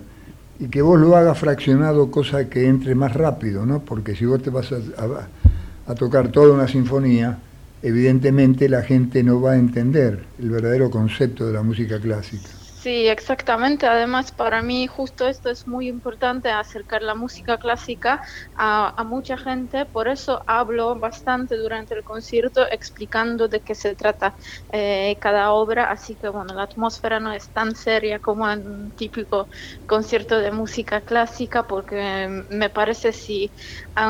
y 0.60 0.68
que 0.68 0.84
vos 0.84 1.00
lo 1.00 1.16
hagas 1.16 1.40
fraccionado, 1.40 2.12
cosa 2.12 2.48
que 2.50 2.68
entre 2.68 2.94
más 2.94 3.16
rápido, 3.16 3.66
¿no? 3.66 3.80
Porque 3.80 4.16
si 4.16 4.26
vos 4.26 4.44
te 4.44 4.52
vas 4.52 4.72
a 4.72 5.96
tocar 5.96 6.28
toda 6.28 6.54
una 6.54 6.68
sinfonía, 6.68 7.40
evidentemente 7.82 8.70
la 8.70 8.84
gente 8.84 9.24
no 9.24 9.42
va 9.42 9.54
a 9.54 9.58
entender 9.58 10.24
el 10.38 10.52
verdadero 10.52 10.92
concepto 10.92 11.48
de 11.48 11.54
la 11.54 11.64
música 11.64 12.00
clásica. 12.00 12.59
Sí, 12.82 13.10
exactamente. 13.10 13.88
Además, 13.88 14.32
para 14.32 14.62
mí 14.62 14.88
justo 14.88 15.28
esto 15.28 15.50
es 15.50 15.68
muy 15.68 15.90
importante, 15.90 16.50
acercar 16.50 17.02
la 17.02 17.14
música 17.14 17.58
clásica 17.58 18.22
a, 18.56 18.94
a, 18.96 19.04
mucha 19.04 19.38
gente. 19.38 19.86
Por 19.86 20.08
eso 20.08 20.42
hablo 20.48 20.98
bastante 20.98 21.58
durante 21.58 21.94
el 21.94 22.06
concierto 22.06 22.66
explicando 22.72 23.50
de 23.50 23.62
qué 23.62 23.76
se 23.76 23.96
trata 23.98 24.34
eh, 24.72 25.18
cada 25.20 25.52
obra. 25.52 25.92
Así 25.92 26.16
que, 26.16 26.30
bueno, 26.30 26.54
la 26.56 26.64
atmósfera 26.64 27.20
no 27.20 27.34
es 27.34 27.52
tan 27.52 27.76
seria 27.76 28.20
como 28.20 28.50
en 28.50 28.66
un 28.66 28.92
típico 28.94 29.50
concierto 29.86 30.40
de 30.40 30.52
música 30.52 31.02
clásica, 31.02 31.68
porque 31.68 32.46
me 32.50 32.70
parece 32.70 33.12
si, 33.12 33.54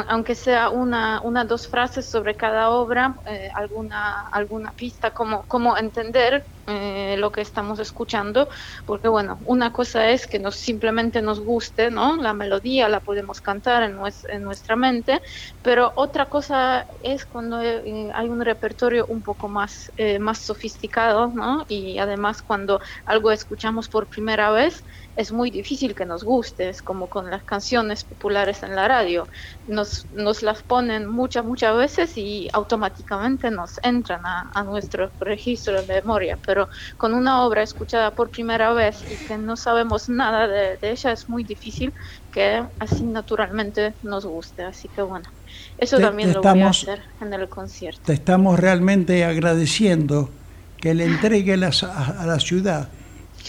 aunque 0.08 0.36
sea 0.36 0.70
una, 0.70 1.22
una 1.24 1.46
dos 1.46 1.68
frases 1.68 2.10
sobre 2.10 2.36
cada 2.36 2.70
obra, 2.70 3.16
eh, 3.26 3.50
alguna, 3.56 4.28
alguna 4.32 4.72
pista, 4.74 5.12
como 5.12 5.78
entender 5.78 6.50
eh, 6.72 7.16
lo 7.18 7.32
que 7.32 7.42
estamos 7.42 7.80
escuchando, 7.80 8.48
porque 8.86 9.08
bueno, 9.08 9.40
una 9.46 9.74
cosa 9.74 10.10
es 10.12 10.28
que 10.28 10.38
nos 10.38 10.56
simplemente 10.58 11.20
nos 11.24 11.40
guste, 11.40 11.90
¿no? 11.90 12.16
La 12.18 12.34
melodía 12.34 12.88
la 12.90 13.00
podemos 13.02 13.42
cantar 13.42 13.82
en, 13.84 13.96
nues 13.96 14.24
en 14.30 14.44
nuestra 14.44 14.76
mente, 14.76 15.20
pero 15.64 15.92
otra 15.96 16.28
cosa 16.30 16.86
es 17.02 17.26
cuando 17.26 17.60
eh, 17.62 18.12
hay 18.14 18.30
un 18.30 18.42
repertorio 18.42 19.08
un 19.08 19.24
poco 19.24 19.50
más, 19.50 19.92
eh, 19.96 20.20
más 20.20 20.44
sofisticado, 20.46 21.32
¿no? 21.34 21.66
Y 21.68 21.98
además 21.98 22.44
cuando 22.44 22.80
algo 23.06 23.32
escuchamos 23.32 23.90
por 23.90 24.08
primera 24.08 24.52
vez, 24.52 24.84
es 25.20 25.34
muy 25.34 25.52
difícil 25.52 25.96
que 25.96 26.06
nos 26.06 26.24
guste, 26.24 26.70
es 26.70 26.82
como 26.82 27.08
con 27.08 27.30
las 27.30 27.44
canciones 27.44 28.06
populares 28.06 28.64
en 28.64 28.74
la 28.74 28.88
radio, 28.88 29.28
nos, 29.68 30.06
nos 30.14 30.42
las 30.44 30.64
ponen 30.64 31.10
muchas, 31.10 31.44
muchas 31.44 31.76
veces 31.76 32.18
y 32.18 32.48
automáticamente 32.54 33.52
nos 33.52 33.82
entran 33.84 34.26
a, 34.26 34.50
a, 34.54 34.64
nuestro 34.64 35.12
registro 35.20 35.82
de 35.82 35.86
memoria, 36.02 36.38
pero 36.46 36.70
con 36.96 37.14
una 37.14 37.44
obra 37.44 37.64
escuchada 37.64 38.12
por 38.12 38.30
primera 38.30 38.72
vez 38.72 39.04
y 39.12 39.26
que 39.26 39.38
no 39.38 39.58
sabemos 39.58 40.08
nada 40.08 40.48
de, 40.48 40.78
de 40.78 40.92
ella 40.92 41.12
es 41.12 41.28
muy 41.28 41.44
difícil 41.44 41.92
que 42.32 42.64
así 42.80 43.04
naturalmente 43.04 43.94
nos 44.04 44.26
guste, 44.26 44.64
así 44.64 44.88
que 44.88 45.02
bueno. 45.02 45.30
Eso 45.78 45.98
te, 45.98 46.04
también 46.04 46.30
te 46.30 46.36
lo 46.36 46.40
estamos, 46.40 46.86
voy 46.86 46.92
a 46.92 46.94
hacer 46.94 47.06
en 47.20 47.34
el 47.34 47.50
concierto. 47.50 48.00
Te 48.06 48.14
estamos 48.14 48.58
realmente 48.58 49.26
agradeciendo 49.26 50.30
que 50.78 50.94
le 50.94 51.04
entregue 51.04 51.56
a, 51.56 52.22
a 52.22 52.26
la 52.26 52.40
ciudad, 52.40 52.88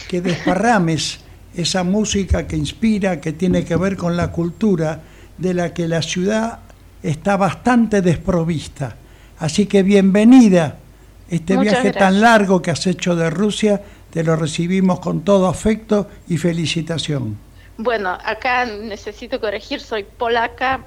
que 0.09 0.19
desparrames 0.19 1.21
esa 1.55 1.83
música 1.83 2.47
que 2.47 2.55
inspira, 2.55 3.19
que 3.19 3.33
tiene 3.33 3.65
que 3.65 3.75
ver 3.75 3.97
con 3.97 4.15
la 4.15 4.31
cultura, 4.31 5.01
de 5.37 5.53
la 5.53 5.73
que 5.73 5.87
la 5.87 6.01
ciudad 6.01 6.59
está 7.03 7.35
bastante 7.35 8.01
desprovista. 8.01 8.95
Así 9.39 9.65
que 9.65 9.81
bienvenida 9.83 10.77
Este 11.29 11.55
Muchas 11.55 11.71
viaje 11.73 11.91
gracias. 11.91 12.11
tan 12.11 12.21
largo 12.21 12.61
que 12.61 12.71
has 12.71 12.85
hecho 12.87 13.15
de 13.15 13.29
Rusia, 13.29 13.81
te 14.11 14.23
lo 14.23 14.35
recibimos 14.35 14.99
con 14.99 15.21
todo 15.21 15.47
afecto 15.47 16.09
y 16.27 16.37
felicitación. 16.37 17.37
Bueno, 17.77 18.17
acá 18.23 18.65
necesito 18.65 19.39
corregir, 19.39 19.79
soy 19.79 20.03
polaca, 20.03 20.81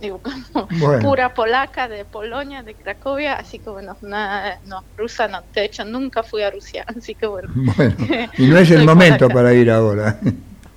digo, 0.00 0.20
como 0.52 0.68
Bueno. 0.78 1.02
pura 1.02 1.34
polaca 1.34 1.88
de 1.88 2.04
Polonia, 2.04 2.62
de 2.62 2.74
Cracovia, 2.74 3.34
así 3.34 3.58
que 3.60 3.70
bueno, 3.70 3.96
na- 4.02 4.58
no, 4.64 4.82
rusa 4.96 5.28
no, 5.28 5.40
de 5.54 5.64
hecho 5.64 5.84
nunca 5.84 6.22
fui 6.22 6.42
a 6.42 6.50
Rusia, 6.50 6.84
así 6.96 7.14
que 7.14 7.26
bueno. 7.26 7.48
Bueno, 7.54 7.94
y 8.38 8.46
no 8.46 8.58
es 8.58 8.70
el 8.70 8.84
momento 8.84 9.28
polaca. 9.28 9.34
para 9.34 9.54
ir 9.54 9.70
ahora. 9.70 10.18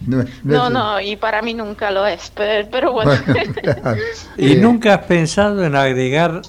No, 0.05 0.17
no 0.17 0.25
No, 0.43 0.65
es- 0.67 0.71
no, 0.73 1.01
y 1.01 1.15
para 1.17 1.41
mí 1.41 1.53
nunca 1.53 1.91
lo 1.91 2.05
es, 2.07 2.31
pero, 2.35 2.69
pero 2.71 2.91
bueno. 2.93 3.11
Bueno, 3.25 3.53
claro. 3.53 4.01
¿Y 4.37 4.53
Eh, 4.53 4.55
nunca 4.55 4.93
has 4.95 5.05
pensado 5.05 5.63
en 5.65 5.75
agregar 5.75 6.41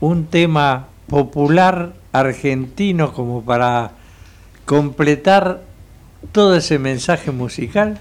un 0.00 0.26
tema 0.26 0.88
popular 1.08 1.92
argentino 2.12 3.12
como 3.12 3.44
para 3.44 3.90
completar 4.64 5.60
todo 6.32 6.56
ese 6.56 6.78
mensaje 6.78 7.30
musical? 7.30 7.98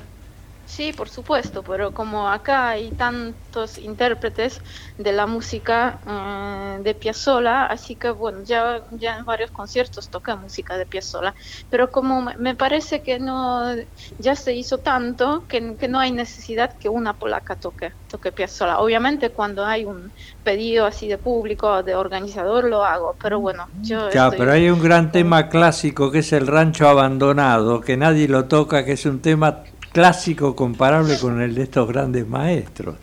Sí, 0.76 0.92
por 0.92 1.08
supuesto, 1.10 1.62
pero 1.64 1.94
como 1.94 2.28
acá 2.30 2.70
hay 2.70 2.94
tantos 2.94 3.78
intérpretes 3.78 4.60
de 4.98 5.12
la 5.12 5.28
música 5.28 6.02
eh, 6.08 6.80
de 6.82 6.96
Piazzolla, 6.96 7.66
así 7.68 7.96
que 7.96 8.10
bueno, 8.10 8.40
ya, 8.44 8.84
ya 8.92 9.18
en 9.20 9.26
varios 9.26 9.52
conciertos 9.52 10.10
toca 10.10 10.36
música 10.36 10.76
de 10.78 10.88
Piazzolla, 10.88 11.36
pero 11.70 11.92
como 11.92 12.22
me- 12.24 12.56
parece 12.56 13.04
que 13.04 13.20
no, 13.20 13.76
ya 14.18 14.36
se 14.36 14.54
hizo 14.56 14.80
tanto 14.80 15.46
que, 15.48 15.78
que 15.78 15.88
no 15.88 16.00
hay 16.00 16.12
necesidad 16.12 16.72
que 16.80 16.90
una 16.90 17.14
polaca 17.20 17.56
toque, 17.56 17.92
toque 18.08 18.32
Piazzolla. 18.32 18.80
Obviamente 18.80 19.32
cuando 19.32 19.64
hay 19.66 19.86
un 19.86 20.12
pedido 20.42 20.86
así 20.88 21.08
de 21.08 21.20
público 21.20 21.68
o 21.72 21.84
de 21.84 21.94
organizador 21.96 22.64
lo 22.66 22.84
hago, 22.84 23.16
pero 23.22 23.40
bueno, 23.40 23.68
yo 23.74 24.08
Ya, 24.12 24.26
estoy- 24.26 24.38
pero 24.38 24.52
hay 24.54 24.70
un 24.70 24.82
gran 24.82 25.12
tema 25.12 25.50
clásico 25.50 26.12
que 26.12 26.20
es 26.20 26.32
el 26.34 26.48
rancho 26.48 26.88
abandonado, 26.88 27.82
que 27.82 27.98
nadie 27.98 28.28
lo 28.28 28.48
toca, 28.48 28.86
que 28.86 28.94
es 28.94 29.06
un 29.06 29.22
tema 29.22 29.64
clásico 29.94 30.56
comparable 30.56 31.18
con 31.20 31.41
el 31.41 31.56
de 31.56 31.64
estos 31.64 31.88
grandes 31.88 32.28
maestros. 32.28 32.96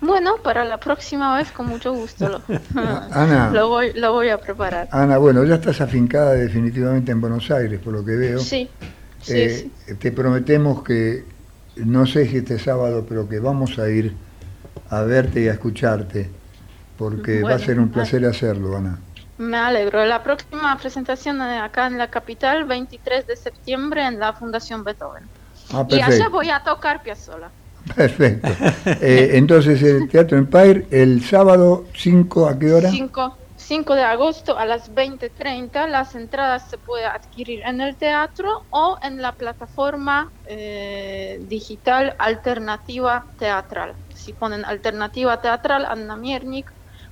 Bueno, 0.00 0.36
para 0.42 0.64
la 0.64 0.78
próxima 0.78 1.36
vez 1.36 1.50
con 1.50 1.66
mucho 1.66 1.92
gusto 1.92 2.28
lo, 2.28 2.42
Ana. 3.12 3.50
lo 3.50 3.68
voy, 3.68 3.92
lo 3.94 4.12
voy 4.12 4.28
a 4.30 4.38
preparar. 4.38 4.88
Ana, 4.92 5.18
bueno, 5.18 5.44
ya 5.44 5.56
estás 5.56 5.80
afincada 5.80 6.32
definitivamente 6.32 7.12
en 7.12 7.20
Buenos 7.20 7.50
Aires, 7.50 7.80
por 7.80 7.92
lo 7.92 8.04
que 8.04 8.16
veo. 8.16 8.38
Sí, 8.38 8.68
sí, 9.20 9.34
Eh, 9.34 9.94
Te 9.98 10.12
prometemos 10.12 10.82
que, 10.82 11.24
no 11.76 12.06
sé 12.06 12.26
si 12.28 12.38
este 12.38 12.58
sábado, 12.58 13.04
pero 13.06 13.28
que 13.28 13.40
vamos 13.40 13.78
a 13.78 13.90
ir 13.90 14.14
a 14.88 15.02
verte 15.02 15.42
y 15.42 15.48
a 15.48 15.52
escucharte, 15.52 16.30
porque 16.96 17.42
va 17.42 17.54
a 17.54 17.58
ser 17.58 17.78
un 17.78 17.90
placer 17.90 18.24
hacerlo, 18.24 18.76
Ana. 18.76 18.98
Me 19.36 19.56
alegro. 19.56 20.04
La 20.06 20.22
próxima 20.22 20.76
presentación 20.78 21.40
eh, 21.42 21.58
acá 21.58 21.86
en 21.86 21.98
la 21.98 22.08
capital, 22.08 22.64
23 22.64 23.26
de 23.26 23.36
septiembre, 23.36 24.06
en 24.06 24.18
la 24.18 24.32
Fundación 24.32 24.82
Beethoven. 24.82 25.24
Ah, 25.72 25.86
Y 25.88 26.00
allá 26.00 26.28
voy 26.28 26.50
a 26.50 26.62
tocar 26.62 27.02
Piazzolla. 27.02 27.50
Perfecto. 27.94 28.48
Eh, 29.02 29.30
entonces, 29.34 29.82
el 29.82 30.08
Teatro 30.08 30.36
Empire, 30.36 30.86
el 30.90 31.22
sábado 31.24 31.86
5, 31.94 32.48
¿a 32.48 32.58
qué 32.58 32.72
hora? 32.72 32.90
5, 32.90 33.38
5 33.56 33.94
de 33.94 34.02
agosto 34.02 34.58
a 34.58 34.64
las 34.64 34.92
20.30. 34.92 35.88
Las 35.88 36.14
entradas 36.14 36.68
se 36.68 36.78
puede 36.78 37.06
adquirir 37.06 37.62
en 37.64 37.80
el 37.80 37.96
teatro 37.96 38.66
o 38.70 38.98
en 39.02 39.22
la 39.22 39.32
plataforma 39.32 40.32
eh, 40.44 41.38
digital 41.42 42.14
Alternativa 42.18 43.26
Teatral. 43.38 43.94
Si 44.14 44.32
ponen 44.32 44.64
Alternativa 44.64 45.40
Teatral, 45.40 45.86
Anna 45.86 46.16
Miernik, 46.16 46.70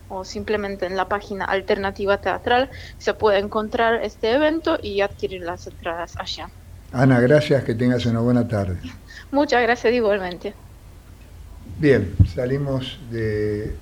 o 0.09 0.25
simplemente 0.25 0.87
en 0.87 0.97
la 0.97 1.09
página 1.09 1.45
Alternativa 1.45 2.19
Teatral, 2.19 2.71
se 2.99 3.15
puede 3.15 3.39
encontrar 3.39 4.03
este 4.03 4.33
evento 4.33 4.79
y 4.83 5.01
adquirir 5.01 5.43
las 5.43 5.67
entradas 5.67 6.15
allá. 6.17 6.51
Ana, 6.93 7.21
gracias, 7.21 7.65
que 7.65 7.75
tengas 7.75 8.07
una 8.07 8.21
buena 8.21 8.49
tarde. 8.49 8.79
Muchas 9.31 9.63
gracias 9.63 9.93
igualmente. 9.93 10.55
Bien, 11.79 12.15
salimos 12.35 12.99
de 13.11 13.75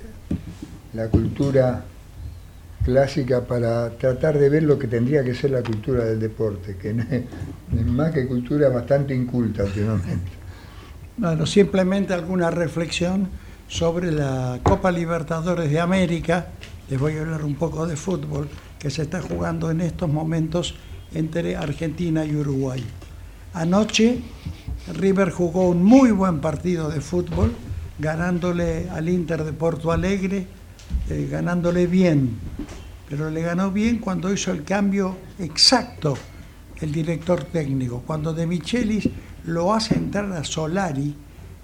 la 0.93 1.09
cultura 1.09 1.85
clásica 2.85 3.43
para 3.45 3.91
tratar 3.91 4.39
de 4.39 4.49
ver 4.49 4.65
lo 4.65 4.79
que 4.79 4.87
tendría 4.87 5.23
que 5.25 5.35
ser 5.35 5.53
la 5.53 5.63
cultura 5.63 6.05
del 6.05 6.21
deporte, 6.21 6.77
que 6.77 6.93
no 6.95 7.03
es, 7.05 7.23
es 7.77 7.87
más 7.87 8.13
que 8.13 8.27
cultura 8.27 8.69
bastante 8.69 9.15
inculta 9.15 9.65
últimamente. 9.65 10.31
Bueno, 11.17 11.47
simplemente 11.47 12.13
alguna 12.13 12.51
reflexión 12.51 13.29
sobre 13.69 14.13
la 14.13 14.61
Copa 14.63 14.91
Libertadores 14.93 15.71
de 15.71 15.81
América. 15.81 16.49
Les 16.91 17.01
voy 17.01 17.17
a 17.17 17.23
hablar 17.23 17.45
un 17.45 17.55
poco 17.55 17.87
de 17.87 17.97
fútbol 17.97 18.49
que 18.79 18.91
se 18.91 19.03
está 19.03 19.21
jugando 19.21 19.71
en 19.71 19.81
estos 19.81 20.09
momentos 20.09 20.75
entre 21.15 21.57
Argentina 21.57 22.25
y 22.25 22.37
Uruguay. 22.37 22.85
Anoche 23.55 24.21
River 24.95 25.31
jugó 25.31 25.69
un 25.69 25.83
muy 25.83 26.11
buen 26.11 26.41
partido 26.41 26.89
de 26.89 27.01
fútbol, 27.01 27.53
ganándole 27.99 28.89
al 28.91 29.09
Inter 29.09 29.45
de 29.45 29.53
Porto 29.53 29.93
Alegre, 29.93 30.47
eh, 31.09 31.29
ganándole 31.31 31.87
bien, 31.87 32.37
pero 33.09 33.31
le 33.31 33.43
ganó 33.43 33.71
bien 33.71 33.99
cuando 33.99 34.33
hizo 34.33 34.53
el 34.53 34.65
cambio 34.65 35.17
exacto 35.39 36.17
el 36.81 36.93
director 36.93 37.45
técnico. 37.45 38.03
Cuando 38.07 38.33
De 38.33 38.47
Michelis 38.47 39.09
lo 39.45 39.73
hace 39.73 39.95
entrar 39.95 40.31
a 40.33 40.45
Solari, 40.45 41.15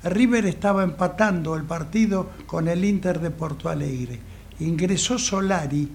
River 0.05 0.47
estaba 0.47 0.83
empatando 0.83 1.55
el 1.55 1.65
partido 1.65 2.31
con 2.47 2.69
el 2.69 2.85
Inter 2.85 3.21
de 3.21 3.31
Porto 3.31 3.69
Alegre. 3.69 4.19
Ingresó 4.61 5.19
Solari 5.19 5.89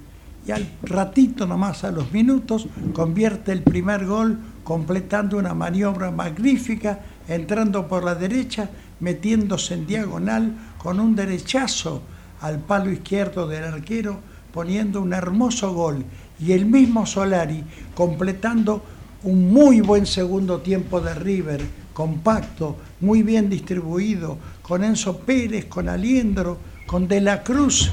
y 0.47 0.51
al 0.51 0.65
ratito 0.81 1.45
nomás, 1.45 1.83
a 1.83 1.91
los 1.91 2.13
minutos, 2.13 2.67
convierte 2.93 3.51
el 3.51 3.63
primer 3.63 4.05
gol 4.05 4.39
completando 4.63 5.37
una 5.37 5.53
maniobra 5.53 6.09
magnífica, 6.09 7.01
entrando 7.27 7.87
por 7.87 8.05
la 8.05 8.15
derecha, 8.15 8.69
metiéndose 9.01 9.73
en 9.73 9.85
diagonal 9.85 10.53
con 10.77 11.01
un 11.01 11.15
derechazo 11.15 12.01
al 12.39 12.59
palo 12.59 12.89
izquierdo 12.89 13.45
del 13.47 13.65
arquero, 13.65 14.19
poniendo 14.53 15.01
un 15.01 15.11
hermoso 15.11 15.73
gol. 15.73 16.05
Y 16.39 16.53
el 16.53 16.65
mismo 16.65 17.05
Solari 17.05 17.63
completando 17.93 18.83
un 19.23 19.51
muy 19.51 19.81
buen 19.81 20.05
segundo 20.05 20.59
tiempo 20.59 21.01
de 21.01 21.13
River, 21.13 21.61
compacto, 21.91 22.77
muy 23.01 23.21
bien 23.21 23.49
distribuido, 23.49 24.37
con 24.61 24.85
Enzo 24.85 25.17
Pérez, 25.19 25.65
con 25.65 25.89
Aliendro, 25.89 26.57
con 26.85 27.07
De 27.07 27.19
la 27.19 27.43
Cruz, 27.43 27.91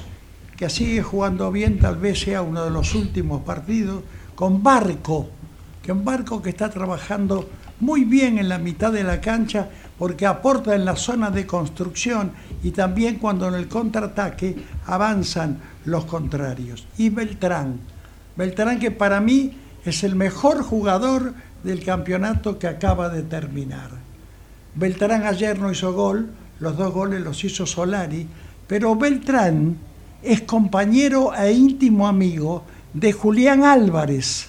que 0.57 0.71
sigue 0.71 1.03
jugando 1.03 1.51
bien, 1.51 1.79
tal 1.79 1.97
vez 1.97 2.21
sea 2.21 2.43
uno 2.43 2.65
de 2.65 2.71
los 2.71 2.95
últimos 2.95 3.43
partidos, 3.43 4.03
con 4.35 4.63
Barco, 4.63 5.29
que 5.83 5.93
un 5.93 6.05
Barco 6.05 6.43
que 6.43 6.51
está 6.51 6.71
trabajando 6.71 7.49
muy 7.81 8.05
bien 8.05 8.39
en 8.39 8.49
la 8.49 8.59
mitad 8.59 8.93
de 8.93 9.05
la 9.05 9.21
cancha 9.21 9.69
porque 9.99 10.27
aporta 10.27 10.75
en 10.75 10.85
la 10.85 10.97
zona 10.97 11.31
de 11.31 11.47
construcción 11.47 12.33
y 12.63 12.71
también 12.71 13.17
cuando 13.17 13.49
en 13.49 13.55
el 13.55 13.69
contraataque 13.69 14.57
avanzan 14.87 15.59
los 15.85 16.05
contrarios. 16.05 16.87
Y 16.97 17.11
Beltrán, 17.11 17.81
Beltrán 18.37 18.79
que 18.79 18.91
para 18.91 19.21
mí 19.21 19.57
es 19.85 20.03
el 20.05 20.17
mejor 20.17 20.63
jugador 20.63 21.35
del 21.63 21.85
campeonato 21.85 22.59
que 22.59 22.67
acaba 22.67 23.09
de 23.09 23.23
terminar. 23.23 23.91
Beltrán 24.75 25.25
ayer 25.25 25.59
no 25.59 25.71
hizo 25.71 25.93
gol, 25.93 26.31
los 26.61 26.77
dos 26.77 26.93
goles 26.93 27.21
los 27.21 27.45
hizo 27.45 27.67
Solari, 27.67 28.27
pero 28.67 28.97
Beltrán 28.97 29.77
es 30.25 30.41
compañero 30.43 31.35
e 31.35 31.53
íntimo 31.53 32.09
amigo 32.09 32.65
de 32.95 33.13
Julián 33.13 33.65
Álvarez. 33.65 34.49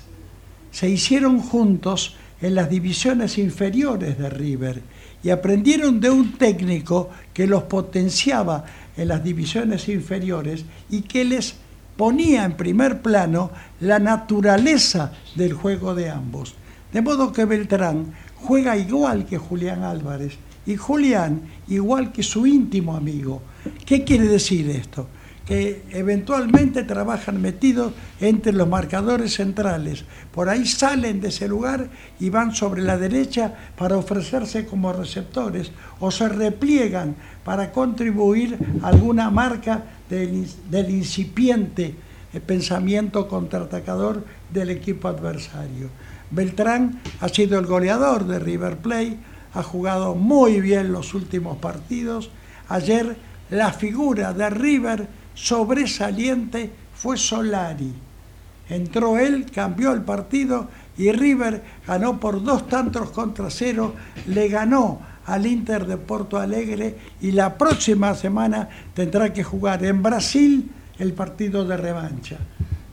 Se 0.71 0.89
hicieron 0.89 1.39
juntos 1.39 2.15
en 2.41 2.55
las 2.55 2.69
divisiones 2.69 3.37
inferiores 3.37 4.17
de 4.17 4.29
River 4.29 4.81
y 5.23 5.29
aprendieron 5.29 5.99
de 5.99 6.09
un 6.09 6.33
técnico 6.33 7.09
que 7.33 7.47
los 7.47 7.63
potenciaba 7.63 8.63
en 8.95 9.09
las 9.09 9.23
divisiones 9.23 9.89
inferiores 9.89 10.63
y 10.89 11.01
que 11.01 11.25
les 11.25 11.55
ponía 11.97 12.45
en 12.45 12.55
primer 12.55 13.01
plano 13.01 13.51
la 13.79 13.99
naturaleza 13.99 15.11
del 15.35 15.53
juego 15.53 15.95
de 15.95 16.09
ambos. 16.09 16.55
De 16.93 17.01
modo 17.01 17.31
que 17.31 17.45
Beltrán 17.45 18.13
juega 18.35 18.77
igual 18.77 19.25
que 19.25 19.37
Julián 19.37 19.83
Álvarez 19.83 20.37
y 20.65 20.75
Julián 20.75 21.41
igual 21.67 22.11
que 22.11 22.23
su 22.23 22.45
íntimo 22.45 22.95
amigo. 22.95 23.41
¿Qué 23.85 24.03
quiere 24.03 24.27
decir 24.27 24.69
esto? 24.69 25.07
Que 25.45 25.83
eventualmente 25.91 26.83
trabajan 26.83 27.39
metidos 27.39 27.93
entre 28.19 28.51
los 28.51 28.67
marcadores 28.67 29.35
centrales. 29.35 30.03
Por 30.33 30.49
ahí 30.49 30.65
salen 30.65 31.21
de 31.21 31.27
ese 31.27 31.47
lugar 31.47 31.87
y 32.19 32.29
van 32.31 32.55
sobre 32.55 32.81
la 32.81 32.97
derecha 32.97 33.53
para 33.77 33.97
ofrecerse 33.97 34.65
como 34.65 34.91
receptores 34.91 35.71
o 35.99 36.09
se 36.09 36.27
repliegan 36.29 37.15
para 37.43 37.71
contribuir 37.71 38.57
a 38.81 38.87
alguna 38.87 39.29
marca 39.29 39.83
del, 40.09 40.89
incipiente 40.89 41.95
eh, 42.33 42.39
pensamiento 42.39 43.27
contraatacador 43.27 44.25
del 44.51 44.71
equipo 44.71 45.07
adversario. 45.07 45.89
Beltrán 46.31 47.01
ha 47.21 47.29
sido 47.29 47.59
el 47.59 47.67
goleador 47.67 48.25
de 48.25 48.39
River 48.39 48.77
Plate, 48.77 49.17
ha 49.53 49.61
jugado 49.61 50.15
muy 50.15 50.59
bien 50.59 50.91
los 50.91 51.13
últimos 51.13 51.57
partidos. 51.57 52.31
Ayer 52.67 53.15
la 53.51 53.71
figura 53.71 54.33
de 54.33 54.49
River 54.49 55.07
sobresaliente 55.35 56.71
fue 56.95 57.17
Solari. 57.17 57.93
Entró 58.67 59.19
él, 59.19 59.45
cambió 59.53 59.91
el 59.91 60.01
partido 60.01 60.69
y 60.97 61.11
River 61.11 61.61
ganó 61.85 62.19
por 62.19 62.43
dos 62.43 62.67
tantos 62.67 63.11
contra 63.11 63.49
cero, 63.49 63.93
le 64.27 64.47
ganó 64.47 65.01
al 65.25 65.45
Inter 65.45 65.85
de 65.85 65.97
Porto 65.97 66.37
Alegre 66.37 66.95
y 67.21 67.31
la 67.31 67.57
próxima 67.57 68.15
semana 68.15 68.69
tendrá 68.93 69.31
que 69.33 69.43
jugar 69.43 69.83
en 69.85 70.01
Brasil 70.01 70.69
el 70.97 71.13
partido 71.13 71.65
de 71.65 71.77
revancha. 71.77 72.37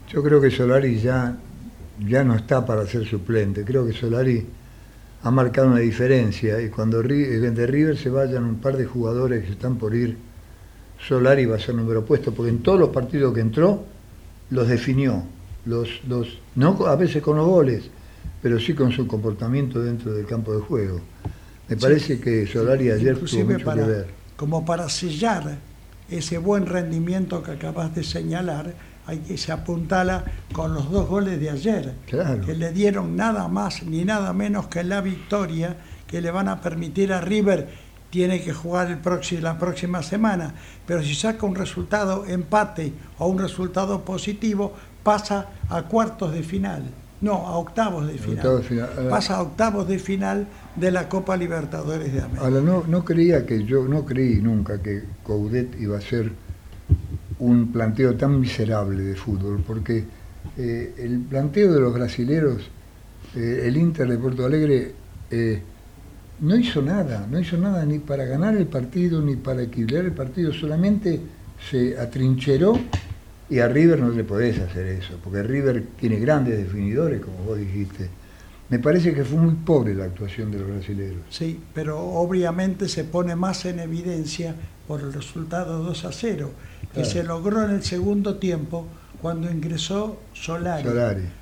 Yo 0.09 0.21
creo 0.21 0.41
que 0.41 0.51
Solari 0.51 0.99
ya, 0.99 1.35
ya 2.05 2.23
no 2.23 2.35
está 2.35 2.65
para 2.65 2.85
ser 2.85 3.05
suplente. 3.07 3.63
Creo 3.63 3.85
que 3.85 3.93
Solari 3.93 4.45
ha 5.23 5.31
marcado 5.31 5.69
una 5.69 5.79
diferencia 5.79 6.61
y 6.61 6.69
cuando 6.69 7.01
de 7.01 7.67
River 7.67 7.97
se 7.97 8.09
vayan 8.09 8.43
un 8.43 8.55
par 8.55 8.77
de 8.77 8.85
jugadores 8.85 9.45
que 9.45 9.51
están 9.51 9.77
por 9.77 9.95
ir, 9.95 10.17
Solari 11.07 11.45
va 11.45 11.57
a 11.57 11.59
ser 11.59 11.75
número 11.75 12.05
puesto, 12.05 12.33
porque 12.33 12.49
en 12.49 12.63
todos 12.63 12.79
los 12.79 12.89
partidos 12.89 13.33
que 13.33 13.41
entró 13.41 13.83
los 14.49 14.67
definió, 14.67 15.23
los, 15.65 15.89
los, 16.07 16.39
no 16.55 16.85
a 16.85 16.95
veces 16.95 17.21
con 17.21 17.37
los 17.37 17.45
goles, 17.45 17.89
pero 18.41 18.59
sí 18.59 18.73
con 18.73 18.91
su 18.91 19.07
comportamiento 19.07 19.81
dentro 19.81 20.13
del 20.13 20.25
campo 20.25 20.53
de 20.53 20.61
juego. 20.61 21.01
Me 21.67 21.77
parece 21.77 22.19
que 22.19 22.45
Solari 22.45 22.91
ayer 22.91 23.17
tuvo 23.17 23.45
mucho 23.45 23.65
para, 23.65 23.83
que 23.83 23.89
ver. 23.89 24.07
Como 24.35 24.65
para 24.65 24.89
sellar 24.89 25.57
ese 26.09 26.37
buen 26.37 26.65
rendimiento 26.65 27.41
que 27.41 27.51
acabas 27.51 27.95
de 27.95 28.03
señalar, 28.03 28.73
hay 29.05 29.19
que 29.19 29.37
se 29.37 29.51
apuntala 29.51 30.23
con 30.53 30.73
los 30.73 30.89
dos 30.89 31.07
goles 31.07 31.39
de 31.39 31.49
ayer, 31.49 31.93
que 32.05 32.55
le 32.55 32.71
dieron 32.71 33.15
nada 33.15 33.47
más 33.47 33.83
ni 33.83 34.05
nada 34.05 34.31
menos 34.33 34.67
que 34.67 34.83
la 34.83 35.01
victoria 35.01 35.75
que 36.07 36.21
le 36.21 36.31
van 36.31 36.47
a 36.47 36.61
permitir 36.61 37.11
a 37.11 37.21
River 37.21 37.67
tiene 38.13 38.43
que 38.43 38.53
jugar 38.53 38.91
el 38.91 38.99
próximo, 38.99 39.41
la 39.41 39.57
próxima 39.57 40.03
semana, 40.03 40.53
pero 40.85 41.01
si 41.01 41.15
saca 41.15 41.47
un 41.47 41.55
resultado 41.55 42.27
empate 42.27 42.93
o 43.17 43.25
un 43.25 43.39
resultado 43.39 44.05
positivo, 44.05 44.71
pasa 45.01 45.47
a 45.67 45.81
cuartos 45.81 46.31
de 46.31 46.43
final, 46.43 46.83
no, 47.21 47.33
a 47.47 47.57
octavos 47.57 48.05
de 48.05 48.19
final. 48.19 48.61
Pasa 49.09 49.37
a 49.37 49.41
octavos 49.41 49.87
de 49.87 49.97
final 49.97 50.45
de 50.75 50.91
la 50.91 51.09
Copa 51.09 51.35
Libertadores 51.35 52.13
de 52.13 52.21
América. 52.21 52.45
Ahora, 52.45 52.61
no, 52.61 52.83
no 52.87 53.03
creía 53.03 53.47
que 53.47 53.63
yo, 53.65 53.87
no 53.87 54.05
creí 54.05 54.35
nunca 54.35 54.79
que 54.79 55.01
Coudet 55.23 55.81
iba 55.81 55.97
a 55.97 56.01
ser 56.01 56.31
un 57.39 57.71
planteo 57.71 58.15
tan 58.15 58.39
miserable 58.39 59.01
de 59.01 59.15
fútbol, 59.15 59.63
porque 59.65 60.05
eh, 60.55 60.93
el 60.99 61.21
planteo 61.21 61.73
de 61.73 61.79
los 61.79 61.91
brasileros, 61.91 62.61
eh, 63.35 63.63
el 63.65 63.75
Inter 63.75 64.07
de 64.07 64.17
Porto 64.19 64.45
Alegre, 64.45 64.93
eh, 65.31 65.63
no 66.39 66.55
hizo 66.55 66.81
nada, 66.81 67.27
no 67.29 67.39
hizo 67.39 67.57
nada 67.57 67.85
ni 67.85 67.99
para 67.99 68.25
ganar 68.25 68.55
el 68.55 68.67
partido, 68.67 69.21
ni 69.21 69.35
para 69.35 69.63
equilibrar 69.63 70.05
el 70.05 70.11
partido, 70.11 70.53
solamente 70.53 71.19
se 71.69 71.97
atrincheró 71.97 72.77
y 73.49 73.59
a 73.59 73.67
River 73.67 73.99
no 73.99 74.09
le 74.09 74.23
podés 74.23 74.59
hacer 74.59 74.87
eso, 74.87 75.19
porque 75.23 75.43
River 75.43 75.83
tiene 75.99 76.17
grandes 76.17 76.57
definidores, 76.57 77.21
como 77.21 77.37
vos 77.43 77.57
dijiste. 77.57 78.09
Me 78.69 78.79
parece 78.79 79.13
que 79.13 79.23
fue 79.23 79.37
muy 79.37 79.53
pobre 79.55 79.93
la 79.93 80.05
actuación 80.05 80.49
de 80.51 80.59
los 80.59 80.67
brasileños. 80.67 81.21
Sí, 81.29 81.59
pero 81.73 81.99
obviamente 81.99 82.87
se 82.87 83.03
pone 83.03 83.35
más 83.35 83.65
en 83.65 83.79
evidencia 83.79 84.55
por 84.87 85.01
el 85.01 85.13
resultado 85.13 85.83
2 85.83 86.05
a 86.05 86.11
0 86.11 86.51
que 86.93 87.05
se 87.05 87.23
logró 87.23 87.63
en 87.63 87.71
el 87.71 87.83
segundo 87.83 88.35
tiempo 88.35 88.87
cuando 89.21 89.49
ingresó 89.49 90.19
Solari. 90.33 90.89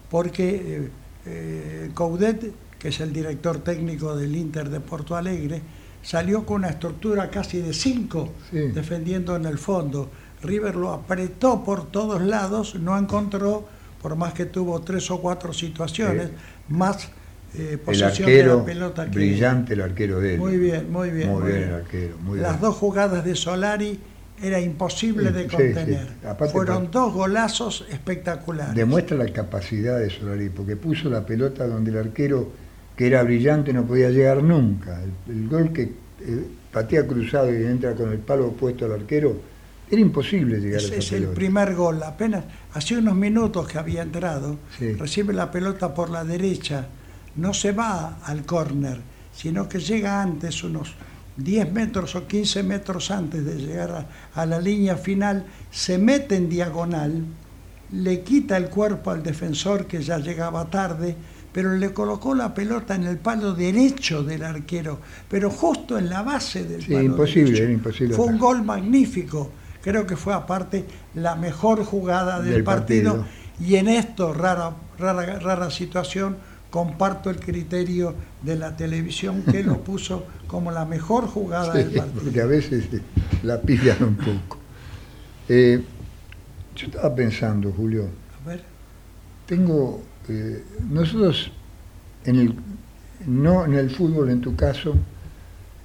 Porque 0.10 0.56
eh, 0.56 0.90
eh, 1.26 1.92
Coudet, 1.94 2.52
que 2.82 2.88
es 2.88 3.00
el 3.00 3.14
director 3.14 3.60
técnico 3.60 4.16
del 4.16 4.36
Inter 4.36 4.68
de 4.70 4.80
Porto 4.80 5.16
Alegre, 5.16 5.62
salió 6.02 6.44
con 6.46 6.58
una 6.58 6.70
estructura 6.70 7.30
casi 7.30 7.62
de 7.62 7.74
5 7.74 8.34
defendiendo 8.74 9.36
en 9.36 9.46
el 9.46 9.60
fondo. 9.60 10.10
River 10.42 10.76
lo 10.76 10.92
apretó 10.92 11.64
por 11.64 11.92
todos 11.92 12.24
lados, 12.24 12.74
no 12.74 12.98
encontró, 12.98 13.68
por 14.02 14.16
más 14.16 14.34
que 14.34 14.46
tuvo 14.46 14.82
tres 14.82 15.12
o 15.12 15.22
cuatro 15.22 15.54
situaciones, 15.54 16.30
eh, 16.30 16.34
más 16.70 17.10
eh, 17.54 17.78
posesión 17.84 18.28
de 18.28 18.44
la 18.46 18.66
pelota 18.66 19.06
brillante 19.06 19.74
el 19.74 19.82
arquero 19.82 20.20
de 20.20 20.34
él. 20.34 20.40
Muy 20.40 20.58
bien, 20.58 20.92
muy 20.92 21.12
bien. 21.12 21.30
Muy, 21.30 21.52
bien, 21.52 21.64
el 21.64 21.74
arquero. 21.76 22.16
Las 22.34 22.60
dos 22.60 22.76
jugadas 22.78 23.24
de 23.24 23.36
Solari 23.36 24.00
era 24.42 24.60
imposible 24.60 25.32
de 25.32 25.46
contener. 25.46 26.08
Fueron 26.52 26.90
dos 26.90 27.14
golazos 27.14 27.86
espectaculares. 27.92 28.74
Demuestra 28.74 29.18
la 29.18 29.32
capacidad 29.32 30.00
de 30.00 30.10
Solari, 30.10 30.50
porque 30.50 30.76
puso 30.76 31.10
la 31.12 31.24
pelota 31.26 31.68
donde 31.68 31.92
el 31.92 31.98
arquero, 31.98 32.52
que 33.02 33.08
era 33.08 33.24
brillante, 33.24 33.74
no 33.74 33.84
podía 33.84 34.12
llegar 34.12 34.44
nunca. 34.44 35.02
El, 35.28 35.50
gol 35.50 35.74
que 35.74 35.82
eh, 35.82 36.46
patea 36.72 37.08
cruzado 37.08 37.52
y 37.52 37.64
entra 37.64 37.96
con 37.96 38.12
el 38.12 38.20
palo 38.20 38.50
opuesto 38.50 38.86
al 38.86 38.92
arquero, 38.92 39.42
era 39.90 40.00
imposible 40.00 40.60
llegar 40.60 40.82
a 40.82 40.84
esa 40.84 40.96
es 40.98 41.12
el 41.12 41.30
primer 41.30 41.74
gol. 41.74 42.04
Apenas 42.04 42.46
hace 42.72 42.96
unos 42.96 43.16
minutos 43.16 43.68
que 43.68 43.80
había 43.80 44.04
entrado, 44.04 44.60
recibe 45.00 45.34
la 45.34 45.50
pelota 45.50 45.96
por 45.96 46.12
la 46.12 46.24
derecha, 46.24 46.90
no 47.38 47.56
se 47.56 47.72
va 47.72 48.20
al 48.24 48.46
córner, 48.46 49.00
sino 49.34 49.68
que 49.68 49.80
llega 49.80 50.22
antes 50.22 50.64
unos 50.64 50.94
10 51.38 51.74
metros 51.74 52.14
o 52.14 52.28
15 52.28 52.62
metros 52.62 53.10
antes 53.10 53.44
de 53.44 53.56
llegar 53.56 54.08
a, 54.36 54.46
la 54.46 54.60
línea 54.60 54.96
final, 54.96 55.44
se 55.72 55.98
mete 55.98 56.36
en 56.36 56.50
diagonal, 56.50 57.24
le 57.94 58.22
quita 58.22 58.58
el 58.58 58.70
cuerpo 58.70 59.10
al 59.10 59.24
defensor 59.24 59.88
que 59.88 60.04
ya 60.04 60.20
llegaba 60.20 60.70
tarde, 60.70 61.16
pero 61.54 61.76
le 61.76 61.94
colocó 61.94 62.34
la 62.34 62.54
pelota 62.54 62.96
en 62.96 63.04
el 63.04 63.18
palo 63.18 63.54
derecho 63.54 64.24
del 64.24 64.44
arquero, 64.44 65.00
pero 65.30 65.50
justo 65.50 65.98
en 65.98 66.10
la 66.10 66.22
base 66.22 66.64
del 66.64 66.82
sí, 66.82 66.94
palo 66.94 67.06
imposible, 67.06 67.52
derecho. 67.52 67.72
imposible. 67.72 68.16
Fue 68.16 68.26
un 68.26 68.38
gol 68.38 68.64
magnífico. 68.64 69.52
Creo 69.82 70.06
que 70.06 70.16
fue 70.16 70.34
aparte 70.34 70.86
la 71.16 71.36
mejor 71.36 71.84
jugada 71.84 72.40
del, 72.40 72.64
partido. 72.64 73.26
y 73.60 73.76
en 73.76 73.88
esto, 73.88 74.34
rara, 74.34 74.76
rara, 75.00 75.40
rara 75.40 75.72
situación, 75.72 76.38
comparto 76.70 77.30
el 77.30 77.40
criterio 77.40 78.16
de 78.42 78.56
la 78.56 78.76
televisión 78.76 79.44
que 79.44 79.64
lo 79.64 79.78
puso 79.84 80.26
como 80.48 80.72
la 80.72 80.86
mejor 80.86 81.28
jugada 81.28 81.74
del 81.74 81.92
partido. 81.92 82.24
Porque 82.24 82.42
a 82.42 82.46
veces 82.46 82.86
eh, 82.94 83.02
la 83.44 83.62
pillan 83.62 84.04
un 84.04 84.16
poco. 84.16 84.58
Eh, 85.50 85.84
yo 86.76 86.88
estaba 86.88 87.14
pensando, 87.14 87.72
Julio. 87.72 88.08
A 88.42 88.48
ver. 88.48 88.64
Tengo. 89.46 90.02
Eh, 90.30 90.64
nosotros, 90.90 91.52
en 92.26 92.36
el, 92.38 92.56
no 93.28 93.66
en 93.66 93.74
el 93.74 93.90
fútbol, 93.90 94.30
en 94.30 94.42
tu 94.42 94.56
caso, 94.56 94.96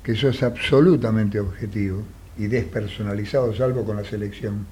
que 0.02 0.14
sos 0.14 0.42
absolutamente 0.42 1.40
objetivo 1.40 2.02
y 2.38 2.46
despersonalizado, 2.46 3.54
salvo 3.54 3.84
con 3.84 3.96
la 3.96 4.04
selección. 4.04 4.66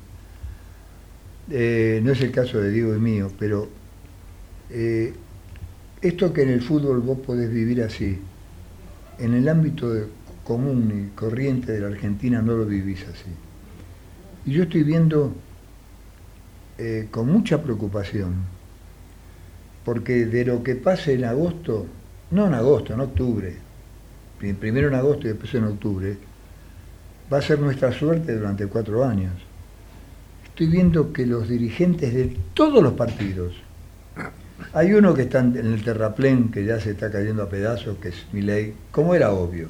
no 1.48 2.12
es 2.12 2.20
el 2.20 2.30
caso 2.30 2.60
de 2.60 2.70
Diego 2.70 2.94
y 2.94 3.00
mío, 3.00 3.32
pero 3.38 3.68
esto 6.00 6.32
que 6.32 6.42
en 6.42 6.50
el 6.50 6.62
fútbol 6.62 7.00
vos 7.00 7.18
podés 7.18 7.50
vivir 7.50 7.82
así, 7.82 8.18
en 9.18 9.34
el 9.34 9.48
ámbito 9.48 9.90
común 10.44 11.08
y 11.08 11.16
corriente 11.16 11.72
de 11.72 11.80
la 11.80 11.88
Argentina 11.88 12.42
no 12.42 12.52
lo 12.56 12.66
vivís 12.66 13.02
así. 13.02 13.30
Y 14.46 14.52
yo 14.52 14.64
estoy 14.64 14.82
viendo 14.82 15.32
eh, 16.78 17.08
con 17.10 17.28
mucha 17.28 17.62
preocupación, 17.62 18.34
porque 19.85 20.26
de 20.26 20.45
lo 20.45 20.62
que 20.62 20.76
pase 20.76 21.14
en 21.14 21.24
agosto, 21.24 21.87
no 22.30 22.47
en 22.47 22.55
agosto, 22.55 22.95
en 22.95 23.01
octubre, 23.01 23.55
primero 24.39 24.89
en 24.89 24.95
agosto 24.95 25.26
y 25.26 25.30
después 25.30 25.55
en 25.55 25.64
octubre, 25.64 26.16
va 27.32 27.39
a 27.39 27.43
ser 27.43 27.59
nuestra 27.59 27.93
suerte 27.93 28.35
durante 28.35 28.66
cuatro 28.66 29.05
años. 29.05 29.32
Estoy 30.45 30.68
viendo 30.68 31.12
que 31.12 31.26
los 31.26 31.49
dirigentes 31.49 32.14
de 32.14 32.37
todos 32.55 32.82
los 32.82 32.93
partidos, 32.95 33.55
hay 34.72 34.93
uno 34.93 35.14
que 35.14 35.22
está 35.22 35.41
en 35.41 35.57
el 35.57 35.82
terraplén, 35.82 36.51
que 36.51 36.64
ya 36.64 36.78
se 36.80 36.93
está 36.93 37.11
cayendo 37.11 37.43
a 37.43 37.49
pedazos, 37.49 37.99
que 37.99 38.09
es 38.09 38.26
ley, 38.32 38.74
como 38.91 39.14
era 39.14 39.32
obvio. 39.32 39.68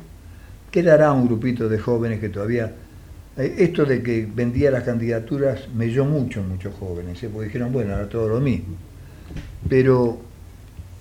Quedará 0.71 1.13
un 1.13 1.27
grupito 1.27 1.69
de 1.69 1.79
jóvenes 1.79 2.21
que 2.21 2.29
todavía... 2.29 2.73
Eh, 3.37 3.55
esto 3.59 3.85
de 3.85 4.03
que 4.03 4.29
vendía 4.33 4.71
las 4.71 4.85
candidaturas 4.85 5.69
me 5.75 5.87
dio 5.87 6.05
mucho, 6.05 6.43
muchos 6.43 6.75
jóvenes, 6.75 7.23
¿eh? 7.23 7.31
porque 7.33 7.47
dijeron, 7.47 7.73
bueno, 7.73 7.95
era 7.95 8.09
todo 8.09 8.29
lo 8.29 8.41
mismo. 8.41 8.77
Pero 9.69 10.19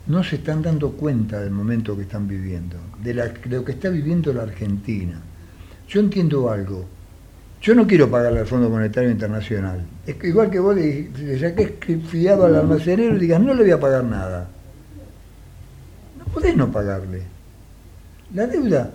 no 0.08 0.24
se 0.24 0.38
están 0.38 0.62
dando 0.62 0.92
cuenta 0.92 1.40
del 1.40 1.52
momento 1.52 1.96
que 1.96 2.04
están 2.04 2.28
viviendo, 2.28 2.78
de, 3.02 3.14
de 3.14 3.58
lo 3.58 3.64
que 3.66 3.74
está 3.74 3.90
viviendo 3.90 4.34
la 4.34 4.44
Argentina. 4.44 5.22
Yo 5.88 6.00
entiendo 6.00 6.50
algo, 6.50 6.86
yo 7.64 7.74
no 7.74 7.88
quiero 7.88 8.12
pagarle 8.12 8.42
al 8.42 8.46
Fondo 8.46 8.70
Monetario 8.70 9.10
Internacional. 9.10 9.86
Es 10.06 10.16
que 10.16 10.28
igual 10.28 10.52
que 10.52 10.60
vos 10.60 10.76
le, 10.76 11.40
saques 11.40 11.72
fiado 12.10 12.46
al 12.46 12.58
almacenero 12.58 13.16
y 13.16 13.20
digas, 13.20 13.40
no 13.40 13.54
le 13.54 13.64
voy 13.64 13.72
a 13.72 13.80
pagar 13.80 14.04
nada. 14.04 14.50
No 16.20 16.26
podés 16.26 16.58
no 16.58 16.70
pagarle. 16.70 17.22
La 18.34 18.48
deuda, 18.48 18.92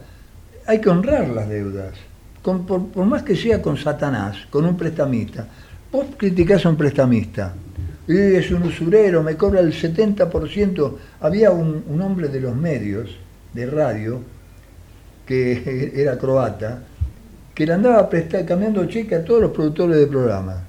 hay 0.66 0.82
que 0.82 0.90
honrar 0.90 1.28
las 1.28 1.48
deudas. 1.48 1.94
por, 2.42 3.06
más 3.06 3.22
que 3.22 3.34
sea 3.34 3.62
con 3.62 3.78
Satanás, 3.78 4.36
con 4.50 4.66
un 4.66 4.76
prestamista. 4.76 5.48
Vos 5.90 6.04
criticás 6.18 6.66
a 6.66 6.68
un 6.68 6.76
prestamista. 6.76 7.54
Es 8.08 8.50
un 8.50 8.62
usurero, 8.62 9.22
me 9.22 9.36
cobra 9.36 9.60
el 9.60 9.72
70%. 9.72 10.94
Había 11.20 11.50
un, 11.50 11.84
un 11.86 12.00
hombre 12.00 12.28
de 12.28 12.40
los 12.40 12.56
medios, 12.56 13.10
de 13.52 13.66
radio, 13.66 14.22
que 15.26 15.92
era 15.94 16.18
croata, 16.18 16.82
que 17.54 17.66
le 17.66 17.72
andaba 17.72 18.08
prestar, 18.08 18.46
cambiando 18.46 18.86
cheque 18.86 19.14
a 19.14 19.24
todos 19.24 19.42
los 19.42 19.50
productores 19.50 19.96
de 19.96 20.06
programa. 20.06 20.64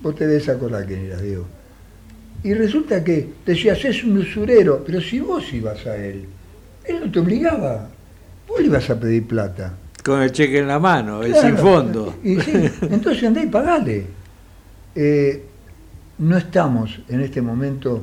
Vos 0.00 0.14
te 0.14 0.26
debes 0.26 0.48
acordar 0.48 0.86
quién 0.86 1.04
era, 1.04 1.20
Diego. 1.20 1.46
Y 2.42 2.54
resulta 2.54 3.04
que 3.04 3.28
decías, 3.44 3.84
es 3.84 4.02
un 4.02 4.16
usurero, 4.16 4.82
pero 4.84 5.00
si 5.00 5.20
vos 5.20 5.52
ibas 5.52 5.86
a 5.86 5.96
él, 5.96 6.24
él 6.84 7.00
no 7.04 7.12
te 7.12 7.18
obligaba, 7.18 7.90
vos 8.48 8.60
le 8.60 8.66
ibas 8.66 8.88
a 8.88 8.98
pedir 8.98 9.26
plata. 9.26 9.74
Con 10.02 10.22
el 10.22 10.32
cheque 10.32 10.60
en 10.60 10.68
la 10.68 10.78
mano, 10.78 11.22
el 11.22 11.34
sin 11.34 11.58
fondo. 11.58 12.14
Y 12.24 12.40
sí, 12.40 12.52
entonces 12.82 13.24
andá 13.24 13.42
y 13.42 13.46
pagale. 13.46 14.06
Eh, 14.94 15.44
no 16.20 16.36
estamos 16.36 17.00
en 17.08 17.22
este 17.22 17.40
momento 17.40 18.02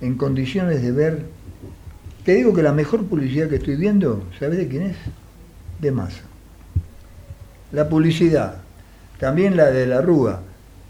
en 0.00 0.16
condiciones 0.16 0.82
de 0.82 0.92
ver. 0.92 1.22
Te 2.24 2.34
digo 2.34 2.52
que 2.52 2.62
la 2.62 2.72
mejor 2.72 3.06
publicidad 3.06 3.48
que 3.48 3.56
estoy 3.56 3.76
viendo, 3.76 4.22
¿sabes 4.38 4.58
de 4.58 4.68
quién 4.68 4.82
es? 4.82 4.96
De 5.80 5.90
masa. 5.90 6.22
La 7.72 7.88
publicidad, 7.88 8.58
también 9.18 9.56
la 9.56 9.70
de 9.70 9.86
la 9.86 10.02
Rúa, 10.02 10.42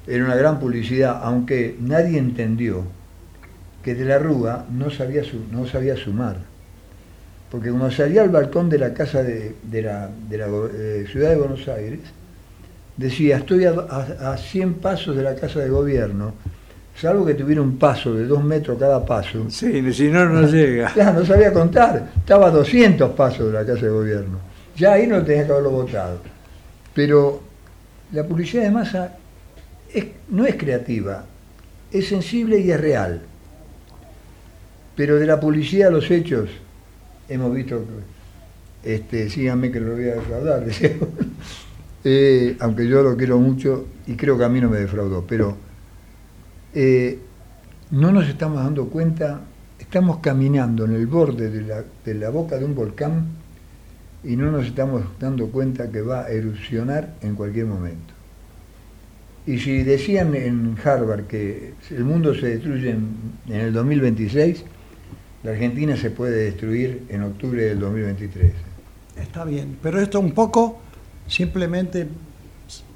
era 0.07 0.25
una 0.25 0.35
gran 0.35 0.59
publicidad, 0.59 1.21
aunque 1.23 1.77
nadie 1.81 2.19
entendió 2.19 2.83
que 3.85 3.95
de 3.95 4.05
la 4.05 4.19
Rúa 4.19 4.67
no 4.71 4.91
sabía, 4.91 5.23
no 5.53 5.67
sabía 5.67 5.97
sumar. 5.97 6.39
Porque 7.53 7.71
cuando 7.71 7.91
salía 7.93 8.23
al 8.23 8.31
balcón 8.31 8.69
de 8.69 8.79
la 8.79 8.95
casa 8.95 9.23
de, 9.23 9.55
la, 9.71 10.11
eh, 10.31 11.07
ciudad 11.11 11.31
de 11.31 11.37
Buenos 11.37 11.69
Aires, 11.69 12.01
decía, 12.99 13.39
estoy 13.39 13.65
a, 13.65 13.71
a- 13.71 14.33
a 14.33 14.37
100 14.37 14.75
pasos 14.75 15.17
de 15.17 15.23
la 15.23 15.35
casa 15.35 15.61
de 15.61 15.71
gobierno, 15.71 16.35
salvo 17.01 17.25
que 17.25 17.35
tuviera 17.35 17.63
un 17.63 17.79
paso 17.79 18.13
de 18.13 18.27
dos 18.27 18.45
metros 18.45 18.79
cada 18.79 19.05
paso. 19.07 19.49
Sí, 19.49 19.91
si 19.95 20.09
no, 20.11 20.27
no 20.27 20.47
llega. 20.51 20.93
Claro, 20.93 21.21
no 21.21 21.25
sabía 21.27 21.53
contar, 21.53 22.11
estaba 22.19 22.49
a 22.49 22.51
200 22.51 23.13
pasos 23.13 23.47
de 23.47 23.53
la 23.53 23.65
casa 23.65 23.87
de 23.87 23.91
gobierno. 23.91 24.39
Ya 24.77 24.93
ahí 24.93 25.07
no 25.07 25.23
tenía 25.25 25.47
que 25.47 25.53
haberlo 25.53 25.71
votado. 25.71 26.19
Pero 26.93 27.41
la 28.13 28.25
publicidad 28.27 28.65
de 28.65 28.71
masa 28.73 29.17
es- 29.95 30.07
no 30.29 30.45
es 30.45 30.57
creativa, 30.57 31.25
es 31.93 32.09
sensible 32.09 32.59
y 32.61 32.71
es 32.71 32.81
real. 32.81 33.23
Pero 34.97 35.17
de 35.17 35.27
la 35.27 35.39
publicidad 35.39 35.89
a 35.89 35.93
los 35.93 36.11
hechos, 36.11 36.51
hemos 37.29 37.55
visto, 37.55 37.81
este, 38.83 39.31
síganme 39.31 39.71
que 39.71 39.79
lo 39.79 39.93
voy 39.95 40.09
a 40.09 40.15
defraudar, 40.17 40.65
decía. 40.65 40.91
Eh, 42.05 42.57
aunque 42.61 42.87
yo 42.87 43.03
lo 43.03 43.17
quiero 43.17 43.39
mucho 43.39 43.87
y 44.07 44.15
creo 44.15 44.39
que 44.39 44.45
a 44.45 44.49
mí 44.49 44.61
no 44.61 44.71
me 44.71 44.79
defraudó, 44.79 45.25
pero 45.27 45.57
eh, 46.75 47.19
no 47.91 48.13
nos 48.13 48.29
estamos 48.29 48.63
dando 48.63 48.87
cuenta, 48.87 49.41
estamos 49.79 50.19
caminando 50.19 50.85
en 50.85 50.95
el 50.95 51.07
borde 51.07 51.51
de 51.51 52.15
la, 52.15 52.31
boca 52.31 52.57
de 52.57 52.65
un 52.65 52.75
volcán 52.75 53.27
y 54.23 54.37
no 54.37 54.53
nos 54.53 54.67
estamos 54.67 55.03
dando 55.19 55.49
cuenta 55.49 55.91
que 55.91 56.01
va 56.01 56.23
a 56.23 56.31
erupcionar 56.31 57.15
en 57.21 57.35
cualquier 57.35 57.67
momento. 57.67 58.15
Y 59.47 59.59
si 59.59 59.83
decían 59.83 60.35
en 60.35 60.77
Harvard 60.85 61.25
que 61.25 61.73
el 61.91 62.05
mundo 62.05 62.35
se 62.35 62.49
destruye 62.49 62.91
en, 62.91 63.09
en 63.49 63.61
el 63.61 63.73
2026, 63.73 64.65
la 65.43 65.53
Argentina 65.53 65.97
se 65.97 66.11
puede 66.11 66.45
destruir 66.45 67.05
en 67.09 67.23
octubre 67.23 67.63
del 67.63 67.81
2023. 67.81 68.53
Está 69.17 69.45
bien, 69.45 69.79
pero 69.83 70.01
esto 70.01 70.21
un 70.21 70.33
poco 70.33 70.81
simplemente 71.29 72.09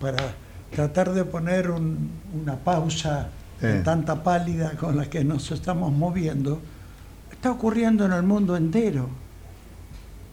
para 0.01 0.35
tratar 0.75 1.13
de 1.13 1.25
poner 1.25 1.71
un- 1.71 2.11
una 2.43 2.57
pausa 2.57 3.29
Eh. 3.61 3.77
en 3.77 3.85
tanta 3.85 4.23
pálida 4.23 4.73
con 4.73 4.97
la 4.97 5.09
que 5.09 5.23
nos 5.25 5.51
estamos 5.53 5.93
moviendo, 5.93 6.61
está 7.31 7.51
ocurriendo 7.53 8.07
en 8.07 8.13
el 8.13 8.23
mundo 8.23 8.57
entero. 8.57 9.09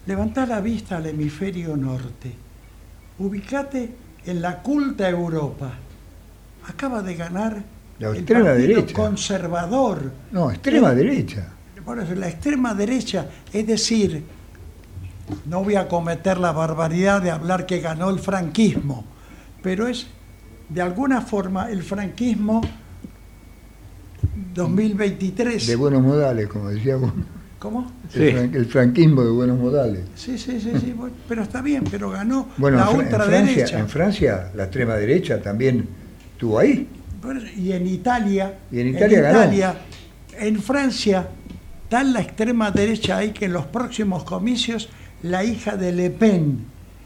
Levantá 0.05 0.45
la 0.45 0.59
vista 0.61 0.97
al 0.97 1.05
hemisferio 1.05 1.75
norte, 1.77 2.33
ubicate 3.19 3.91
en 4.25 4.41
la 4.41 4.61
culta 4.61 5.07
Europa. 5.09 5.71
Acaba 6.67 7.01
de 7.01 7.15
ganar 7.15 7.61
La 7.99 8.09
el 8.09 8.15
extrema 8.17 8.45
partido 8.45 8.67
derecha. 8.67 8.93
conservador. 8.93 10.11
No, 10.31 10.49
extrema 10.51 10.93
derecha. 10.93 11.47
por 11.85 11.99
eso, 11.99 12.13
la 12.15 12.27
extrema 12.27 12.73
derecha, 12.75 13.25
es 13.51 13.65
decir, 13.65 14.23
no 15.45 15.63
voy 15.63 15.75
a 15.75 15.87
cometer 15.87 16.37
la 16.37 16.51
barbaridad 16.51 17.21
de 17.21 17.31
hablar 17.31 17.65
que 17.65 17.79
ganó 17.79 18.09
el 18.09 18.19
franquismo, 18.19 19.05
pero 19.61 19.87
es 19.87 20.07
de 20.69 20.81
alguna 20.81 21.21
forma 21.21 21.69
el 21.69 21.83
franquismo 21.83 22.61
2023. 24.53 25.67
De 25.67 25.75
buenos 25.75 26.01
modales, 26.01 26.47
como 26.47 26.69
decía 26.69 26.97
uno. 26.97 27.13
¿Cómo? 27.59 27.91
El, 28.13 28.33
fran- 28.35 28.55
el 28.55 28.65
franquismo 28.67 29.21
de 29.23 29.31
buenos 29.31 29.59
modales. 29.59 30.01
Sí, 30.15 30.37
sí, 30.37 30.59
sí, 30.61 30.71
sí, 30.79 30.93
bueno, 30.95 31.13
pero 31.27 31.43
está 31.43 31.61
bien, 31.61 31.83
pero 31.91 32.09
ganó 32.09 32.47
Bueno, 32.57 32.77
la 32.77 32.83
en, 32.83 32.89
en 32.89 32.95
Francia, 32.95 33.17
ultraderecha. 33.17 33.79
en 33.79 33.89
Francia 33.89 34.51
la 34.55 34.63
extrema 34.63 34.95
derecha 34.95 35.41
también 35.41 35.87
estuvo 36.33 36.57
ahí. 36.59 36.87
Y 37.57 37.73
en 37.73 37.85
Italia, 37.85 38.59
Y 38.71 38.79
en 38.79 38.87
Italia 38.89 39.21
ganó. 39.21 39.39
Italia, 39.41 39.75
en 40.39 40.61
Francia, 40.61 41.27
tal 41.89 42.13
la 42.13 42.21
extrema 42.21 42.71
derecha 42.71 43.17
ahí 43.17 43.31
que 43.31 43.45
en 43.45 43.53
los 43.53 43.65
próximos 43.65 44.23
comicios 44.23 44.87
la 45.23 45.43
hija 45.43 45.75
de 45.75 45.91
Le 45.91 46.09
Pen, 46.09 46.65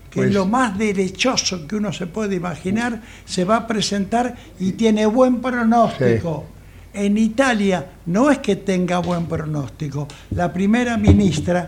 que 0.10 0.18
Pues- 0.18 0.28
es 0.30 0.34
lo 0.36 0.46
más 0.46 0.78
derechoso 0.78 1.68
que 1.68 1.76
uno 1.76 1.92
se 1.92 2.08
puede 2.08 2.36
imaginar, 2.36 3.02
se 3.26 3.46
va 3.46 3.58
a 3.58 3.68
presentar 3.68 4.36
y 4.60 4.74
tiene 4.74 5.06
buen 5.06 5.42
pronóstico. 5.42 6.46
En 6.94 7.18
Italia 7.18 7.86
no 8.06 8.30
es 8.30 8.38
que 8.38 8.56
tenga 8.58 9.00
buen 9.00 9.26
pronóstico. 9.26 10.08
La 10.32 10.54
primera 10.54 10.96
ministra, 10.98 11.68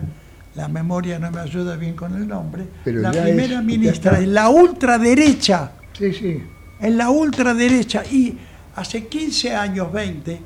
la 0.54 0.68
memoria 0.68 1.18
no 1.18 1.32
me 1.32 1.40
ayuda 1.40 1.76
bien 1.76 1.96
con 1.96 2.16
el 2.16 2.28
nombre, 2.28 2.64
Pero 2.84 3.02
la 3.02 3.12
primera 3.12 3.60
es- 3.60 3.64
ministra 3.66 4.20
es 4.20 4.28
la 4.28 4.50
ultraderecha 4.50 5.72
Sí, 5.98 6.14
sí. 6.14 6.44
en 6.80 6.98
la 6.98 7.10
ultraderecha 7.10 8.04
y 8.06 8.38
hace 8.76 9.08
15 9.08 9.56
años, 9.56 9.92
20, 9.92 10.40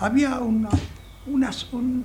había 0.00 0.40
una, 0.40 0.70
una, 1.28 1.50
un- 1.72 2.04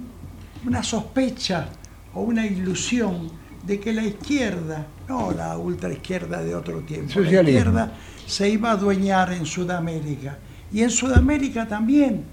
una 0.68 0.84
sospecha 0.84 1.70
o 2.14 2.22
una 2.22 2.46
ilusión 2.46 3.32
de 3.66 3.80
que 3.80 3.94
la 3.94 4.04
izquierda, 4.04 4.86
no 5.08 5.32
la 5.32 5.58
ultraizquierda 5.58 6.42
de 6.42 6.56
otro 6.56 6.80
tiempo, 6.82 7.20
la 7.20 7.42
izquierda 7.42 7.92
se 8.26 8.50
iba 8.50 8.70
a 8.70 8.74
adueñar 8.74 9.34
en 9.34 9.46
Sudamérica. 9.46 10.38
Y 10.72 10.84
en 10.84 10.92
Sudamérica 10.92 11.68
también. 11.68 12.24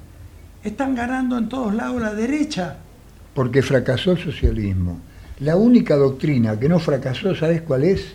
Están 0.63 0.95
ganando 0.95 1.39
en 1.39 1.49
todos 1.49 1.75
lados 1.75 2.03
la 2.03 2.13
derecha. 2.13 2.77
Porque 3.35 3.63
fracasó 3.63 4.13
el 4.13 4.19
socialismo. 4.19 5.01
La 5.41 5.57
única 5.57 5.97
doctrina 5.97 6.59
que 6.59 6.69
no 6.69 6.79
fracasó, 6.79 7.35
¿sabes 7.35 7.63
cuál 7.63 7.85
es? 7.85 8.15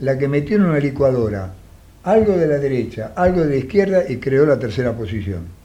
La 0.00 0.18
que 0.18 0.28
metió 0.28 0.56
en 0.56 0.64
una 0.64 0.78
licuadora 0.78 1.54
algo 2.04 2.36
de 2.36 2.46
la 2.46 2.58
derecha, 2.58 3.12
algo 3.16 3.42
de 3.42 3.50
la 3.50 3.56
izquierda 3.56 4.02
y 4.08 4.16
creó 4.16 4.46
la 4.46 4.58
tercera 4.58 4.92
posición. 4.94 5.57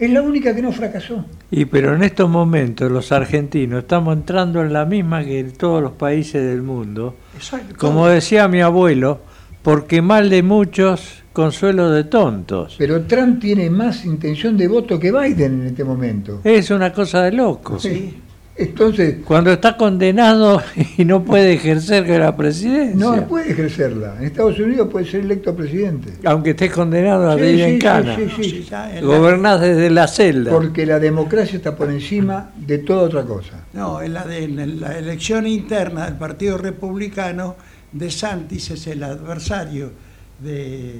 Es 0.00 0.10
la 0.10 0.22
única 0.22 0.54
que 0.54 0.62
no 0.62 0.72
fracasó. 0.72 1.26
Y 1.50 1.66
pero 1.66 1.94
en 1.94 2.02
estos 2.02 2.30
momentos 2.30 2.90
los 2.90 3.12
argentinos 3.12 3.80
estamos 3.80 4.16
entrando 4.16 4.62
en 4.62 4.72
la 4.72 4.86
misma 4.86 5.22
que 5.22 5.40
en 5.40 5.52
todos 5.52 5.82
los 5.82 5.92
países 5.92 6.42
del 6.42 6.62
mundo. 6.62 7.16
Exacto. 7.36 7.74
Como 7.76 8.06
decía 8.08 8.48
mi 8.48 8.62
abuelo, 8.62 9.20
porque 9.62 10.00
mal 10.00 10.30
de 10.30 10.42
muchos, 10.42 11.22
consuelo 11.34 11.90
de 11.90 12.04
tontos. 12.04 12.76
Pero 12.78 13.02
Trump 13.02 13.40
tiene 13.40 13.68
más 13.68 14.06
intención 14.06 14.56
de 14.56 14.68
voto 14.68 14.98
que 14.98 15.12
Biden 15.12 15.60
en 15.60 15.66
este 15.66 15.84
momento. 15.84 16.40
Es 16.44 16.70
una 16.70 16.94
cosa 16.94 17.22
de 17.24 17.32
loco. 17.32 17.78
Sí. 17.78 18.14
Entonces, 18.56 19.16
Cuando 19.24 19.52
está 19.52 19.76
condenado 19.76 20.62
y 20.98 21.04
no 21.04 21.24
puede 21.24 21.54
ejercer 21.54 22.04
que 22.04 22.18
la 22.18 22.36
presidencia. 22.36 22.94
no 22.94 23.26
puede 23.26 23.52
ejercerla. 23.52 24.16
En 24.18 24.24
Estados 24.24 24.58
Unidos 24.58 24.88
puede 24.90 25.06
ser 25.06 25.20
electo 25.20 25.54
presidente. 25.56 26.12
Aunque 26.24 26.50
esté 26.50 26.70
condenado 26.70 27.30
a 27.30 27.36
Sí, 27.36 27.40
vivir 27.42 27.64
sí, 27.64 27.70
en 27.70 27.78
cana. 27.78 28.16
sí, 28.16 28.68
Gobernás 29.02 29.60
desde 29.62 29.88
la 29.90 30.06
celda. 30.08 30.50
Porque 30.50 30.84
la 30.84 30.98
democracia 30.98 31.56
está 31.56 31.74
por 31.74 31.90
encima 31.90 32.50
de 32.56 32.78
toda 32.78 33.02
otra 33.04 33.22
cosa. 33.24 33.64
No, 33.72 34.02
en 34.02 34.12
la, 34.12 34.24
de, 34.26 34.44
en 34.44 34.80
la 34.80 34.98
elección 34.98 35.46
interna 35.46 36.04
del 36.06 36.14
Partido 36.16 36.58
Republicano, 36.58 37.56
De 37.92 38.10
Santis 38.10 38.70
es 38.72 38.86
el 38.88 39.02
adversario 39.04 39.90
de, 40.38 40.96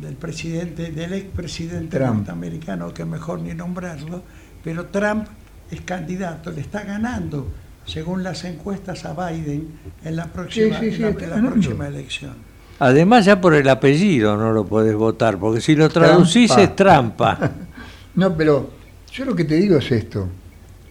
del 0.00 0.14
presidente, 0.14 0.90
del 0.90 1.12
expresidente 1.12 1.98
Trump. 1.98 2.14
norteamericano, 2.18 2.94
que 2.94 3.04
mejor 3.04 3.40
ni 3.40 3.52
nombrarlo, 3.52 4.22
pero 4.64 4.86
Trump 4.86 5.26
es 5.70 5.80
candidato, 5.82 6.50
le 6.50 6.60
está 6.60 6.82
ganando, 6.84 7.48
según 7.86 8.22
las 8.22 8.44
encuestas, 8.44 9.04
a 9.04 9.12
Biden 9.30 9.68
en 10.04 10.16
la 10.16 10.26
próxima, 10.26 10.78
Sí, 10.80 10.90
sí, 10.90 10.96
sí, 10.96 11.02
en 11.02 11.30
la- 11.30 11.36
en 11.36 11.46
próxima 11.50 11.88
elección. 11.88 12.34
Además 12.78 13.24
ya 13.26 13.40
por 13.40 13.54
el 13.54 13.68
apellido 13.68 14.36
no 14.36 14.52
lo 14.52 14.64
podés 14.66 14.94
votar, 14.94 15.38
porque 15.38 15.60
si 15.60 15.76
lo 15.76 15.88
traducís 15.90 16.48
Trampa. 16.50 16.62
es 16.62 16.76
trampa. 16.76 17.50
No, 18.14 18.36
pero 18.36 18.70
yo 19.12 19.24
lo 19.24 19.36
que 19.36 19.44
te 19.44 19.54
digo 19.54 19.76
es 19.78 19.90
esto. 19.92 20.26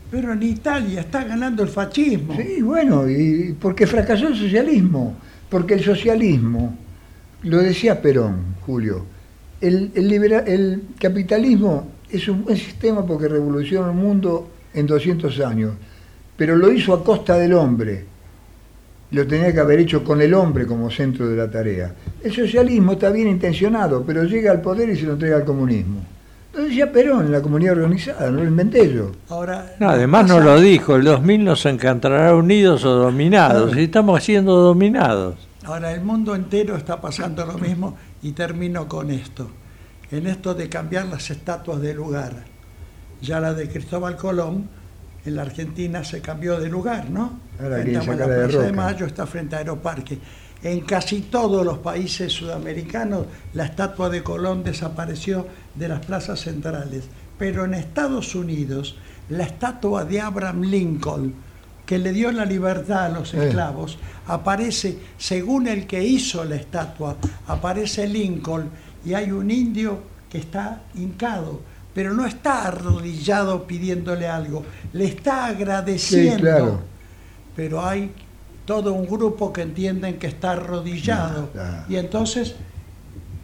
Pero 0.10 0.32
en 0.34 0.42
Italia 0.42 1.02
está 1.02 1.24
ganando 1.26 1.62
el 1.64 1.70
fascismo. 1.70 2.34
Sí, 2.36 2.62
bueno, 2.62 3.08
y 3.10 3.56
porque 3.60 3.86
fracasó 3.86 4.30
el 4.30 4.38
socialismo. 4.38 5.16
Porque 5.50 5.74
el 5.74 5.84
socialismo, 5.84 6.76
lo 7.44 7.58
decía 7.58 8.02
Perón, 8.02 8.56
Julio, 8.66 9.06
el, 9.60 9.92
el, 9.96 10.08
libera- 10.08 10.46
el 10.48 10.84
capitalismo 11.00 11.88
es 12.10 12.28
un 12.30 12.46
buen 12.46 12.56
sistema 12.58 13.06
porque 13.06 13.28
revolucionó 13.28 13.90
el 13.90 13.96
mundo 13.98 14.50
en 14.74 14.88
200 14.88 15.40
años, 15.42 15.74
pero 16.36 16.56
lo 16.56 16.72
hizo 16.72 16.94
a 16.94 17.04
costa 17.04 17.36
del 17.36 17.54
hombre. 17.54 18.06
Lo 19.12 19.26
tenía 19.26 19.52
que 19.52 19.60
haber 19.60 19.80
hecho 19.80 20.04
con 20.04 20.22
el 20.22 20.34
hombre 20.34 20.68
como 20.68 20.92
centro 20.92 21.28
de 21.28 21.36
la 21.36 21.50
tarea. 21.50 21.94
El 22.24 22.32
socialismo 22.32 22.94
está 22.94 23.10
bien 23.10 23.28
intencionado, 23.28 24.04
pero 24.06 24.24
llega 24.24 24.52
al 24.52 24.62
poder 24.62 24.90
y 24.90 24.96
se 24.96 25.06
lo 25.06 25.14
entrega 25.14 25.38
al 25.38 25.46
comunismo. 25.46 26.02
Lo 26.54 26.64
decía 26.64 26.92
Perón 26.92 27.28
en 27.28 27.32
la 27.32 27.42
comunidad 27.42 27.78
organizada, 27.78 28.30
no 28.32 28.38
lo 28.38 28.48
inventé 28.48 28.92
yo. 28.94 29.12
Ahora, 29.30 29.76
No, 29.80 29.90
además 29.90 30.28
no 30.28 30.40
lo 30.40 30.60
dijo, 30.60 30.96
el 30.96 31.04
2000 31.04 31.44
nos 31.44 31.66
encantará 31.66 32.36
unidos 32.36 32.86
o 32.86 32.92
dominados, 32.92 33.76
y 33.78 33.84
estamos 33.84 34.24
siendo 34.24 34.56
dominados. 34.56 35.36
Ahora 35.64 35.92
el 35.92 36.02
mundo 36.02 36.36
entero 36.36 36.76
está 36.76 37.00
pasando 37.00 37.46
lo 37.46 37.58
mismo 37.58 37.96
y 38.24 38.32
termino 38.32 38.88
con 38.88 39.12
esto. 39.12 39.50
En 40.12 40.26
esto 40.26 40.56
de 40.56 40.68
cambiar 40.70 41.06
las 41.06 41.30
estatuas 41.30 41.82
de 41.82 41.94
lugar. 41.94 42.34
Ya 43.22 43.40
la 43.40 43.54
de 43.54 43.70
Cristóbal 43.70 44.16
Colón 44.16 44.70
en 45.26 45.36
la 45.36 45.42
Argentina 45.44 46.04
se 46.04 46.22
cambió 46.22 46.60
de 46.60 46.70
lugar, 46.70 47.10
¿no? 47.10 47.40
Ahora 47.62 47.76
a 47.76 47.80
la 47.80 48.28
de 48.28 48.48
Plaza 48.48 48.64
de. 48.64 48.72
Mayo 48.74 49.06
está 49.06 49.28
frente 49.28 49.56
a 49.56 49.60
Aeroparque. 49.60 50.18
En 50.62 50.82
casi 50.82 51.22
todos 51.22 51.66
los 51.66 51.78
países 51.80 52.34
sudamericanos 52.34 53.26
la 53.54 53.66
estatua 53.66 54.10
de 54.10 54.24
Colón 54.24 54.64
desapareció 54.64 55.48
de 55.76 55.88
las 55.88 56.06
plazas 56.06 56.40
centrales. 56.42 57.06
Pero 57.38 57.66
en 57.66 57.74
Estados 57.74 58.36
Unidos 58.36 58.98
la 59.30 59.44
estatua 59.44 60.04
de 60.06 60.20
Abraham 60.20 60.64
Lincoln, 60.64 61.34
que 61.86 61.98
le 61.98 62.12
dio 62.12 62.32
la 62.32 62.46
libertad 62.46 63.06
a 63.06 63.10
los 63.10 63.34
Eh. 63.34 63.48
esclavos, 63.48 63.98
aparece, 64.28 64.98
según 65.18 65.68
el 65.68 65.88
que 65.88 66.04
hizo 66.04 66.44
la 66.44 66.56
estatua, 66.56 67.16
aparece 67.48 68.08
Lincoln 68.08 68.70
y 69.06 69.14
hay 69.14 69.32
un 69.32 69.50
indio 69.52 70.00
que 70.30 70.40
está 70.40 70.82
hincado, 70.96 71.62
pero 72.00 72.14
no 72.14 72.26
está 72.26 72.66
arrodillado 72.66 73.68
pidiéndole 73.68 74.26
algo, 74.26 74.64
le 74.94 75.04
está 75.04 75.48
agradeciendo. 75.48 76.36
Sí, 76.38 76.42
claro. 76.42 76.80
Pero 77.58 77.86
hay 77.86 78.10
todo 78.64 78.94
un 78.94 79.06
grupo 79.06 79.52
que 79.52 79.64
entienden 79.64 80.18
que 80.18 80.28
está 80.28 80.52
arrodillado. 80.52 81.50
Y 81.90 81.98
entonces 81.98 82.56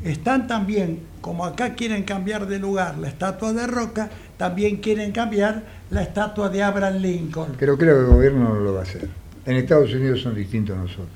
están 0.06 0.48
también, 0.48 1.02
como 1.20 1.44
acá 1.44 1.74
quieren 1.74 2.04
cambiar 2.04 2.48
de 2.48 2.58
lugar 2.58 2.98
la 2.98 3.10
estatua 3.10 3.52
de 3.52 3.68
Roca, 3.68 4.10
también 4.38 4.78
quieren 4.78 5.12
cambiar 5.12 5.64
la 5.90 6.04
estatua 6.04 6.48
de 6.48 6.64
Abraham 6.64 7.02
Lincoln. 7.02 7.58
Pero 7.60 7.78
creo 7.78 7.98
que 7.98 8.04
el 8.04 8.08
gobierno 8.08 8.54
no 8.54 8.62
lo 8.62 8.74
va 8.76 8.80
a 8.80 8.84
hacer. 8.84 9.10
En 9.46 9.58
Estados 9.58 9.94
Unidos 9.94 10.22
son 10.22 10.34
distintos 10.34 10.78
a 10.78 10.80
nosotros. 10.80 11.10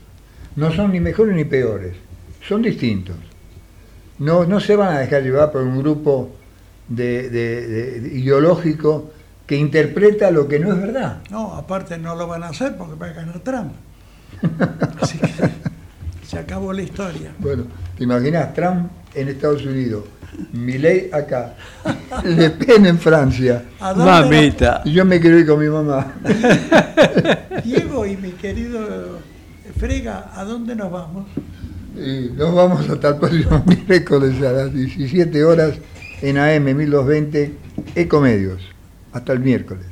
No 0.57 0.73
son 0.73 0.91
ni 0.91 0.99
mejores 0.99 1.33
ni 1.33 1.45
peores, 1.45 1.95
son 2.45 2.61
distintos. 2.61 3.15
No, 4.17 4.43
no 4.43 4.59
se 4.59 4.75
van 4.75 4.93
a 4.93 4.99
dejar 4.99 5.23
llevar 5.23 5.53
por 5.53 5.61
un 5.61 5.79
grupo 5.79 6.35
de, 6.89 7.29
de- 7.29 7.67
de- 7.67 7.99
de- 8.01 8.17
ideológico 8.19 9.11
que 9.47 9.55
interpreta 9.55 10.29
lo 10.31 10.47
que 10.47 10.59
no 10.59 10.73
es 10.73 10.81
verdad. 10.81 11.19
No, 11.31 11.53
aparte 11.55 11.97
no 11.97 12.15
lo 12.15 12.27
van 12.27 12.43
a 12.43 12.49
hacer 12.49 12.75
porque 12.77 12.95
va 12.95 13.07
a 13.07 13.13
ganar 13.13 13.39
Trump. 13.39 13.71
Así 15.01 15.17
que 15.17 15.29
se 16.27 16.37
acabó 16.37 16.71
la 16.73 16.81
historia. 16.83 17.31
Bueno, 17.39 17.63
¿te 17.97 18.03
imaginas 18.03 18.53
Trump 18.53 18.91
en 19.15 19.29
Estados 19.29 19.65
Unidos, 19.65 20.03
Milei 20.53 21.09
acá, 21.11 21.55
Le 22.23 22.51
Pen 22.51 22.85
en 22.85 22.99
Francia? 22.99 23.63
¿A 23.79 23.93
dónde 23.93 24.05
Mamita. 24.11 24.81
Y 24.85 24.91
yo 24.93 25.03
me 25.05 25.19
quiero 25.19 25.39
ir 25.39 25.47
con 25.47 25.59
mi 25.59 25.67
mamá. 25.69 26.13
Diego 27.63 28.05
y 28.05 28.15
mi 28.17 28.31
querido 28.33 29.19
Frega, 29.77 30.31
¿a 30.35 30.43
dónde 30.43 30.75
nos 30.75 30.91
vamos? 30.91 31.25
Y 31.95 32.29
nos 32.35 32.53
vamos 32.53 32.87
hasta 32.89 33.09
el 33.09 33.15
próximo 33.15 33.63
miércoles 33.87 34.41
a 34.43 34.51
las 34.51 34.73
17 34.73 35.43
horas 35.43 35.73
en 36.21 36.37
AM 36.37 36.75
1220 36.75 37.51
Ecomedios. 37.95 38.61
Hasta 39.11 39.33
el 39.33 39.39
miércoles. 39.39 39.85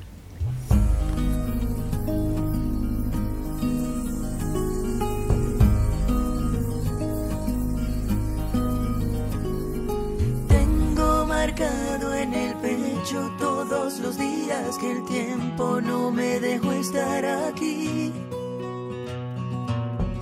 Tengo 10.48 11.26
marcado 11.26 12.14
en 12.14 12.34
el 12.34 12.54
pecho 12.56 13.32
todos 13.40 14.00
los 14.00 14.18
días 14.18 14.78
que 14.80 14.92
el 14.92 15.06
tiempo 15.06 15.82
no 15.82 16.12
me 16.12 16.40
dejó 16.40 16.72
estar 16.74 17.26
aquí. 17.26 18.12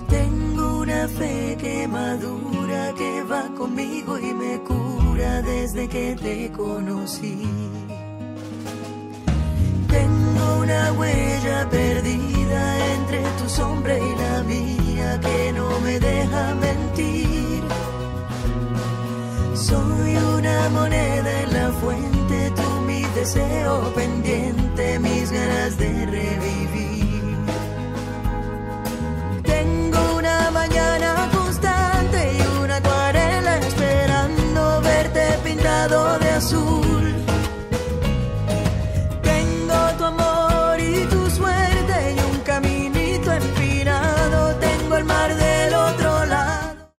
Tengo 0.08 0.80
una 0.80 1.08
fe 1.08 1.56
que 1.60 1.86
madura, 1.86 2.94
que 2.96 3.22
va 3.24 3.48
conmigo 3.56 4.18
y 4.18 4.32
me 4.32 4.58
cura 4.62 4.95
desde 5.42 5.88
que 5.88 6.16
te 6.16 6.50
conocí. 6.52 7.38
Tengo 9.88 10.58
una 10.62 10.92
huella 10.92 11.68
perdida 11.70 12.94
entre 12.94 13.22
tu 13.38 13.48
sombra 13.48 13.98
y 13.98 14.10
la 14.16 14.42
mía 14.42 15.20
que 15.20 15.52
no 15.52 15.80
me 15.80 15.98
deja 15.98 16.54
mentir. 16.54 17.62
Soy 19.54 20.16
una 20.38 20.68
moneda 20.70 21.42
en 21.42 21.52
la 21.52 21.72
fuente, 21.80 22.52
tú 22.56 22.68
mi 22.86 23.02
deseo 23.14 23.92
pendiente, 23.94 24.98
mis 24.98 25.30
ganas 25.30 25.76
de 25.78 25.90
revivir. 26.06 27.36
Tengo 29.42 30.16
una 30.18 30.50
mañana 30.50 31.35
azul. 36.36 36.95